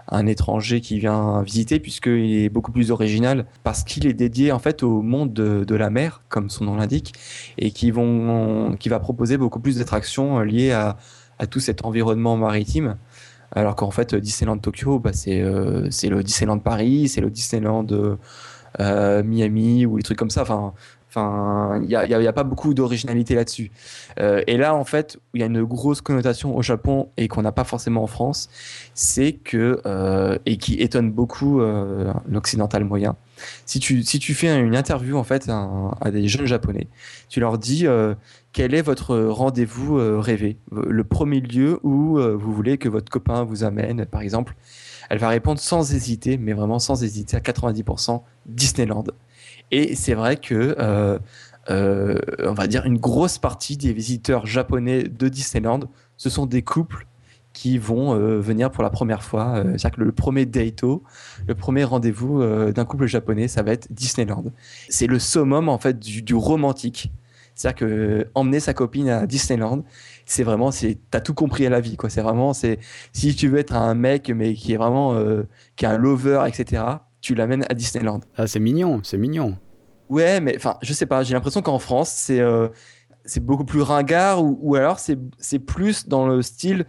[0.09, 4.59] un étranger qui vient visiter puisqu'il est beaucoup plus original parce qu'il est dédié en
[4.59, 7.13] fait au monde de, la mer comme son nom l'indique
[7.57, 10.97] et qui vont qui va proposer beaucoup plus d'attractions liées à,
[11.49, 12.95] tout cet environnement maritime
[13.51, 17.87] alors qu'en fait Disneyland Tokyo bah, c'est euh, le Disneyland Paris c'est le Disneyland
[18.79, 20.41] euh, Miami ou les trucs comme ça.
[20.41, 20.73] Enfin,
[21.17, 23.71] Il n'y a, pas beaucoup d'originalité là-dessus.
[24.19, 27.41] Euh, et là, en fait, il y a une grosse connotation au Japon et qu'on
[27.41, 28.49] n'a pas forcément en France,
[28.93, 33.15] c'est que, euh, et qui étonne beaucoup euh, l'occidental moyen,
[33.65, 36.87] si tu, si tu fais une interview en fait à, à des jeunes japonais,
[37.29, 37.85] tu leur dis
[38.53, 43.63] quel est votre rendez-vous rêvé, le premier lieu où vous voulez que votre copain vous
[43.63, 44.55] amène, par exemple.
[45.09, 49.03] Elle va répondre sans hésiter, mais vraiment sans hésiter à 90% Disneyland.
[49.71, 51.19] Et c'est vrai que, euh,
[51.69, 55.81] euh, on va dire, une grosse partie des visiteurs japonais de Disneyland,
[56.17, 57.07] ce sont des couples
[57.53, 59.63] qui vont euh, venir pour la première fois.
[59.63, 61.03] C'est-à-dire que le premier dato,
[61.47, 64.45] le premier rendez-vous d'un couple japonais, ça va être Disneyland.
[64.89, 67.11] C'est le summum en fait du, du romantique.
[67.55, 69.85] C'est-à-dire que emmener sa copine à Disneyland,
[70.25, 72.09] c'est vraiment, c'est, t'as tout compris à la vie, quoi.
[72.09, 72.79] C'est vraiment, c'est,
[73.13, 75.17] si tu veux être un mec, mais qui est vraiment,
[75.77, 76.83] qui est un lover, etc
[77.25, 78.19] tu l'amènes à Disneyland.
[78.37, 79.57] Ah, c'est mignon, c'est mignon.
[80.09, 82.67] Ouais, mais enfin, je sais pas, j'ai l'impression qu'en France, c'est euh,
[83.25, 86.85] c'est beaucoup plus ringard ou, ou alors c'est plus dans le style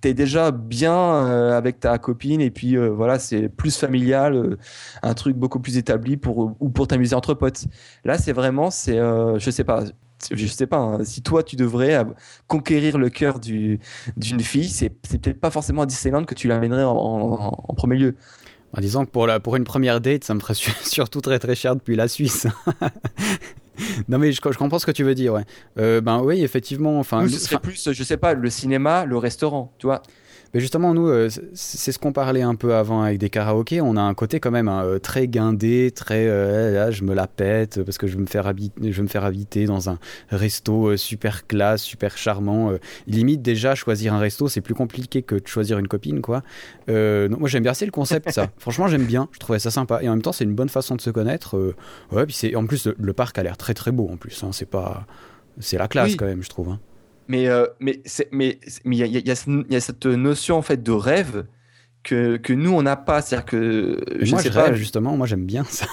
[0.00, 4.58] t'es déjà bien euh, avec ta copine et puis euh, voilà, c'est plus familial,
[5.02, 7.66] un truc beaucoup plus établi pour ou pour t'amuser entre potes.
[8.04, 9.84] Là, c'est vraiment c'est je sais pas
[10.32, 12.04] je sais pas, hein, si toi tu devrais
[12.48, 13.78] conquérir le cœur d'une
[14.40, 18.16] fille, c'est peut-être pas forcément à Disneyland que tu l'amènerais en, en, en, premier lieu.
[18.76, 21.54] En disant que pour, la, pour une première date, ça me ferait surtout très très
[21.54, 22.46] cher depuis la Suisse.
[24.08, 25.44] non mais je, je, comprends ce que tu veux dire, ouais.
[25.78, 26.98] Euh, ben oui, effectivement.
[26.98, 30.02] Enfin, ce serait plus, je sais pas, le cinéma, le restaurant, tu vois.
[30.54, 33.80] Mais justement, nous, euh, c'est ce qu'on parlait un peu avant avec des karaokés.
[33.80, 37.26] On a un côté quand même hein, très guindé, très euh, là, je me la
[37.26, 39.98] pète parce que je veux me faire habiter, je veux me faire habiter dans un
[40.30, 42.70] resto euh, super classe, super charmant.
[42.70, 46.42] Euh, limite déjà choisir un resto, c'est plus compliqué que de choisir une copine, quoi.
[46.88, 48.48] Euh, moi j'aime bien, c'est le concept ça.
[48.58, 49.28] Franchement, j'aime bien.
[49.32, 51.56] Je trouvais ça sympa et en même temps c'est une bonne façon de se connaître.
[51.56, 51.74] Euh,
[52.12, 54.42] ouais, puis c'est en plus le, le, parc a l'air très très beau en plus.
[54.44, 55.06] Hein, c'est pas,
[55.58, 56.16] c'est la classe oui.
[56.16, 56.68] quand même, je trouve.
[56.68, 56.78] Hein.
[57.28, 58.02] Mais euh, mais
[58.32, 61.46] mais mais il y a, y, a, y a, cette notion en fait de rêve
[62.02, 65.16] que, que nous on n'a pas, c'est-à-dire que je moi, sais je pas rêve, justement,
[65.16, 65.86] moi j'aime bien ça.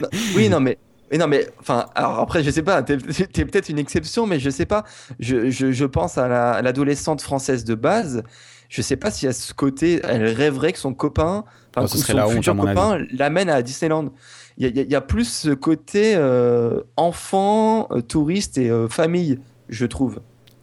[0.00, 0.78] non, oui, non mais
[1.10, 4.40] mais non, mais enfin, alors après, je sais pas, t'es es, peut-être une exception, mais
[4.40, 4.84] je sais pas.
[5.20, 8.22] Je, je, je pense à l'adolescente la, française de base.
[8.68, 11.44] Je sais pas si à ce côté, elle rêverait que son copain,
[11.76, 14.12] enfin, oh, son la futur honte, copain, l'amène à Disneyland.
[14.58, 19.38] Il y, y, y, a plus ce côté euh, enfant, euh, touriste et euh, famille,
[19.68, 20.20] je trouve.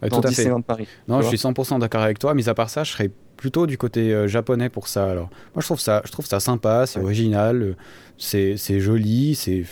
[0.09, 0.63] Tout à Disneyland fait.
[0.63, 0.87] Paris.
[1.07, 2.33] Non, je suis 100% d'accord avec toi.
[2.33, 5.09] Mais à part ça, je serais plutôt du côté euh, japonais pour ça.
[5.09, 7.05] Alors, moi, je trouve ça, je trouve ça sympa, c'est ouais.
[7.05, 7.75] original,
[8.17, 9.63] c'est joli, c'est.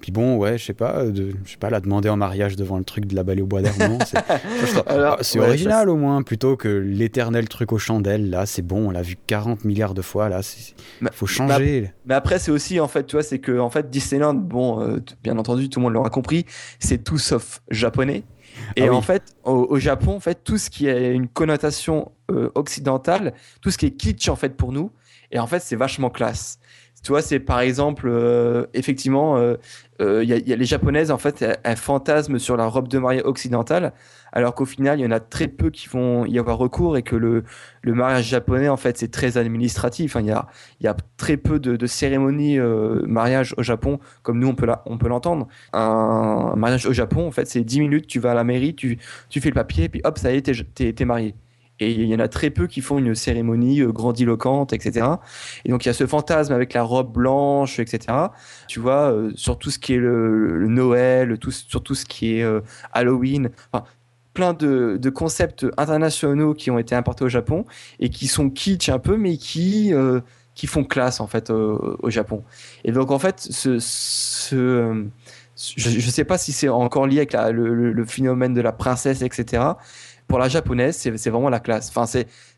[0.00, 2.78] Puis bon, ouais, je sais pas, de, je sais pas, la demander en mariage devant
[2.78, 3.98] le truc de la balai au bois d'Armand,
[5.22, 8.90] c'est ouais, original au moins, plutôt que l'éternel truc aux chandelles, là, c'est bon, on
[8.90, 10.42] l'a vu 40 milliards de fois, là,
[11.00, 11.80] il faut changer.
[11.80, 14.80] Mais, mais, après, c'est aussi, en fait, tu vois, c'est que, en fait, Disneyland, bon,
[14.80, 16.44] euh, bien entendu, tout le monde l'aura compris,
[16.78, 18.22] c'est tout sauf japonais.
[18.76, 18.96] Et ah oui.
[18.96, 23.34] en fait, au, au, Japon, en fait, tout ce qui a une connotation euh, occidentale,
[23.60, 24.90] tout ce qui est kitsch en fait pour nous,
[25.30, 26.58] et en fait, c'est vachement classe.
[27.02, 29.56] Tu vois, c'est par exemple, euh, effectivement, il euh,
[30.00, 32.98] euh, y, y, a les japonaises en fait, elles, elles fantasment sur la robe de
[32.98, 33.92] mariée occidentale,
[34.36, 37.02] alors qu'au final, il y en a très peu qui vont y avoir recours et
[37.02, 37.42] que le,
[37.80, 40.14] le mariage japonais, en fait, c'est très administratif.
[40.20, 40.46] Il y, a,
[40.82, 45.48] y a très peu de, cérémonies euh, mariage au Japon, comme nous, on peut, l'entendre.
[45.72, 48.98] Un, mariage au Japon, en fait, c'est 10 minutes, tu vas à la mairie, tu,
[49.30, 51.34] tu fais le papier, puis hop, ça y est, t'es, t'es marié.
[51.80, 55.06] Et il y en a très peu qui font une cérémonie euh, grandiloquente, etc.
[55.64, 58.18] Et donc il y a ce fantasme avec la robe blanche, etc.
[58.68, 62.34] Tu vois, euh, sur tout ce qui est le, Noël, tout, sur tout ce qui
[62.34, 62.46] est
[62.92, 63.48] Halloween.
[64.36, 67.64] Plein de, concepts internationaux qui ont été importés au Japon
[68.00, 70.20] et qui sont kitsch un peu, mais qui, euh,
[70.54, 72.44] qui font classe en fait au, au, Japon.
[72.84, 73.70] Et donc en fait, je
[74.54, 79.62] ne sais pas si c'est encore lié avec le, phénomène de la princesse, etc
[80.28, 81.88] pour la japonaise, c'est vraiment la classe.
[81.88, 82.04] Enfin,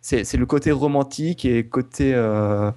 [0.00, 2.14] c'est le côté romantique et côté.
[2.14, 2.70] Euh,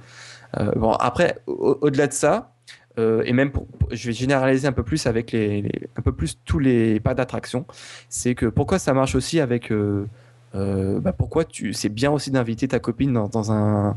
[0.59, 2.53] euh, bon, après, au-delà au de ça,
[2.97, 3.51] euh, et même
[3.91, 7.65] je vais généraliser un peu plus avec les, un peu plus tous les pas d'attraction,
[8.09, 9.71] c'est que pourquoi ça marche aussi avec.
[9.71, 10.07] Euh,
[10.53, 13.95] euh, bah pourquoi tu c'est bien aussi d'inviter ta copine dans, un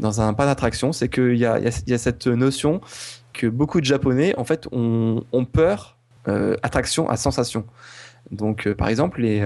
[0.00, 2.80] dans un pas d'attraction c'est qu'il y a, y, y a cette notion
[3.32, 5.96] que beaucoup de japonais en fait ont, ont peur
[6.64, 7.64] attraction à sensation
[8.30, 9.40] donc, par exemple, les,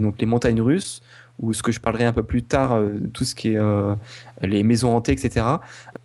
[0.00, 1.02] donc les montagnes russes,
[1.38, 2.80] ou ce que je parlerai un peu plus tard,
[3.12, 3.60] tout ce qui est
[4.42, 5.46] les maisons hantées, etc.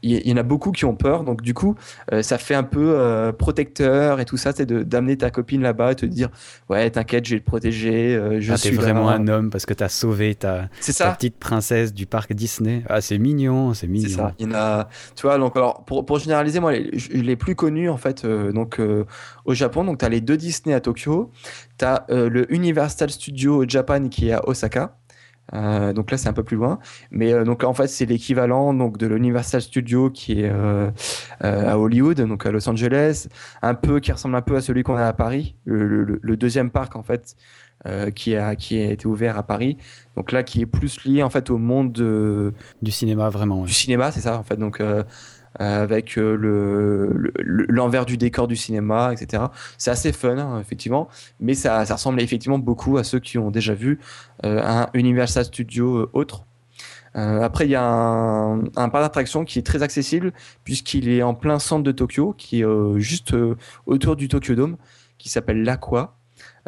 [0.08, 1.24] Il y, en a beaucoup qui ont peur.
[1.24, 1.76] Donc du coup,
[2.14, 5.92] euh, ça fait un peu euh, protecteur et tout ça, c'est d'amener ta copine là-bas
[5.92, 6.30] et te dire
[6.70, 8.16] ouais, t'inquiète, je vais te protéger.
[8.16, 9.16] euh, je Ah, suis vraiment là.
[9.18, 12.84] un homme parce que t'as sauvé ta, C'est petite princesse du parc Disney.
[12.90, 14.10] Ah, c'est mignon, c'est C'est mignon.
[14.18, 14.34] ça.
[14.40, 17.36] Il y en a, tu vois, donc alors pour, pour généraliser, moi, les, je- les
[17.36, 18.80] plus connus en fait, euh, donc
[19.46, 21.32] au Japon, donc tu as les deux Disney à Tokyo,
[21.78, 24.96] tu as le Universal Studio au Japan qui est à Osaka.
[25.53, 26.80] Euh, donc là, c'est un peu plus loin,
[27.10, 30.91] mais euh, donc en fait, c'est l'équivalent donc de l'Universal Studio qui est euh,
[31.44, 33.28] euh, à Hollywood, donc à Los Angeles,
[33.61, 36.38] un peu qui ressemble un peu à celui qu'on a à Paris, le, le- le
[36.38, 37.36] deuxième parc en fait,
[37.86, 39.78] euh, qui a qui a été ouvert à Paris.
[40.18, 43.61] Donc là, qui est plus lié en fait au monde de, Du cinéma, vraiment.
[43.61, 43.68] ouais.
[43.68, 44.57] du cinéma, c'est ça en fait.
[44.57, 44.82] Donc
[45.58, 49.44] avec euh, le- le- l'envers du décor du cinéma, etc.
[49.78, 51.08] C'est assez fun hein, effectivement,
[51.40, 54.00] mais ça, ça ressemble effectivement beaucoup à ceux qui ont déjà vu
[54.46, 56.44] euh, un Universal Studio euh, autre.
[57.16, 61.24] Euh, après, il y a un, un parc d'attractions qui est très accessible puisqu'il est
[61.24, 63.56] en plein centre de Tokyo, qui est euh, juste euh,
[63.88, 64.78] autour du Tokyo Dome,
[65.18, 66.16] qui s'appelle l'Aqua.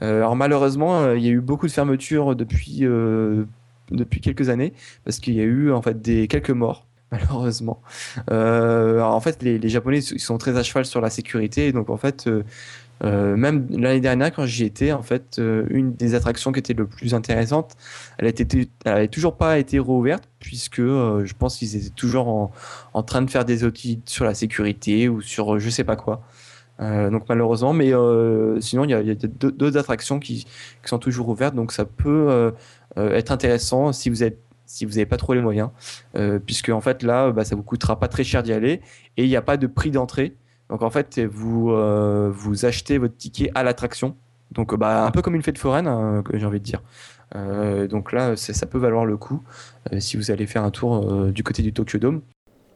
[0.02, 3.44] Euh, alors malheureusement, euh, il y a eu beaucoup de fermetures depuis euh,
[3.92, 7.82] depuis quelques années parce qu'il y a eu en fait des quelques morts malheureusement.
[8.32, 12.28] Euh, en fait, les, Japonais sont très à cheval sur la sécurité, donc en fait,
[12.28, 12.44] euh,
[13.04, 16.86] euh, même l'année dernière quand j'y étais, en fait, une des attractions qui était le
[16.86, 17.76] plus intéressante,
[18.18, 22.28] elle a été, elle avait toujours pas été rouverte puisque je pense qu'ils étaient toujours
[22.28, 22.52] en,
[22.94, 26.22] en train de faire des audits sur la sécurité ou sur je sais pas quoi.
[26.80, 27.92] Donc malheureusement, mais
[28.62, 30.46] sinon il y a, y a d'autres attractions qui,
[30.86, 32.54] sont toujours ouvertes, donc ça peut
[32.98, 35.70] être intéressant si vous êtes si vous n'avez pas trop les moyens,
[36.16, 38.82] euh, puisque en fait là, bah, ça vous coûtera pas très cher d'y aller
[39.18, 40.36] et il n'y a pas de prix d'entrée.
[40.70, 44.16] Donc en fait, vous euh, vous achetez votre ticket à l'attraction.
[44.52, 46.82] Donc bah, un peu comme une fête foraine, hein, j'ai envie de dire.
[47.36, 49.42] Euh, donc là, ça peut valoir le coup
[49.98, 52.22] si vous allez faire un tour du côté du Tokyo Dome.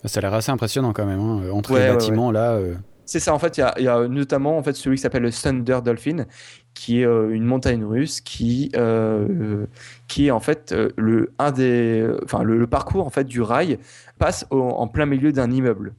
[0.05, 1.19] Ça a l'air assez impressionnant quand même.
[1.19, 1.43] hein.
[1.51, 2.59] Entre Ouais, les ouais, bâtiments, là.
[3.05, 5.31] C'est ça, en fait, il y y a notamment en fait, celui qui s'appelle le
[5.31, 6.25] Thunder Dolphin,
[6.73, 9.65] qui est euh, une montagne russe qui, euh,
[10.07, 13.41] qui est en fait euh, le, un des, enfin, le, le parcours en fait, du
[13.41, 13.77] rail
[14.17, 15.93] passe au- en plein milieu d'un immeuble.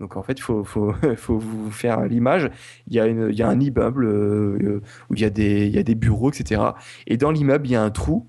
[0.00, 2.50] Donc en fait, il faut, faut, faut vous faire l'image.
[2.88, 4.80] Il y, a une- il y a un immeuble euh,
[5.10, 6.62] où il y, a des, il y a des bureaux, etc.
[7.06, 8.26] Et dans l'immeuble, il y a un trou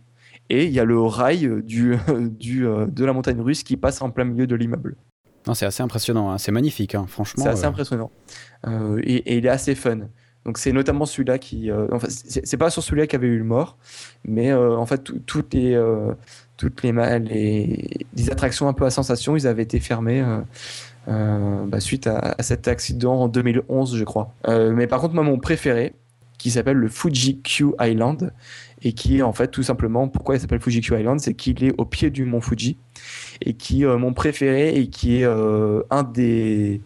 [0.49, 1.95] et il y a le rail du,
[2.40, 4.95] du, de la montagne russe qui passe en plein milieu de l'immeuble.
[5.48, 6.32] Non, c'est assez impressionnant.
[6.32, 6.38] hein.
[6.38, 7.06] C'est magnifique, hein.
[7.07, 7.44] franchement.
[7.44, 8.11] C'est assez euh, impressionnant.
[9.03, 9.99] Et, et il est assez fun.
[10.45, 11.72] Donc c'est notamment celui-là qui...
[11.72, 13.78] euh, enfin, c'est pas sur celui-là qu'il y avait eu le mort,
[14.26, 15.74] mais euh, en fait, tout- toutes les...
[15.74, 16.11] euh,
[16.57, 20.40] toutes les, les, les attractions un peu à sensation, ils avaient été fermés euh,
[21.07, 24.34] euh, bah, suite à, cet accident en 2011, je crois.
[24.48, 25.94] Euh, mais par contre, moi, mon préféré,
[26.38, 28.34] qui s'appelle le Fuji Q Island,
[28.82, 31.64] et qui est en fait tout simplement, pourquoi il s'appelle Fuji Q Island, c'est qu'il
[31.64, 32.78] est au pied du mont Fuji,
[33.41, 36.82] et qui euh, mon préféré, et qui est euh, un des...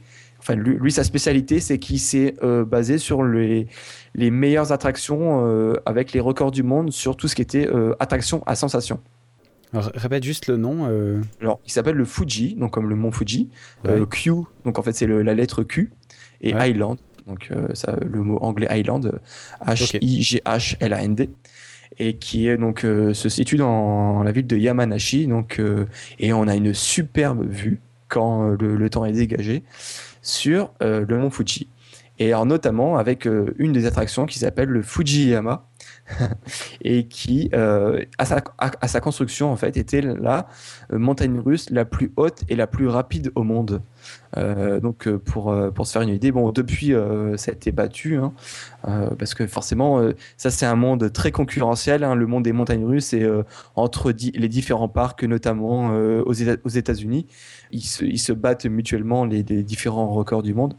[0.47, 3.67] Enfin, lui, lui, sa spécialité, c'est qu'il s'est euh, basé sur les,
[4.15, 7.93] les meilleures attractions euh, avec les records du monde sur tout ce qui était euh,
[7.99, 9.01] attraction à sensation.
[9.73, 10.85] alors, répète juste le nom.
[11.41, 13.49] Alors, il s'appelle le Fuji, donc comme le mont Fuji.
[13.83, 13.99] Ouais.
[14.09, 14.31] Q,
[14.63, 15.91] donc en fait, c'est la lettre Q.
[16.39, 16.71] Et Ouais.
[16.71, 16.97] Island,
[17.27, 19.19] donc ça, le mot anglais Island,
[19.65, 21.29] H-I-G-H-L-A-N-D.
[21.99, 25.25] Et qui est donc euh, se situe dans la ville de Yamanashi.
[25.27, 25.85] Donc, euh,
[26.19, 29.63] et on a une superbe vue quand euh, le, le temps est dégagé
[30.27, 31.69] sur euh, le mont Fuji.
[32.19, 35.67] Et alors notamment avec euh, une des attractions qui s'appelle le Fujiyama
[36.81, 40.47] et qui euh, à, sa, construction en fait était la
[40.91, 43.81] montagne russe la plus haute et la plus rapide au monde.
[44.35, 46.93] Donc pour, pour se faire une idée, bon depuis
[47.35, 48.31] ça a été battu hein,
[49.17, 50.01] parce que forcément
[50.37, 53.27] ça c'est un monde très concurrentiel, hein, le monde des montagnes russes et
[53.75, 57.25] entre les différents parcs notamment aux Éta- aux États-Unis,
[57.71, 60.75] ils se, ils se battent mutuellement les, les différents records du monde.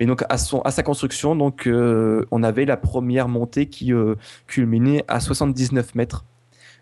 [0.00, 3.92] Et donc à, son, à sa construction, donc euh, on avait la première montée qui
[3.92, 4.14] euh,
[4.46, 6.24] culminait à 79 mètres.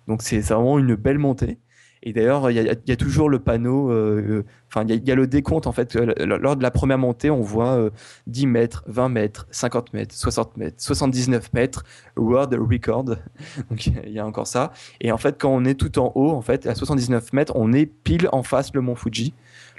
[0.09, 1.59] Donc c'est vraiment une belle montée.
[2.07, 5.67] Et d'ailleurs, il y, a- toujours le panneau, euh, enfin, il y, a- le décompte
[5.67, 5.97] en fait.
[5.97, 7.91] euh, Lors de la première montée, on voit euh,
[8.27, 11.83] 10 mètres, 20 mètres, 50 mètres, 60 mètres, 79 mètres,
[12.19, 13.05] World Record.
[13.71, 14.71] Donc il y a encore ça.
[15.01, 17.73] Et en fait, quand on est tout en haut, en fait, à 79 mètres, on
[17.73, 19.33] est pile en face le mont Fuji.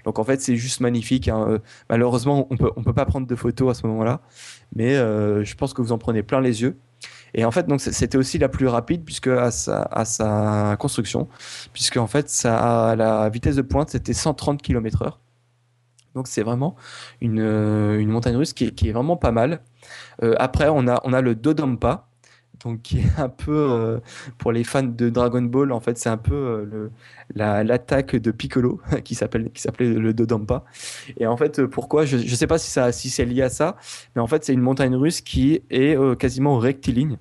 [0.04, 1.28] Donc en fait, c'est juste magnifique.
[1.28, 1.46] hein.
[1.50, 1.60] Euh,
[1.92, 4.22] Malheureusement, on peut, on peut pas prendre de photos à ce moment-là,
[4.76, 6.78] mais euh, je pense que vous en prenez plein les yeux.
[7.38, 11.28] Et en fait, donc c'était aussi la plus rapide puisque à sa, construction,
[11.74, 15.12] puisque en fait, la vitesse de pointe c'était 130 km/h.
[16.16, 16.76] Donc c'est vraiment
[17.20, 19.62] une, euh, une montagne russe qui est, vraiment pas mal.
[20.24, 22.08] Euh, après, on a, le Dodonpa.
[22.66, 24.00] Donc qui est un peu euh,
[24.38, 26.90] pour les fans de Dragon Ball en fait c'est un peu euh,
[27.36, 30.66] l'attaque de Piccolo qui s'appelle qui s'appelait le Dodampa.
[31.18, 33.78] Et en fait euh, pourquoi je, je sais pas si c'est lié à ça
[34.16, 37.18] mais en fait c'est une montagne russe qui est quasiment rectiligne.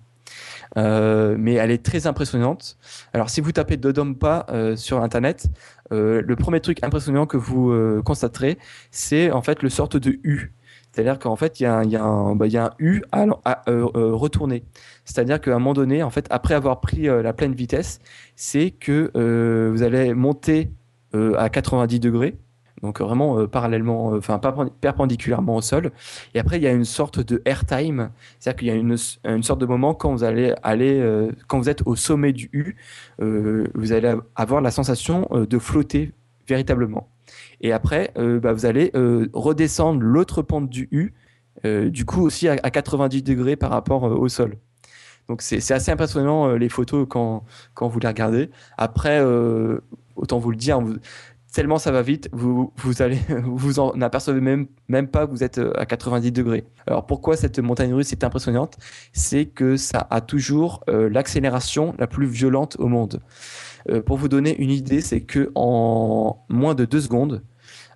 [0.77, 2.79] Mais elle est très impressionnante.
[3.13, 5.47] Alors si vous tapez Dodampa euh, sur internet
[5.91, 8.59] le premier truc impressionnant que vous constaterez
[8.91, 10.53] c'est en fait le sorte de U
[10.95, 12.47] c'est-à-dire qu'en fait, il y, a un- bah,
[12.79, 13.25] U à,
[13.69, 14.63] euh, euh, retourner.
[15.05, 17.99] C'est-à-dire qu'à un moment donné, en fait, après avoir pris euh, la pleine vitesse,
[18.37, 19.11] c'est que
[19.73, 20.71] vous allez monter
[21.13, 22.37] à 90 degrés,
[22.83, 24.41] donc vraiment parallèlement, enfin
[24.81, 25.91] perpendiculairement au sol.
[26.35, 29.43] Et après, il y a une sorte de airtime, c'est-à-dire qu'il y a une, une
[29.43, 32.77] sorte de moment quand vous allez aller, quand vous êtes au sommet du U,
[33.21, 36.13] vous allez avoir la sensation de flotter
[36.49, 37.09] véritablement.
[37.61, 41.15] Et après, euh, bah, vous allez euh, redescendre l'autre pente du U,
[41.65, 44.57] euh, du coup aussi à, à 90 degrés par rapport au sol.
[45.29, 48.51] Donc c'est assez impressionnant les photos quand, quand vous les regardez.
[48.77, 49.25] Après,
[50.17, 50.83] autant vous le dire,
[51.51, 55.59] tellement ça va vite, vous, vous allez vous en même, même pas que vous êtes
[55.77, 56.67] à 90 degrés.
[56.87, 58.77] Alors pourquoi cette montagne russe est impressionnante?
[59.15, 63.23] C'est que ça a toujours l'accélération la plus violente au monde.
[63.91, 67.43] Euh, pour vous donner une idée, c'est que en moins de deux secondes,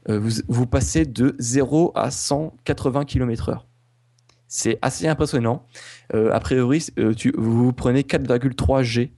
[0.09, 3.61] euh, vous, passez de 0 à 180 km/h.
[4.47, 5.67] C'est assez impressionnant.
[6.15, 6.87] Euh, a priori,
[7.37, 9.13] vous prenez 4,3 G.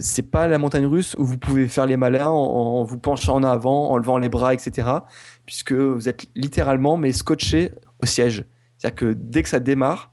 [0.00, 3.36] C'est pas la montagne russe où vous pouvez faire les malins en, en vous penchant
[3.36, 4.88] en avant, en levant les bras, etc.
[5.46, 7.72] Puisque vous êtes littéralement mais scotché
[8.02, 8.44] au siège.
[8.76, 10.12] C'est-à-dire que dès que ça démarre,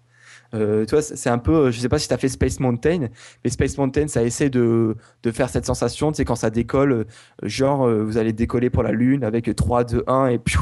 [0.55, 3.07] euh, tu c'est un peu, je sais pas si tu as fait Space Mountain,
[3.43, 4.95] mais Space Mountain, ça essaie de,
[5.31, 7.05] faire cette sensation, tu sais, quand ça décolle, euh,
[7.43, 10.57] genre, euh, vous allez décoller pour la Lune avec 3, 2, 1, et puis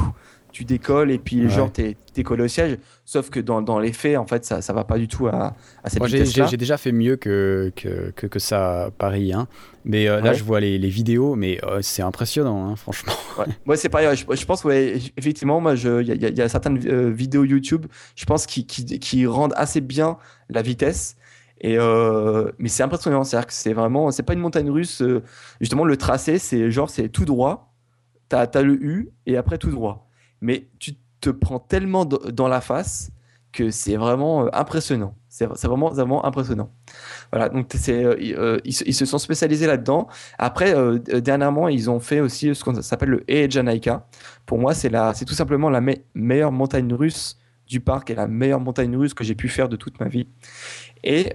[0.54, 1.48] tu décolles, et puis Ouais.
[1.50, 2.78] genre, t'es collé au siège.
[3.04, 5.54] Sauf que dans, dans les faits, en fait, ça, ça va pas du tout à,
[5.82, 6.46] à cette Moi, j'ai- vitesse-là.
[6.46, 9.32] j'ai déjà fait mieux que, que, que, que ça à Paris.
[9.32, 9.48] Hein.
[9.84, 10.34] Mais euh, là, Ouais.
[10.36, 13.12] je vois les, les vidéos, mais euh, c'est impressionnant, hein, franchement.
[13.38, 14.16] Ouais, Ouais, c'est pareil.
[14.16, 17.86] Je, je pense, ouais, effectivement, moi, il y, y y a certaines euh, vidéos YouTube,
[18.14, 20.16] je pense, qui, qui, qui rendent assez bien
[20.48, 21.16] la vitesse.
[21.60, 21.76] Et
[22.58, 25.02] mais c'est impressionnant, c'est-à-dire que c'est vraiment, c'est pas une montagne russe.
[25.60, 27.74] justement, le tracé, c'est genre, c'est tout droit.
[28.28, 30.03] T'as as le U et après tout droit.
[30.44, 30.92] Mais tu
[31.22, 33.10] te prends tellement dans la face
[33.50, 35.14] que c'est vraiment euh, impressionnant.
[35.28, 36.70] C'est vraiment, vraiment impressionnant.
[37.32, 40.06] Voilà, donc euh, ils, euh, ils se- sont spécialisés là-dedans.
[40.38, 40.74] Après,
[41.20, 44.06] dernièrement, ils ont fait aussi ce qu'on s'appelle le Ejanaika.
[44.44, 44.90] Pour moi, c'est
[45.24, 49.24] tout simplement la me- meilleure montagne russe du parc et la meilleure montagne russe que
[49.24, 50.28] j'ai pu faire de toute ma vie.
[51.02, 51.32] Et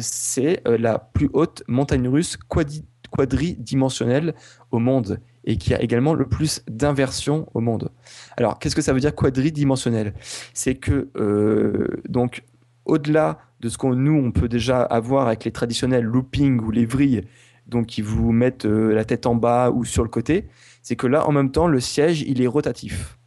[0.00, 4.34] c'est la plus haute montagne russe quadi- quadridimensionnelle
[4.70, 7.90] au monde et qui a également le plus d'inversions au monde.
[8.36, 10.14] Alors, qu'est-ce que ça veut dire quadridimensionnel?
[10.54, 12.42] C'est que euh, donc
[12.84, 16.86] au-delà de ce qu'on nous on peut déjà avoir avec les traditionnels looping ou les
[16.86, 17.22] vrilles,
[17.66, 20.48] donc qui vous mettent euh, la tête en bas ou sur le côté,
[20.82, 23.18] c'est que là en même temps le siège il est rotatif.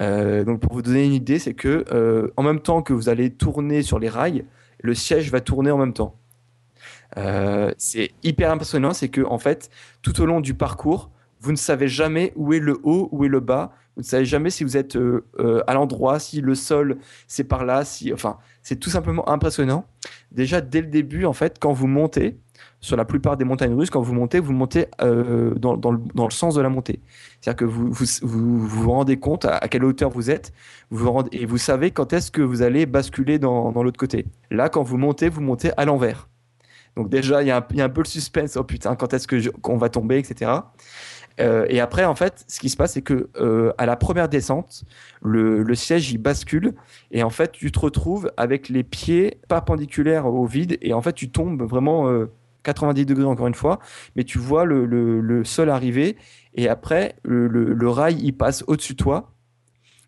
[0.00, 1.84] Euh, donc pour vous donner une idée, c'est que
[2.36, 4.44] en même temps que vous allez tourner sur les rails,
[4.80, 6.16] le siège va tourner en même temps.
[7.78, 9.70] C'est hyper impressionnant, c'est que en fait,
[10.02, 13.28] tout au long du parcours, vous ne savez jamais où est le haut, où est
[13.28, 13.72] le bas.
[13.96, 17.44] Vous ne savez jamais si vous êtes euh, euh, à l'endroit, si le sol c'est
[17.44, 17.82] par là,
[18.12, 19.86] enfin, c'est tout simplement impressionnant.
[20.30, 22.38] Déjà dès le début, en fait, quand vous montez
[22.80, 26.54] sur la plupart des montagnes russes, quand vous montez, vous montez euh, dans, le, sens
[26.54, 27.00] de la montée.
[27.40, 30.52] C'est-à-dire que vous vous, rendez compte à, quelle hauteur vous êtes,
[31.32, 34.26] et vous savez quand est-ce que vous allez basculer dans, l'autre côté.
[34.50, 36.28] Là, quand vous montez, vous montez à l'envers.
[36.96, 38.56] Donc déjà, il y, a un- peu le suspense.
[38.56, 40.50] Oh putain, quand est-ce qu'on va tomber, etc.
[41.40, 44.28] Euh, et après, en fait, ce qui se passe, c'est que euh, à la première
[44.28, 44.84] descente,
[45.22, 46.74] le, siège il bascule
[47.10, 51.12] et en fait, tu te retrouves avec les pieds perpendiculaires au vide et en fait,
[51.12, 52.26] tu tombes vraiment euh,
[52.64, 53.78] 90 degrés encore une fois,
[54.16, 56.16] mais tu vois le, sol arriver
[56.54, 59.32] et après, le, rail il passe au-dessus de toi.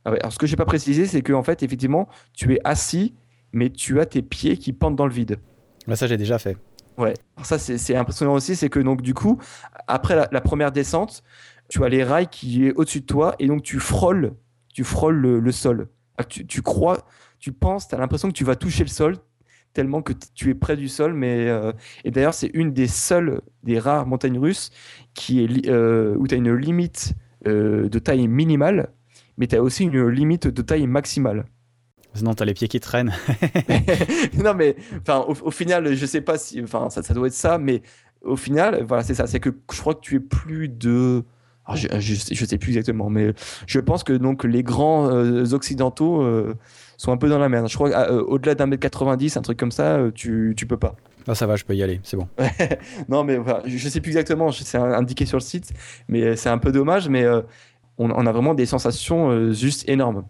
[0.04, 3.14] Ah Alors, ce que j'ai pas précisé, c'est que en fait, effectivement, tu es assis,
[3.52, 5.38] mais tu as tes pieds qui pendent dans le vide.
[5.86, 6.56] Bah, ça, j'ai déjà fait.
[6.98, 9.38] Ouais, ça c'est impressionnant aussi, c'est que donc du coup,
[9.86, 11.22] après la, première descente,
[11.68, 14.34] tu as les rails qui est au-dessus de toi et donc tu frôles,
[14.74, 15.88] tu frôles le, sol.
[16.18, 16.98] Ah, Tu, crois,
[17.38, 19.16] tu penses, tu as l'impression que tu vas toucher le sol
[19.72, 21.14] tellement que tu es près du sol.
[21.14, 21.72] Mais euh,
[22.04, 24.70] et d'ailleurs c'est une des seules, des rares montagnes russes
[25.14, 27.14] qui est euh, où tu as une limite
[27.46, 28.92] euh, de taille minimale,
[29.38, 31.46] mais tu as aussi une limite de taille maximale.
[32.14, 33.12] Sinon, t'as les pieds qui traînent.
[34.42, 37.32] non mais enfin au, au final je sais pas si enfin ça, ça doit être
[37.32, 37.82] ça mais
[38.22, 41.22] au final voilà c'est ça c'est que je crois que tu es plus de
[41.66, 43.32] alors, je, je, sais- je sais plus exactement, mais
[43.66, 46.54] je pense que donc les grands euh, occidentaux euh,
[46.96, 47.68] sont un peu dans la merde.
[47.68, 50.96] Je crois qu'au-delà d'un mètre 90, un truc comme ça, euh, tu, tu peux pas.
[51.28, 52.26] Ah, ça va, je peux y aller, c'est bon.
[53.08, 55.70] Non, mais enfin, je sais plus exactement, je- c'est indiqué sur le site,
[56.08, 57.42] mais euh, c'est un peu dommage, mais euh,
[58.00, 60.24] on, a vraiment des sensations euh, juste énormes.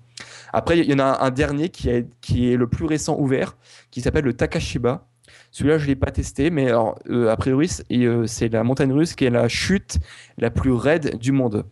[0.52, 3.56] Après, il y en a un dernier qui, est le plus récent ouvert,
[3.90, 5.06] qui s'appelle le Takashiba.
[5.52, 9.14] Celui-là, je ne l'ai pas testé, mais euh, a priori, euh, c'est la montagne russe
[9.14, 9.98] qui est la chute
[10.38, 11.64] la plus raide du monde.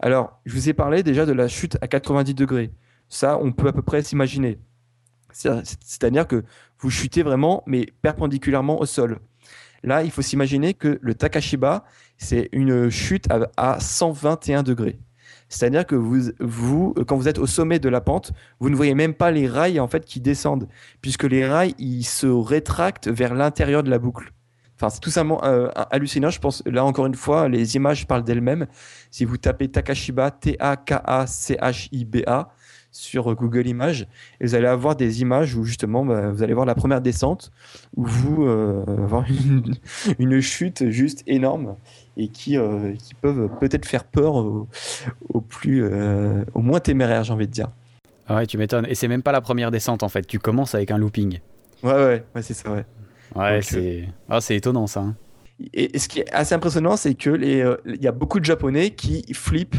[0.00, 2.70] Alors, je vous ai parlé déjà de la chute à 90 degrés.
[3.08, 4.58] Ça, on peut à peu près s'imaginer.
[5.30, 6.44] C'est- C'est-à-dire que
[6.78, 9.18] vous chutez vraiment, mais perpendiculairement au sol.
[9.82, 11.84] Là, il faut s'imaginer que le Takashiba,
[12.16, 14.98] c'est une chute à, à 121 degrés.
[15.54, 19.14] C'est-à-dire que vous, quand vous êtes au sommet de la pente, vous ne voyez même
[19.14, 20.68] pas les rails en fait qui descendent,
[21.00, 24.32] puisque les rails ils se rétractent vers l'intérieur de la boucle.
[24.76, 26.30] Enfin, c'est tout simplement euh, hallucinant.
[26.30, 28.66] Je pense là encore une fois, les images parlent d'elles-mêmes.
[29.12, 30.78] Si vous tapez Takashiba, T-A-K-A-C-H-I-B-A
[32.90, 34.08] sur Google Images,
[34.40, 37.52] vous allez avoir des images où justement bah, vous allez voir la première descente
[37.96, 39.24] où vous euh, avoir
[40.18, 41.76] une chute juste énorme
[42.16, 44.68] et qui, euh, qui peuvent peut-être faire peur aux,
[45.28, 47.70] aux plus euh, aux moins téméraires, j'ai envie de dire.
[48.26, 48.86] Ah ouais, tu m'étonnes.
[48.88, 51.40] Et c'est même pas la première descente en fait, tu commences avec un looping.
[51.82, 52.84] Ouais, ouais, ouais c'est ça, ouais.
[53.34, 55.00] Ouais, c'est ah, étonnant ça.
[55.00, 55.16] hein.
[55.72, 58.44] Et, et ce qui est assez impressionnant, c'est que euh, il y a beaucoup de
[58.44, 59.76] Japonais qui flippent.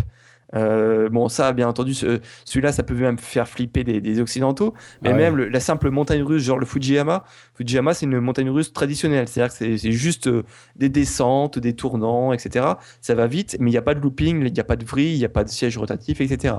[0.53, 4.73] Euh, bon, ça, bien entendu, ce- celui-là, ça peut même faire flipper des, des Occidentaux,
[5.01, 5.17] mais Ah ouais.
[5.17, 7.23] même le- la simple montagne russe, genre le Fujiyama.
[7.55, 10.43] Fujiyama, c'est une montagne russe traditionnelle, c'est-à-dire que c'est- c'est juste euh,
[10.75, 12.65] des descentes, des tournants, etc.
[13.01, 14.85] Ça va vite, mais il n'y a pas de looping, il n'y a pas de
[14.85, 16.55] vrille, il n'y a pas de siège rotatif, etc.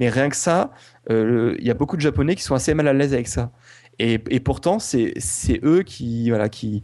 [0.00, 0.72] Mais rien que ça,
[1.10, 3.50] euh, il y a beaucoup de Japonais qui sont assez mal à l'aise avec ça.
[4.00, 6.82] Et, et pourtant, c'est c'est eux qui, voilà, qui,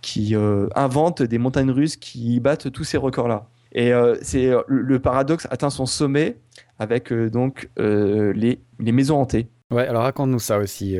[0.00, 3.48] qui euh, inventent des montagnes russes qui battent tous ces records-là.
[3.74, 6.36] Et euh, c'est euh, le paradoxe atteint son sommet
[6.78, 9.48] avec euh, donc les, les maisons hantées.
[9.70, 10.96] Ouais, alors raconte-nous ça aussi.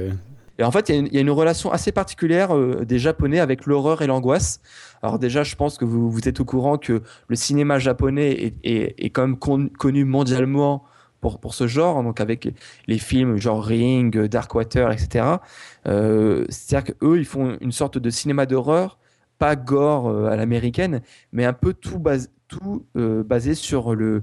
[0.59, 2.85] Et en fait, il y a une- il y, a une relation assez particulière euh,
[2.85, 4.61] des Japonais avec l'horreur et l'angoisse.
[5.03, 8.55] Alors déjà, je pense que vous, vous êtes au courant que le cinéma japonais est,
[8.63, 10.85] est, est quand même con- connu mondialement
[11.21, 12.49] pour, pour ce genre, donc avec
[12.87, 15.25] les, films genre Ring, Darkwater, etc.
[15.87, 18.99] Euh, C'est-à-dire qu'eux, ils font une sorte de cinéma d'horreur,
[19.39, 21.01] pas gore à l'américaine,
[21.33, 24.23] mais un peu tout, bas- tout euh, basé sur le,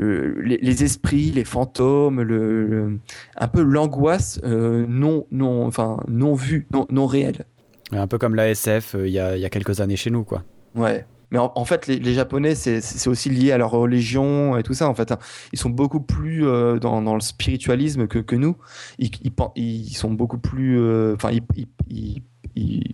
[0.00, 2.98] euh, les, les esprits, les fantômes, le, le-
[3.36, 7.44] un peu l'angoisse euh, non, non, enfin, non vue, non, non réelle.
[7.92, 10.24] Un peu comme la SF euh, il y, a, y a quelques années chez nous,
[10.24, 10.42] quoi.
[10.74, 11.06] Ouais.
[11.30, 14.74] Mais en, en fait, les, les Japonais, c'est- aussi lié à leur religion et tout
[14.74, 14.88] ça.
[14.88, 15.18] En fait, hein.
[15.52, 16.42] ils sont beaucoup plus
[16.80, 18.56] dans, dans le spiritualisme que, que nous.
[18.98, 20.78] Ils, ils, ils sont beaucoup plus.
[21.14, 22.22] Enfin, ils- ils-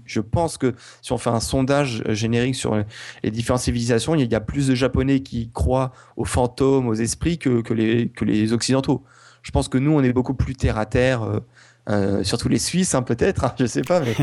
[0.04, 2.76] je pense que si on fait un sondage euh, générique sur
[3.22, 7.38] les, différentes civilisations, il y a- plus de Japonais qui croient aux fantômes, aux esprits
[7.38, 9.04] que, les, Occidentaux.
[9.42, 11.22] Je pense que nous, on est beaucoup plus terre à terre.
[11.22, 11.40] euh,
[11.88, 14.14] euh, surtout les Suisses, hein, peut-être, hein, je sais pas, mais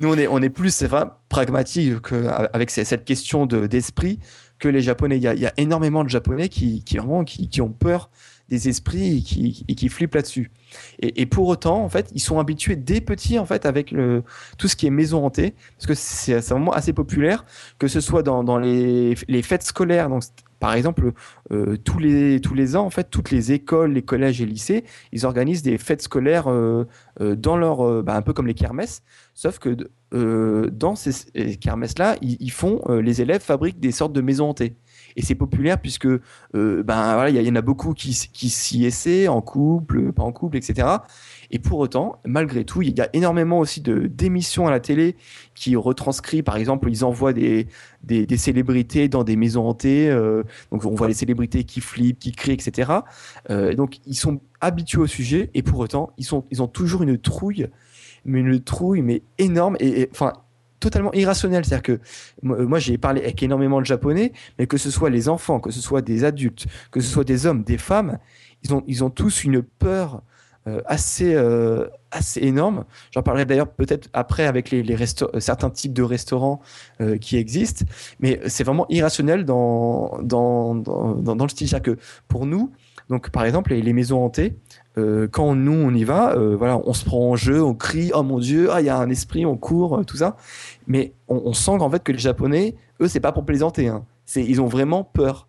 [0.00, 0.90] nous on est, plus c'est
[1.28, 4.18] pragmatique que, avec cette question de- d'esprit
[4.58, 5.16] que les Japonais.
[5.16, 8.10] Il y a, énormément de Japonais qui, vraiment, qui ont peur
[8.52, 10.50] des esprits qui, qui flippent là-dessus.
[11.00, 14.22] Et, pour autant, en fait, ils sont habitués dès petits en fait avec le,
[14.58, 17.46] tout ce qui est maison hantée, parce que c'est vraiment assez populaire,
[17.78, 20.10] que ce soit dans, dans les, les fêtes scolaires.
[20.10, 20.22] Donc,
[20.60, 21.12] par exemple,
[21.50, 24.84] euh, tous les tous les ans, en fait, toutes les écoles, les collèges et lycées,
[25.12, 26.84] ils organisent des fêtes scolaires euh,
[27.20, 29.02] euh, dans leur, bah, un peu comme les kermesses,
[29.34, 29.76] sauf que
[30.68, 34.76] dans ces kermesses-là, ils, font, les élèves fabriquent des sortes de maisons hantées.
[35.16, 39.28] Et c'est populaire puisque euh, ben voilà, il y, en a beaucoup qui, s'y essaient
[39.28, 40.88] en couple, pas en couple, etc.
[41.50, 45.16] Et pour autant, malgré tout, il y a énormément aussi de d'émissions à la télé
[45.54, 47.66] qui retranscrit, par exemple, ils envoient des,
[48.04, 50.10] des, célébrités dans des maisons hantées.
[50.10, 52.92] euh, donc on voit les célébrités qui flippent, qui crient, etc.
[53.50, 57.02] Euh, donc ils sont habitués au sujet et pour autant, ils, sont, ils ont toujours
[57.02, 57.68] une trouille,
[58.24, 59.76] mais une trouille mais énorme
[60.10, 60.32] enfin
[60.82, 61.64] totalement irrationnelle.
[61.64, 62.00] C'est-à-dire que
[62.42, 65.70] moi, moi, j'ai parlé avec énormément de japonais, mais que ce soit les enfants, que
[65.70, 68.18] ce soit des adultes, que ce soit des hommes, des femmes,
[68.64, 70.22] ils ont, ils ont tous une peur
[70.68, 72.84] euh, assez, euh, assez énorme.
[73.12, 76.60] J'en parlerai d'ailleurs peut-être après avec les, les euh, certains types de restaurants
[77.00, 77.84] euh, qui existent,
[78.20, 81.68] mais c'est vraiment irrationnel dans, dans, dans, dans, le style.
[81.68, 82.70] C'est-à-dire que pour nous,
[83.08, 84.56] donc par exemple, les, les maisons hantées,
[84.98, 88.10] euh, quand nous on y va, euh, voilà, on se prend en jeu, on crie,
[88.14, 90.36] oh mon dieu, ah il y a un esprit, on court, euh, tout ça.
[90.86, 93.88] Mais on, on sent qu'en fait que les Japonais, eux, c'est pas pour plaisanter.
[93.88, 94.04] Hein.
[94.24, 95.48] C'est, ils ont vraiment peur.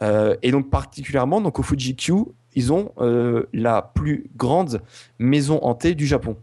[0.00, 2.12] Euh, et donc particulièrement, donc au Fuji-Q,
[2.54, 4.82] ils ont euh, la plus grande
[5.18, 6.36] maison hantée du Japon.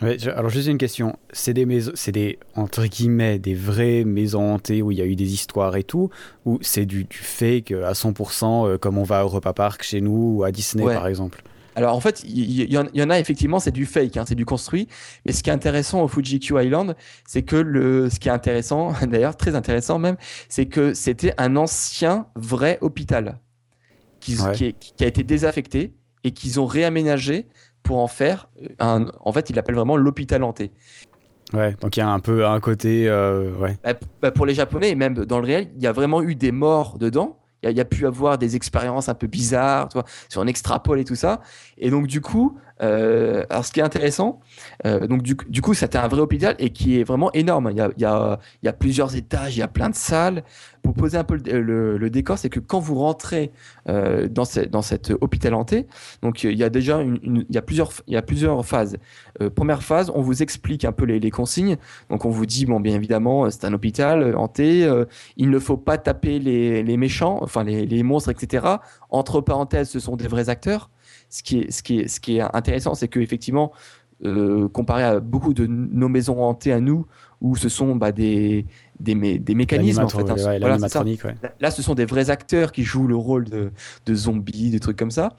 [0.00, 4.54] Ouais, alors juste une question, c'est des maisons, c'est des entre guillemets des vraies maisons
[4.54, 6.08] hantées où il y a eu des histoires et tout,
[6.46, 10.00] ou c'est du, du fake à 100% euh, comme on va à Europa Park chez
[10.00, 10.94] nous ou à Disney Ouais.
[10.94, 11.42] par exemple?
[11.74, 14.16] Alors en fait, il y, y en- il y en a effectivement, c'est du fake,
[14.16, 14.88] hein, c'est du construit.
[15.24, 16.94] Mais ce qui est intéressant au Fuji-Q Island,
[17.26, 20.16] c'est que le, ce qui est intéressant, d'ailleurs très intéressant même,
[20.48, 23.38] c'est que c'était un ancien vrai hôpital
[24.20, 24.52] qui, Ouais.
[24.52, 25.94] qui, est- qui a été désaffecté
[26.24, 27.48] et qu'ils ont réaménagé
[27.82, 29.06] pour en faire un.
[29.20, 30.70] En fait, ils l'appellent vraiment l'hôpital hanté.
[31.52, 33.76] Ouais, donc il y a un peu un côté, euh, ouais.
[33.84, 36.34] Bah, bah, pour les Japonais et même dans le réel, il y a vraiment eu
[36.34, 37.38] des morts dedans.
[37.62, 40.98] Il y a, pu avoir des expériences un peu bizarres, tu vois, si on extrapole
[40.98, 41.40] et tout ça.
[41.78, 44.40] Et donc du coup, euh, alors ce qui est intéressant,
[44.86, 47.70] euh, donc du, coup, c'était un vrai hôpital et qui est vraiment énorme.
[47.72, 50.42] Il y a, plusieurs étages, il y a plein de salles.
[50.82, 53.52] Pour poser un peu le, décor, c'est que quand vous rentrez
[53.88, 55.86] euh, dans, ce- dans cet hôpital hanté,
[56.22, 57.00] donc il y a déjà
[57.64, 57.92] plusieurs,
[58.64, 58.96] phases.
[59.40, 61.76] Euh, première phase, on vous explique un peu les, consignes.
[62.10, 64.90] Donc on vous dit, bon, bien évidemment, c'est un hôpital hanté,
[65.36, 68.66] il ne faut pas taper les, méchants, enfin les monstres, etc.
[69.10, 70.90] Entre parenthèses, ce sont des vrais acteurs.
[71.32, 73.72] Ce qui est, intéressant, c'est que effectivement,
[74.24, 77.06] euh, comparé à beaucoup de nos maisons hantées à nous,
[77.40, 78.66] où ce sont bah, des,
[79.02, 80.30] des, mé- des mécanismes en fait.
[80.30, 80.34] Hein.
[80.46, 80.78] ouais, Voilà,
[81.24, 81.34] ouais.
[81.60, 83.70] Là, ce sont des vrais acteurs qui jouent le rôle de,
[84.06, 85.36] de zombies, des trucs comme ça.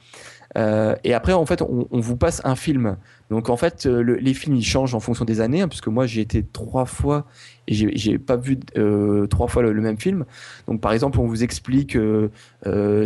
[0.55, 2.97] Euh, et après, en fait, on, on vous passe un film.
[3.31, 5.87] Donc, en fait, euh, le- les films, ils changent en fonction des années, hein, puisque
[5.87, 7.25] moi, j'ai été trois fois
[7.67, 10.25] et j'ai- pas vu euh, trois fois le, le même film.
[10.67, 12.29] Donc, par exemple, on vous explique euh,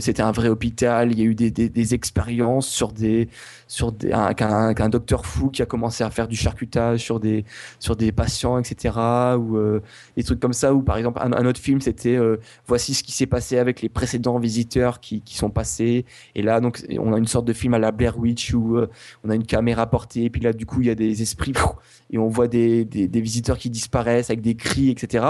[0.02, 3.30] c'était un vrai hôpital, il y a eu des, des, des expériences sur des
[3.68, 7.46] sur des, un, qu'un docteur fou qui a commencé à faire du charcutage sur des
[7.80, 8.96] sur des patients, etc.
[9.38, 9.58] Ou
[10.18, 10.74] des trucs comme ça.
[10.74, 13.90] Ou par exemple, un, autre film, c'était euh, voici ce qui s'est passé avec les
[13.90, 16.06] précédents visiteurs qui, qui sont passés.
[16.36, 18.88] Et là, donc, on a une sorte de film à la Blair Witch où euh,
[19.24, 21.54] on a une caméra portée, et puis là, du coup, il y a des esprits,
[22.12, 25.26] et on voit des, des, visiteurs qui disparaissent avec des cris, etc.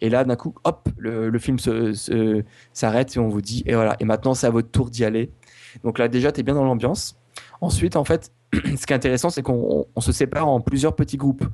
[0.00, 3.62] Et là, d'un coup, hop, le, le film se, se- s'arrête et on vous dit,
[3.66, 5.30] et voilà, et maintenant, c'est à votre tour d'y aller.
[5.84, 7.16] Donc là, déjà, tu es bien dans l'ambiance.
[7.60, 10.94] Ensuite, en fait, ce qui est intéressant, c'est qu'on on- on se sépare en plusieurs
[10.94, 11.44] petits groupes.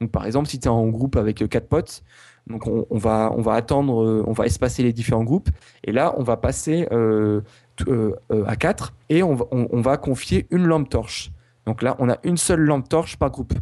[0.00, 2.02] Donc, par exemple, si tu es en groupe avec euh, quatre potes,
[2.46, 5.48] donc on, va, on va attendre, euh, on va espacer les différents groupes.
[5.84, 7.40] Et là, on va passer euh,
[7.88, 8.14] euh,
[8.46, 11.30] à 4 et on, on va confier une lampe torche.
[11.66, 13.54] Donc là, on a une seule lampe torche par groupe.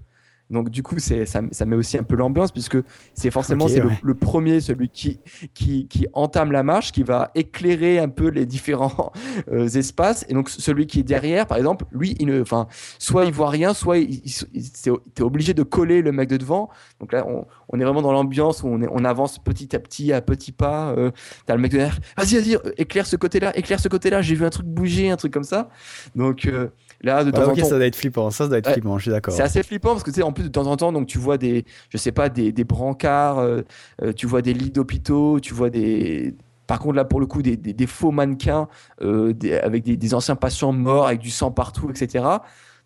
[0.51, 2.77] Donc du coup, c'est, ça, ça met aussi un peu l'ambiance puisque
[3.14, 3.98] c'est forcément c'est le- ouais.
[4.02, 5.20] le, premier, celui qui,
[5.55, 9.12] qui, qui entame la marche, qui va éclairer un peu les différents
[9.52, 10.24] euh, espaces.
[10.28, 12.66] Et donc celui qui est derrière, par exemple, lui, il ne, enfin,
[12.98, 14.22] soit il voit rien, soit il,
[14.52, 14.70] il,
[15.14, 16.68] t'es obligé de coller le mec de devant.
[16.98, 19.78] Donc là, on, on est vraiment dans l'ambiance où on, est, on avance petit à
[19.78, 20.90] petit, à petits pas.
[20.97, 21.10] Euh,
[21.47, 24.20] T'as le mec de derrière, vas-y, vas-y, euh, éclaire ce côté-là, éclaire ce côté-là.
[24.22, 25.70] J'ai vu un truc bouger, un truc comme ça.
[26.16, 26.68] Donc euh,
[27.02, 28.66] là, de temps Ah, en ok, temps, ça doit être flippant, ça, ça doit être
[28.66, 28.72] Ouais.
[28.72, 29.35] flippant, je suis d'accord.
[29.35, 31.18] c'est assez flippant parce que tu sais, en plus de temps en temps, donc tu
[31.18, 33.62] vois des, je sais pas, des, des brancards, euh,
[34.02, 36.35] euh, tu vois des lits d'hôpitaux, tu vois des.
[36.66, 38.68] Par contre, là, pour le coup, des, des, des faux mannequins
[39.02, 42.24] euh, des- avec des, anciens patients morts, avec du sang partout, etc.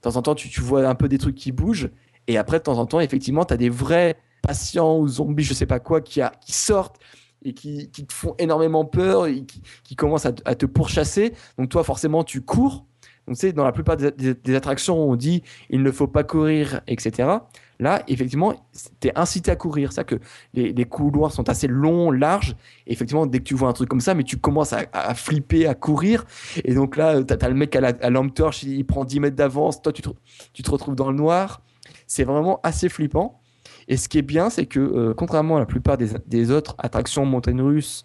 [0.03, 1.91] De temps en temps, tu, tu vois un peu des trucs qui bougent.
[2.27, 5.55] Et après, de temps en temps, effectivement, tu as des vrais patients ou zombies, je
[5.55, 6.97] sais pas quoi, qui, a, qui sortent
[7.45, 11.35] et qui, qui te font énormément peur et qui, qui commencent à te pourchasser.
[11.59, 12.87] Donc, toi, forcément, tu cours.
[13.27, 16.25] Donc, tu dans la plupart des, des- des attractions, on dit il ne faut pas
[16.25, 17.39] courir, etc.
[17.81, 18.55] Là, effectivement,
[19.01, 19.93] tu es incité à courir.
[19.93, 20.17] C'est que
[20.53, 22.57] les, couloirs sont assez longs, larges.
[22.87, 25.67] Et effectivement, dès que tu vois un truc comme ça, mais tu commences à, flipper,
[25.67, 26.25] à courir.
[26.65, 29.37] Et donc là, tu as, le mec à la lampe torche, il, prend 10 mètres
[29.37, 29.83] d'avance.
[29.83, 31.63] Toi, tu te, retrouves dans le noir.
[32.07, 33.41] C'est vraiment assez flippant.
[33.89, 36.75] Et ce qui est bien, c'est que euh, contrairement à la plupart des, des autres
[36.79, 38.05] attractions montagnes russes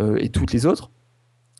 [0.00, 0.90] euh, et toutes les autres,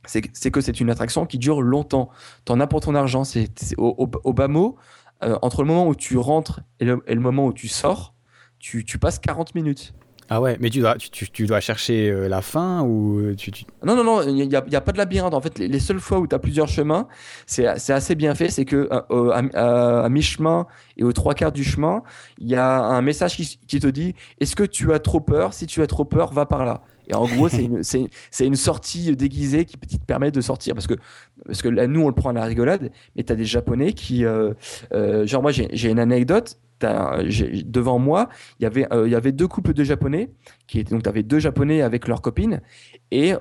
[0.06, 2.10] c'est que- c'est une attraction qui dure longtemps.
[2.44, 3.24] T'en as pour ton argent.
[3.24, 3.48] C'est
[3.78, 4.77] au, au, au bas mot,
[5.22, 8.14] euh, entre le moment où tu rentres et le, et le moment où tu sors,
[8.59, 9.93] tu, tu passes 40 minutes.
[10.32, 13.35] Ah ouais, mais tu dois, tu, tu, tu dois chercher euh, la fin ou euh,
[13.35, 13.51] tu,
[13.85, 15.35] Non, non, non, il n'y a, il y a pas de labyrinthe.
[15.35, 17.09] En fait, les, les seules fois où tu as plusieurs chemins,
[17.47, 18.48] c'est assez bien fait.
[18.48, 20.66] C'est que euh, à, à- à mi-chemin
[20.97, 22.05] et aux trois quarts du chemin,
[22.39, 25.52] il y a un message qui, qui te dit Est-ce que tu as trop peur?
[25.52, 26.82] Si tu as trop peur, va par là.
[27.14, 30.74] En gros, c'est une, sortie déguisée qui, te permet de sortir.
[30.74, 34.24] Parce que, nous, on le prend à la rigolade, mais tu as des Japonais qui.
[34.24, 34.54] euh,
[34.92, 36.58] euh, genre, moi, j'ai une anecdote.
[36.82, 40.30] Devant moi, il y avait, euh, il y avait deux couples de Japonais
[40.66, 42.62] qui étaient donc avais deux Japonais avec leurs copines
[43.10, 43.34] et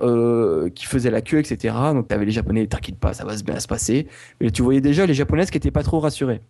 [0.74, 1.74] qui faisaient la queue, etc.
[1.94, 4.08] Donc tu avais les Japonais, t'inquiète pas, ça va bien se passer.
[4.42, 6.42] Mais tu voyais déjà les Japonaises qui étaient pas trop rassurées.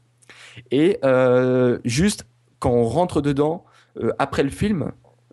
[0.73, 0.99] Et
[1.85, 2.27] juste
[2.59, 3.65] quand on rentre dedans,
[4.19, 4.91] après le film,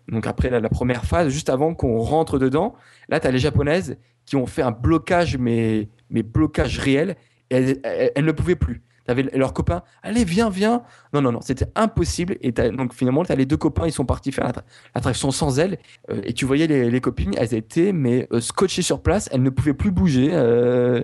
[0.08, 2.74] donc après la, première phase, juste avant qu'on rentre dedans,
[3.08, 7.16] là tu as les Japonaises qui ont fait un blocage, mais, blocage réel,
[7.50, 8.82] et elles, elles- elles ne pouvaient plus.
[9.08, 10.82] T'avais leurs copains, allez, viens, viens.
[11.14, 12.36] Non, non, non, c'était impossible.
[12.42, 14.64] Et donc finalement, tu as les deux copains, ils sont partis faire l'attra-
[14.94, 15.78] l'attraction sans elle.
[16.10, 19.48] Euh, et tu voyais les, copines, elles étaient mais euh, scotchées sur place, elles ne
[19.48, 20.28] pouvaient plus bouger.
[20.34, 21.02] euh,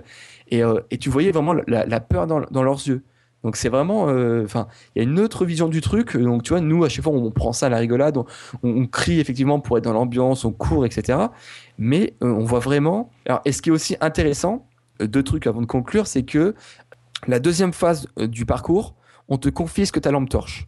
[0.51, 0.61] et,
[0.99, 3.03] tu voyais vraiment la, peur dans leurs yeux.
[3.45, 6.17] Donc c'est vraiment, euh, enfin, il y a une autre vision du truc.
[6.17, 8.25] Donc tu vois, nous à chaque fois on prend ça à la rigolade, on,
[8.63, 11.19] on- crie effectivement pour être dans l'ambiance, on court, etc.
[11.77, 13.11] Mais euh, on voit vraiment.
[13.27, 14.67] Alors, et ce qui est aussi intéressant,
[14.99, 16.55] euh, deux trucs avant de conclure, c'est que
[17.27, 18.95] la deuxième phase du parcours,
[19.29, 20.67] on te confisque ta lampe torche.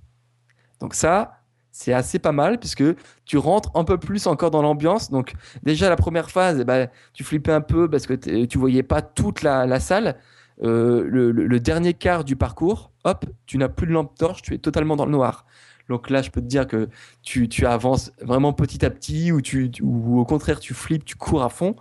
[0.80, 1.40] Donc ça,
[1.72, 2.84] c'est assez pas mal puisque
[3.26, 5.10] tu rentres un peu plus encore dans l'ambiance.
[5.10, 5.34] Donc
[5.64, 8.14] déjà la première phase, eh ben, tu flippais un peu parce que
[8.45, 10.18] tu voyais pas toute la salle.
[10.64, 14.58] Euh, le, dernier quart du parcours, hop, tu n'as plus de lampe torche, tu es
[14.58, 15.46] totalement dans le noir.
[15.90, 16.90] Donc là, je peux te dire que
[17.22, 21.76] tu, avances vraiment petit à petit ou, au contraire, tu flippes, tu cours à fond.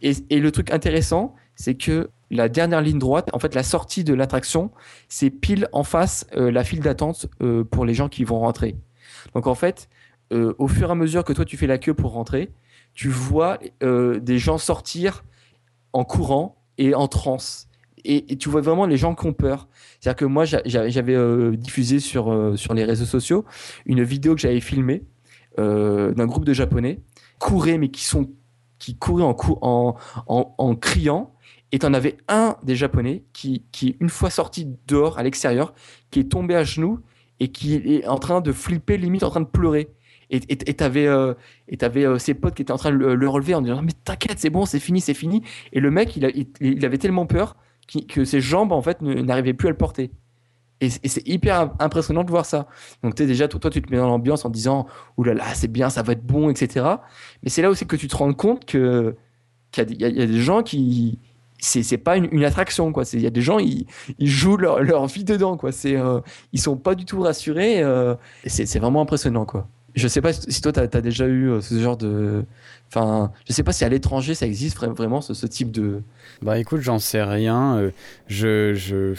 [0.00, 4.14] Et, le truc intéressant, c'est que la dernière ligne droite, en fait, la sortie de
[4.14, 4.70] l'attraction,
[5.08, 8.76] c'est pile en face euh, la file d'attente euh, pour les gens qui vont rentrer.
[9.34, 9.88] Donc en fait,
[10.30, 12.50] au fur et à mesure que toi tu fais la queue pour rentrer,
[12.94, 15.24] tu vois des gens sortir
[15.92, 17.68] en courant et en transe.
[18.04, 19.68] Et, tu vois vraiment les gens qui ont peur.
[20.00, 23.44] C'est-à-dire que moi, j'a- j'a- j'avais euh, diffusé sur, euh, sur les réseaux sociaux
[23.86, 25.04] une vidéo que j'avais filmée
[25.58, 27.00] euh, d'un groupe de Japonais
[27.38, 28.30] couraient, mais qui sont
[28.78, 29.94] qui couraient en, cou- en,
[30.26, 31.34] en, en criant.
[31.70, 35.72] Et t'en avais un des Japonais qui, qui, une fois sorti dehors, à l'extérieur,
[36.10, 36.98] qui est tombé à genoux
[37.40, 39.88] et qui est en train de flipper, limite en train de pleurer.
[40.30, 40.40] Et
[40.74, 41.34] t'avais euh,
[41.70, 44.38] euh, ses potes qui étaient en train de le, le relever en disant mais t'inquiète
[44.38, 45.42] c'est bon c'est fini c'est fini
[45.74, 47.54] et le mec il, il avait tellement peur
[48.08, 50.10] que ses jambes en fait n'arrivaient plus à le porter.
[50.82, 52.66] Et, c'est hyper im- impressionnant de voir ça.
[53.04, 54.86] Donc sais déjà toi, tu te mets dans l'ambiance en disant
[55.24, 56.86] là là, c'est bien ça va être bon etc
[57.42, 59.14] mais c'est là aussi que tu te rends compte que
[59.70, 61.18] qu'il y, a des- gens qui
[61.58, 63.04] c'est pas une, attraction quoi.
[63.12, 63.86] Il y a des gens ils,
[64.18, 65.70] jouent leur, vie dedans quoi.
[65.84, 66.20] Euh,
[66.52, 70.60] ils sont pas du tout rassurés euh, c'est vraiment impressionnant quoi je sais pas si
[70.60, 72.44] toi tu as, déjà eu euh, ce genre de
[72.88, 76.02] enfin je sais pas si à l'étranger ça existe vra- vraiment ce, type de
[76.42, 77.76] Bah écoute, j'en sais rien.
[77.78, 77.90] euh,
[78.26, 79.14] je, je,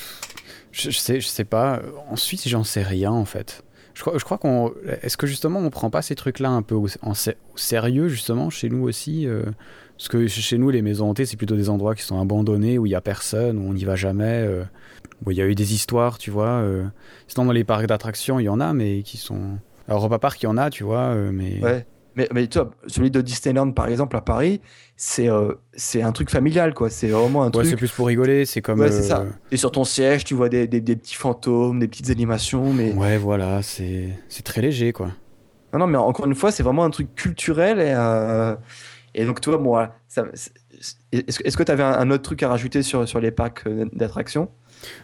[0.71, 1.81] je, sais, je sais pas.
[2.09, 3.63] Ensuite, j'en sais rien en fait.
[3.93, 4.71] Je crois, je crois qu'on.
[5.03, 7.13] Est-ce que justement on prend pas ces trucs-là un peu au, en
[7.55, 9.43] sérieux justement chez nous aussi euh,
[9.97, 12.87] Parce que chez nous, les maisons hantées, c'est plutôt des endroits qui sont abandonnés où
[12.87, 14.23] il y a personne, où on n'y va jamais.
[14.47, 14.63] euh,
[15.25, 16.47] où il y a eu des histoires, tu vois.
[16.61, 16.85] euh.
[17.27, 19.59] Sinon, dans les parcs d'attractions, il y en a, mais qui sont.
[19.87, 21.59] Alors, Europa Park, il y en a, tu vois, euh, mais.
[21.61, 21.85] ouais
[22.15, 24.61] mais, mais tu vois, celui de Disneyland par exemple à Paris
[24.95, 28.05] c'est euh, c'est un truc familial quoi c'est vraiment un Ouais, truc c'est plus pour
[28.05, 28.81] rigoler, c'est comme.
[28.81, 29.25] Ouais, c'est euh, ça.
[29.51, 32.93] Et sur ton siège, tu vois des, des, des petits fantômes, des petites animations, mais
[32.93, 35.09] Ouais, voilà, c'est très léger, quoi.
[35.73, 38.55] non, non, mais encore une fois, c'est vraiment un truc culturel et euh,
[39.15, 40.21] et donc toi, moi, c'est-
[41.11, 43.31] est-ce que est-ce que tu avais un, un autre truc à rajouter sur sur les
[43.31, 44.49] parcs euh, d'attractions?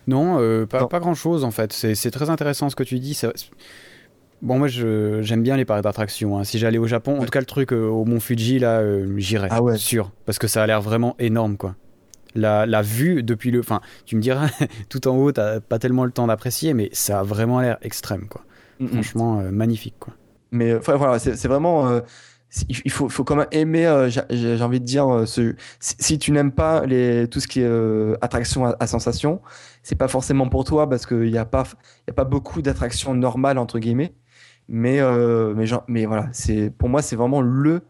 [0.07, 0.87] Non, euh, pas, Non.
[0.87, 1.71] pas grand chose en fait.
[1.73, 3.19] C'est très intéressant ce que tu dis.
[4.41, 6.37] Bon, moi j'aime bien les parcs d'attractions.
[6.37, 6.43] hein.
[6.43, 9.05] Si j'allais au Japon, en tout cas le truc euh, au Mont Fuji, là, euh,
[9.17, 9.49] j'irais.
[9.51, 9.77] Ah ouais.
[9.77, 10.11] Sûr.
[10.25, 11.75] Parce que ça a l'air vraiment énorme, quoi.
[12.35, 13.59] La, la vue depuis le.
[13.59, 14.47] Enfin, tu me diras,
[14.89, 18.27] tout en haut, t'as pas tellement le temps d'apprécier, mais ça a vraiment l'air extrême,
[18.29, 18.41] quoi.
[18.87, 20.13] Franchement, euh, magnifique, quoi.
[20.51, 21.99] Mais voilà, c'est vraiment.
[22.69, 26.51] il faut, faut quand même aimer, j'ai envie de dire, ce, si, si tu n'aimes
[26.53, 27.69] pas les, tout ce qui est
[28.21, 29.41] attraction à, à sensation,
[29.83, 31.65] c'est pas forcément pour toi parce qu'il n'y a, pas-
[32.07, 34.13] y a pas beaucoup d'attractions normales, entre guillemets.
[34.71, 37.81] Mais, euh, mais, genre- mais voilà, c'est pour moi, c'est vraiment le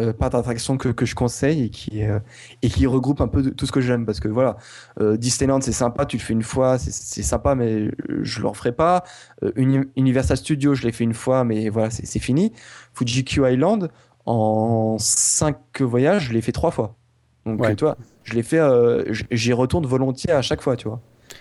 [0.00, 2.20] euh, parc d'attraction que, que je conseille et qui, euh,
[2.62, 4.06] et qui regroupe un peu de- tout ce que j'aime.
[4.06, 4.56] Parce que voilà,
[5.00, 7.90] euh, Disneyland, c'est sympa, tu le fais une fois, c'est- sympa, mais
[8.22, 9.02] je le referai pas.
[9.56, 12.52] Uni- Universal Studios, je l'ai fait une fois, mais voilà, c'est fini.
[12.94, 13.90] Fuji Q Island,
[14.26, 16.94] en cinq voyages, je l'ai fait trois fois.
[17.44, 17.74] Donc, Ouais.
[17.80, 18.60] vois, je l'ai fait,
[19.32, 21.00] j'y retourne volontiers à chaque fois, tu vois.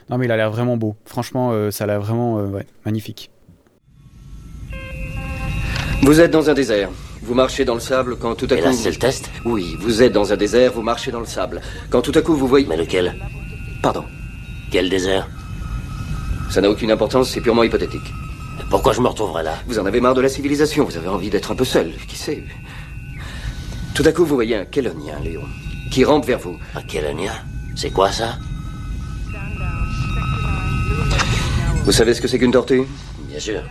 [0.09, 0.95] Non, mais il a l'air vraiment beau.
[1.05, 3.29] Franchement, ça a l'air vraiment ouais, magnifique.
[6.01, 6.89] Vous êtes dans un désert.
[7.21, 8.65] Vous marchez dans le sable quand tout à Et coup.
[8.65, 9.29] là, vous- c'est le test?
[9.43, 11.61] Oui, vous êtes dans un désert, vous marchez dans le sable.
[11.89, 12.65] Quand tout à coup vous voyez.
[12.67, 13.15] Mais lequel?
[13.81, 14.05] Pardon.
[14.71, 15.27] Quel désert?
[16.49, 18.13] Ça n'a aucune importance, c'est purement hypothétique.
[18.69, 19.55] Pourquoi je me retrouverais là?
[19.67, 22.17] Vous en avez marre de la civilisation, vous avez envie d'être un peu seul, qui
[22.17, 22.43] sait?
[23.93, 25.43] Tout à coup vous voyez un Kélonien, Léon,
[25.91, 26.57] qui rampe vers vous.
[26.75, 27.33] Un Kélonia?
[27.75, 28.37] C'est quoi ça?
[31.83, 32.83] Vous savez ce que c'est qu'une tortue?
[33.29, 33.61] Bien sûr.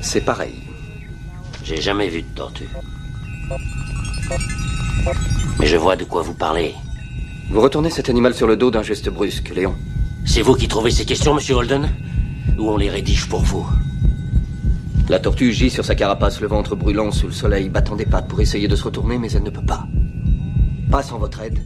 [0.00, 0.54] C'est pareil.
[1.64, 2.68] J'ai jamais vu de tortue.
[5.58, 6.74] Mais je vois de quoi vous parlez.
[7.50, 9.74] Vous retournez cet animal sur le dos d'un geste brusque, Léon.
[10.26, 11.88] C'est vous qui trouvez ces questions, monsieur Holden?
[12.58, 13.66] Ou on les rédige pour vous?
[15.08, 18.28] La tortue gît sur sa carapace, le ventre brûlant sous le soleil, battant des pattes
[18.28, 19.86] pour essayer de se retourner, mais elle ne peut pas.
[20.90, 21.60] Pas sans votre aide.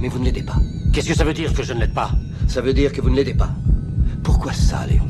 [0.00, 0.56] Mais vous ne l'aidez pas.
[0.92, 2.12] Qu'est-ce que ça veut dire que je ne l'aide pas?
[2.48, 3.50] Ça veut dire que vous ne l'aidez pas.
[4.22, 5.08] Pourquoi ça, Léon?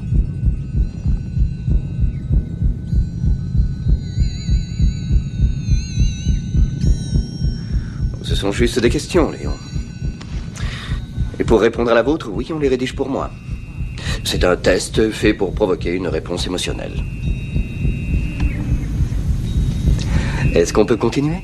[8.33, 9.53] Ce sont juste des questions, Léon.
[11.39, 13.31] Et pour répondre à la vôtre, oui, on les rédige pour moi.
[14.25, 16.95] C'est un test fait pour provoquer une réponse émotionnelle.
[20.55, 21.43] Est-ce qu'on peut continuer?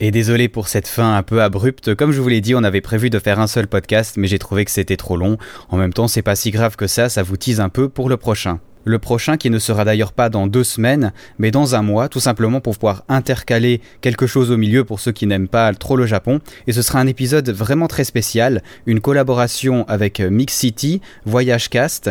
[0.00, 2.80] Et désolé pour cette fin un peu abrupte, comme je vous l'ai dit, on avait
[2.80, 5.36] prévu de faire un seul podcast, mais j'ai trouvé que c'était trop long.
[5.68, 8.08] En même temps, c'est pas si grave que ça, ça vous tease un peu pour
[8.08, 8.60] le prochain.
[8.84, 12.20] Le prochain qui ne sera d'ailleurs pas dans deux semaines, mais dans un mois, tout
[12.20, 16.06] simplement pour pouvoir intercaler quelque chose au milieu pour ceux qui n'aiment pas trop le
[16.06, 16.40] Japon.
[16.66, 22.10] Et ce sera un épisode vraiment très spécial, une collaboration avec Mix City, Voyage Cast,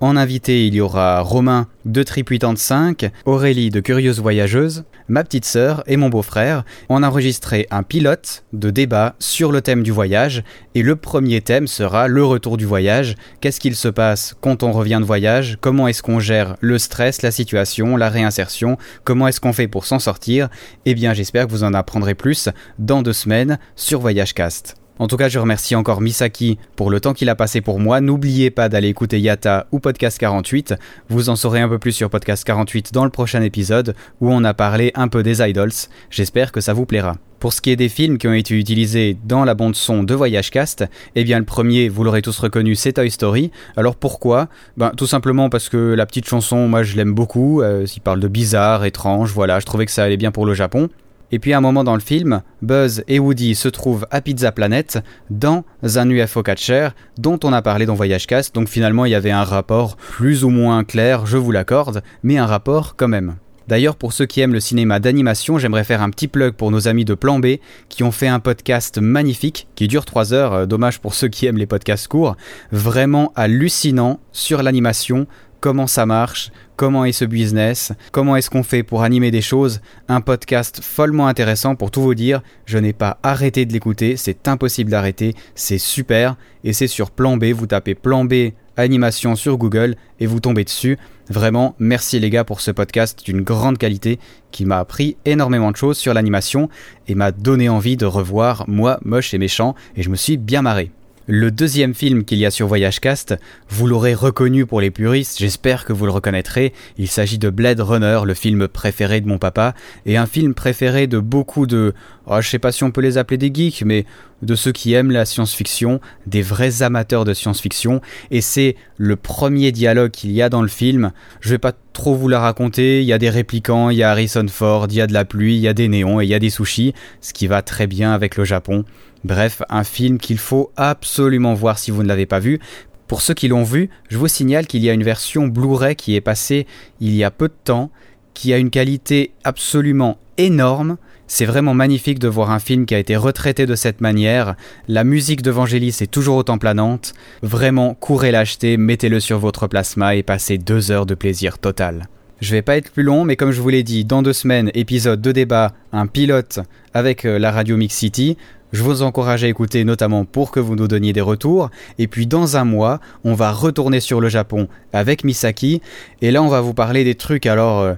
[0.00, 5.44] en invité, il y aura Romain de Trip 85, Aurélie de Curieuse Voyageuse, ma petite
[5.44, 6.64] sœur et mon beau-frère.
[6.88, 10.42] On a enregistré un pilote de débat sur le thème du voyage
[10.74, 13.14] et le premier thème sera le retour du voyage.
[13.40, 15.58] Qu'est-ce qu'il se passe quand on revient de voyage?
[15.60, 18.76] Comment est-ce qu'on gère le stress, la situation, la réinsertion?
[19.04, 20.48] Comment est-ce qu'on fait pour s'en sortir?
[20.84, 22.48] Eh bien, j'espère que vous en apprendrez plus
[22.78, 24.76] dans deux semaines sur Voyagecast.
[24.98, 28.00] En tout cas, je remercie encore Misaki pour le temps qu'il a passé pour moi.
[28.00, 30.74] N'oubliez pas d'aller écouter Yata ou Podcast 48.
[31.10, 34.42] Vous en saurez un peu plus sur Podcast 48 dans le prochain épisode où on
[34.42, 35.72] a parlé un peu des idols.
[36.08, 37.16] J'espère que ça vous plaira.
[37.40, 40.14] Pour ce qui est des films qui ont été utilisés dans la bande son de
[40.14, 43.50] Voyage Cast, eh bien le premier, vous l'aurez tous reconnu, c'est Toy Story.
[43.76, 44.48] Alors pourquoi?
[44.78, 47.60] Ben tout simplement parce que la petite chanson, moi je l'aime beaucoup.
[47.60, 50.54] Euh, il parle de bizarre, étrange, voilà, je trouvais que ça allait bien pour le
[50.54, 50.88] Japon.
[51.32, 54.52] Et puis à un moment dans le film, Buzz et Woody se trouvent à Pizza
[54.52, 54.98] Planet
[55.30, 59.16] dans un UFO catcher dont on a parlé dans Voyage Cast, donc finalement il y
[59.16, 63.36] avait un rapport plus ou moins clair, je vous l'accorde, mais un rapport quand même.
[63.68, 66.86] D'ailleurs, pour ceux qui aiment le cinéma d'animation, j'aimerais faire un petit plug pour nos
[66.86, 67.56] amis de Plan B
[67.88, 71.46] qui ont fait un podcast magnifique qui dure 3 heures, euh, dommage pour ceux qui
[71.46, 72.36] aiment les podcasts courts,
[72.70, 75.26] vraiment hallucinant sur l'animation,
[75.60, 79.80] comment ça marche, comment est ce business, comment est-ce qu'on fait pour animer des choses,
[80.08, 84.48] un podcast follement intéressant pour tout vous dire, je n'ai pas arrêté de l'écouter, c'est
[84.48, 89.56] impossible d'arrêter, c'est super, et c'est sur Plan B, vous tapez Plan B animation sur
[89.56, 90.98] Google et vous tombez dessus.
[91.28, 94.18] Vraiment, merci les gars pour ce podcast d'une grande qualité
[94.50, 96.68] qui m'a appris énormément de choses sur l'animation
[97.08, 99.74] et m'a donné envie de revoir moi moche et méchant.
[99.96, 100.90] Et je me suis bien marré.
[101.28, 103.34] Le deuxième film qu'il y a sur Voyage Cast,
[103.68, 106.72] vous l'aurez reconnu pour les puristes, j'espère que vous le reconnaîtrez.
[106.98, 109.74] Il s'agit de Blade Runner, le film préféré de mon papa,
[110.04, 111.94] et un film préféré de beaucoup de,
[112.26, 114.06] oh, je sais pas si on peut les appeler des geeks, mais
[114.42, 118.00] de ceux qui aiment la science-fiction, des vrais amateurs de science-fiction,
[118.30, 121.10] et c'est le premier dialogue qu'il y a dans le film.
[121.40, 124.12] Je vais pas trop vous la raconter, il y a des réplicants, il y a
[124.12, 126.30] Harrison Ford, il y a de la pluie, il y a des néons et il
[126.30, 128.84] y a des sushis, ce qui va très bien avec le Japon.
[129.26, 132.60] Bref, un film qu'il faut absolument voir si vous ne l'avez pas vu.
[133.08, 136.14] Pour ceux qui l'ont vu, je vous signale qu'il y a une version Blu-ray qui
[136.14, 136.64] est passée
[137.00, 137.90] il y a peu de temps,
[138.34, 140.96] qui a une qualité absolument énorme.
[141.26, 144.54] C'est vraiment magnifique de voir un film qui a été retraité de cette manière.
[144.86, 147.12] La musique d'Evangelis est toujours autant planante.
[147.42, 152.06] Vraiment, courez l'acheter, mettez-le sur votre plasma et passez deux heures de plaisir total.
[152.40, 154.70] Je vais pas être plus long, mais comme je vous l'ai dit, dans deux semaines,
[154.74, 156.60] épisode de débat, un pilote
[156.92, 158.36] avec euh, la radio Mix City.
[158.76, 161.70] Je vous encourage à écouter notamment pour que vous nous donniez des retours.
[161.98, 165.80] Et puis dans un mois, on va retourner sur le Japon avec Misaki.
[166.20, 167.46] Et là, on va vous parler des trucs.
[167.46, 167.94] Alors, euh,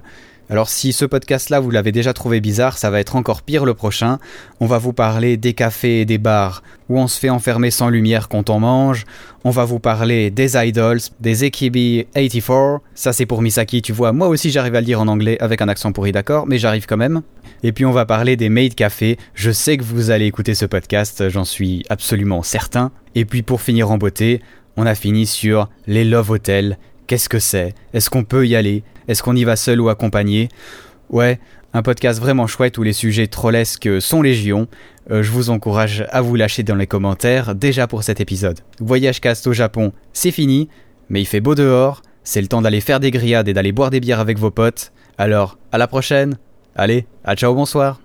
[0.49, 3.75] alors si ce podcast-là vous l'avez déjà trouvé bizarre, ça va être encore pire le
[3.75, 4.17] prochain.
[4.59, 7.89] On va vous parler des cafés et des bars où on se fait enfermer sans
[7.89, 9.05] lumière quand on mange.
[9.43, 12.81] On va vous parler des idols, des Ekibi 84.
[12.95, 14.11] Ça c'est pour Misaki, tu vois.
[14.11, 16.87] Moi aussi j'arrive à le dire en anglais avec un accent pourri, d'accord, mais j'arrive
[16.87, 17.21] quand même.
[17.61, 19.17] Et puis on va parler des maid cafés.
[19.35, 22.91] Je sais que vous allez écouter ce podcast, j'en suis absolument certain.
[23.13, 24.41] Et puis pour finir en beauté,
[24.77, 26.77] on a fini sur les love hotels.
[27.09, 27.73] Qu'est-ce que c'est?
[27.91, 28.83] Est-ce qu'on peut y aller?
[29.07, 30.47] Est-ce qu'on y va seul ou accompagné?
[31.09, 31.39] Ouais,
[31.73, 34.67] un podcast vraiment chouette où les sujets trollesques sont légion.
[35.09, 38.59] Euh, je vous encourage à vous lâcher dans les commentaires déjà pour cet épisode.
[38.79, 40.69] Voyage cast au Japon, c'est fini,
[41.09, 43.89] mais il fait beau dehors, c'est le temps d'aller faire des grillades et d'aller boire
[43.89, 44.91] des bières avec vos potes.
[45.17, 46.37] Alors, à la prochaine
[46.75, 47.99] Allez, à ciao, bonsoir